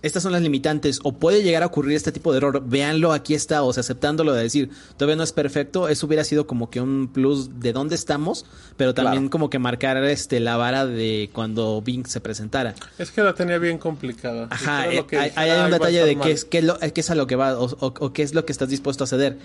estas 0.00 0.22
son 0.24 0.32
las 0.32 0.42
limitantes, 0.42 0.98
o 1.04 1.12
puede 1.12 1.42
llegar 1.44 1.62
a 1.62 1.66
ocurrir 1.66 1.94
este 1.96 2.10
tipo 2.10 2.32
de 2.32 2.38
error, 2.38 2.62
véanlo, 2.66 3.12
aquí 3.12 3.34
está, 3.34 3.62
o 3.62 3.72
sea, 3.72 3.82
aceptándolo 3.82 4.32
de 4.32 4.42
decir, 4.42 4.70
todavía 4.96 5.14
no 5.16 5.22
es 5.22 5.32
perfecto, 5.32 5.88
eso 5.88 6.06
hubiera 6.06 6.24
sido 6.24 6.46
como 6.46 6.70
que 6.70 6.80
un 6.80 7.06
plus 7.12 7.60
de 7.60 7.72
dónde 7.72 7.94
estamos, 7.94 8.44
pero 8.76 8.94
también 8.94 9.22
Claro. 9.24 9.30
como 9.30 9.50
que 9.50 9.58
marcar 9.60 9.96
este 10.04 10.40
la 10.40 10.56
vara 10.56 10.86
de 10.86 11.30
cuando 11.32 11.80
Bing 11.82 12.06
se 12.06 12.20
presentara. 12.20 12.74
Es 12.98 13.12
que 13.12 13.22
la 13.22 13.34
tenía 13.34 13.58
bien 13.58 13.78
complicada. 13.78 14.48
Ajá, 14.50 14.92
eh, 14.92 15.04
que 15.08 15.18
hay, 15.18 15.30
hay 15.36 15.60
un 15.64 15.70
detalle 15.70 16.04
de 16.04 16.16
qué 16.18 16.32
es, 16.32 16.44
qué 16.44 16.58
es 16.58 16.64
lo- 16.64 16.78
qué 16.80 17.00
es 17.00 17.10
a 17.10 17.14
lo 17.14 17.26
que 17.28 17.36
va 17.36 17.56
o, 17.58 17.66
o- 17.66 17.94
o 18.00 18.12
qué 18.12 18.22
es 18.22 18.34
lo 18.34 18.44
que 18.44 18.50
estás 18.52 18.68
dispuesto 18.70 19.04
a 19.04 19.06
ceder. 19.06 19.38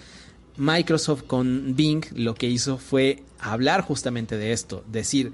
Microsoft 0.57 1.23
con 1.27 1.75
Bing 1.75 2.03
lo 2.15 2.33
que 2.33 2.47
hizo 2.47 2.77
fue 2.79 3.21
hablar 3.39 3.81
justamente 3.81 4.37
de 4.37 4.53
esto, 4.53 4.83
decir, 4.91 5.33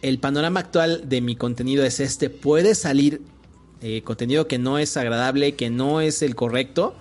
el 0.00 0.18
panorama 0.18 0.60
actual 0.60 1.02
de 1.10 1.20
mi 1.20 1.36
contenido 1.36 1.84
es 1.84 2.00
este, 2.00 2.30
puede 2.30 2.74
salir 2.74 3.20
eh, 3.80 4.02
contenido 4.02 4.46
que 4.46 4.58
no 4.58 4.78
es 4.78 4.96
agradable, 4.96 5.54
que 5.56 5.70
no 5.70 6.00
es 6.00 6.22
el 6.22 6.34
correcto. 6.34 6.94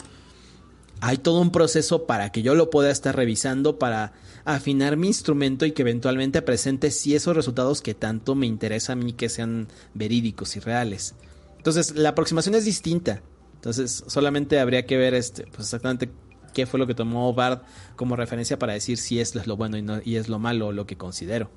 Hay 1.01 1.17
todo 1.17 1.39
un 1.39 1.51
proceso 1.51 2.05
para 2.05 2.31
que 2.31 2.41
yo 2.41 2.55
lo 2.55 2.69
pueda 2.69 2.91
estar 2.91 3.15
revisando, 3.15 3.79
para 3.79 4.11
afinar 4.43 4.97
mi 4.97 5.07
instrumento 5.07 5.65
y 5.65 5.71
que 5.71 5.83
eventualmente 5.83 6.41
presente 6.41 6.91
sí 6.91 7.15
esos 7.15 7.35
resultados 7.35 7.81
que 7.81 7.93
tanto 7.93 8.35
me 8.35 8.47
interesa 8.47 8.93
a 8.93 8.95
mí 8.95 9.13
que 9.13 9.29
sean 9.29 9.67
verídicos 9.93 10.55
y 10.57 10.59
reales. 10.59 11.15
Entonces, 11.57 11.95
la 11.95 12.09
aproximación 12.09 12.55
es 12.55 12.65
distinta. 12.65 13.21
Entonces, 13.55 14.03
solamente 14.07 14.59
habría 14.59 14.85
que 14.85 14.97
ver 14.97 15.13
este, 15.13 15.43
pues 15.43 15.59
exactamente 15.67 16.09
qué 16.53 16.65
fue 16.65 16.79
lo 16.79 16.87
que 16.87 16.95
tomó 16.95 17.33
Bard 17.33 17.61
como 17.95 18.15
referencia 18.15 18.57
para 18.59 18.73
decir 18.73 18.97
si 18.97 19.19
es 19.19 19.35
lo 19.47 19.55
bueno 19.55 19.77
y, 19.77 19.81
no- 19.81 20.01
y 20.03 20.15
es 20.15 20.27
lo 20.29 20.39
malo 20.39 20.71
lo 20.71 20.85
que 20.85 20.97
considero. 20.97 21.49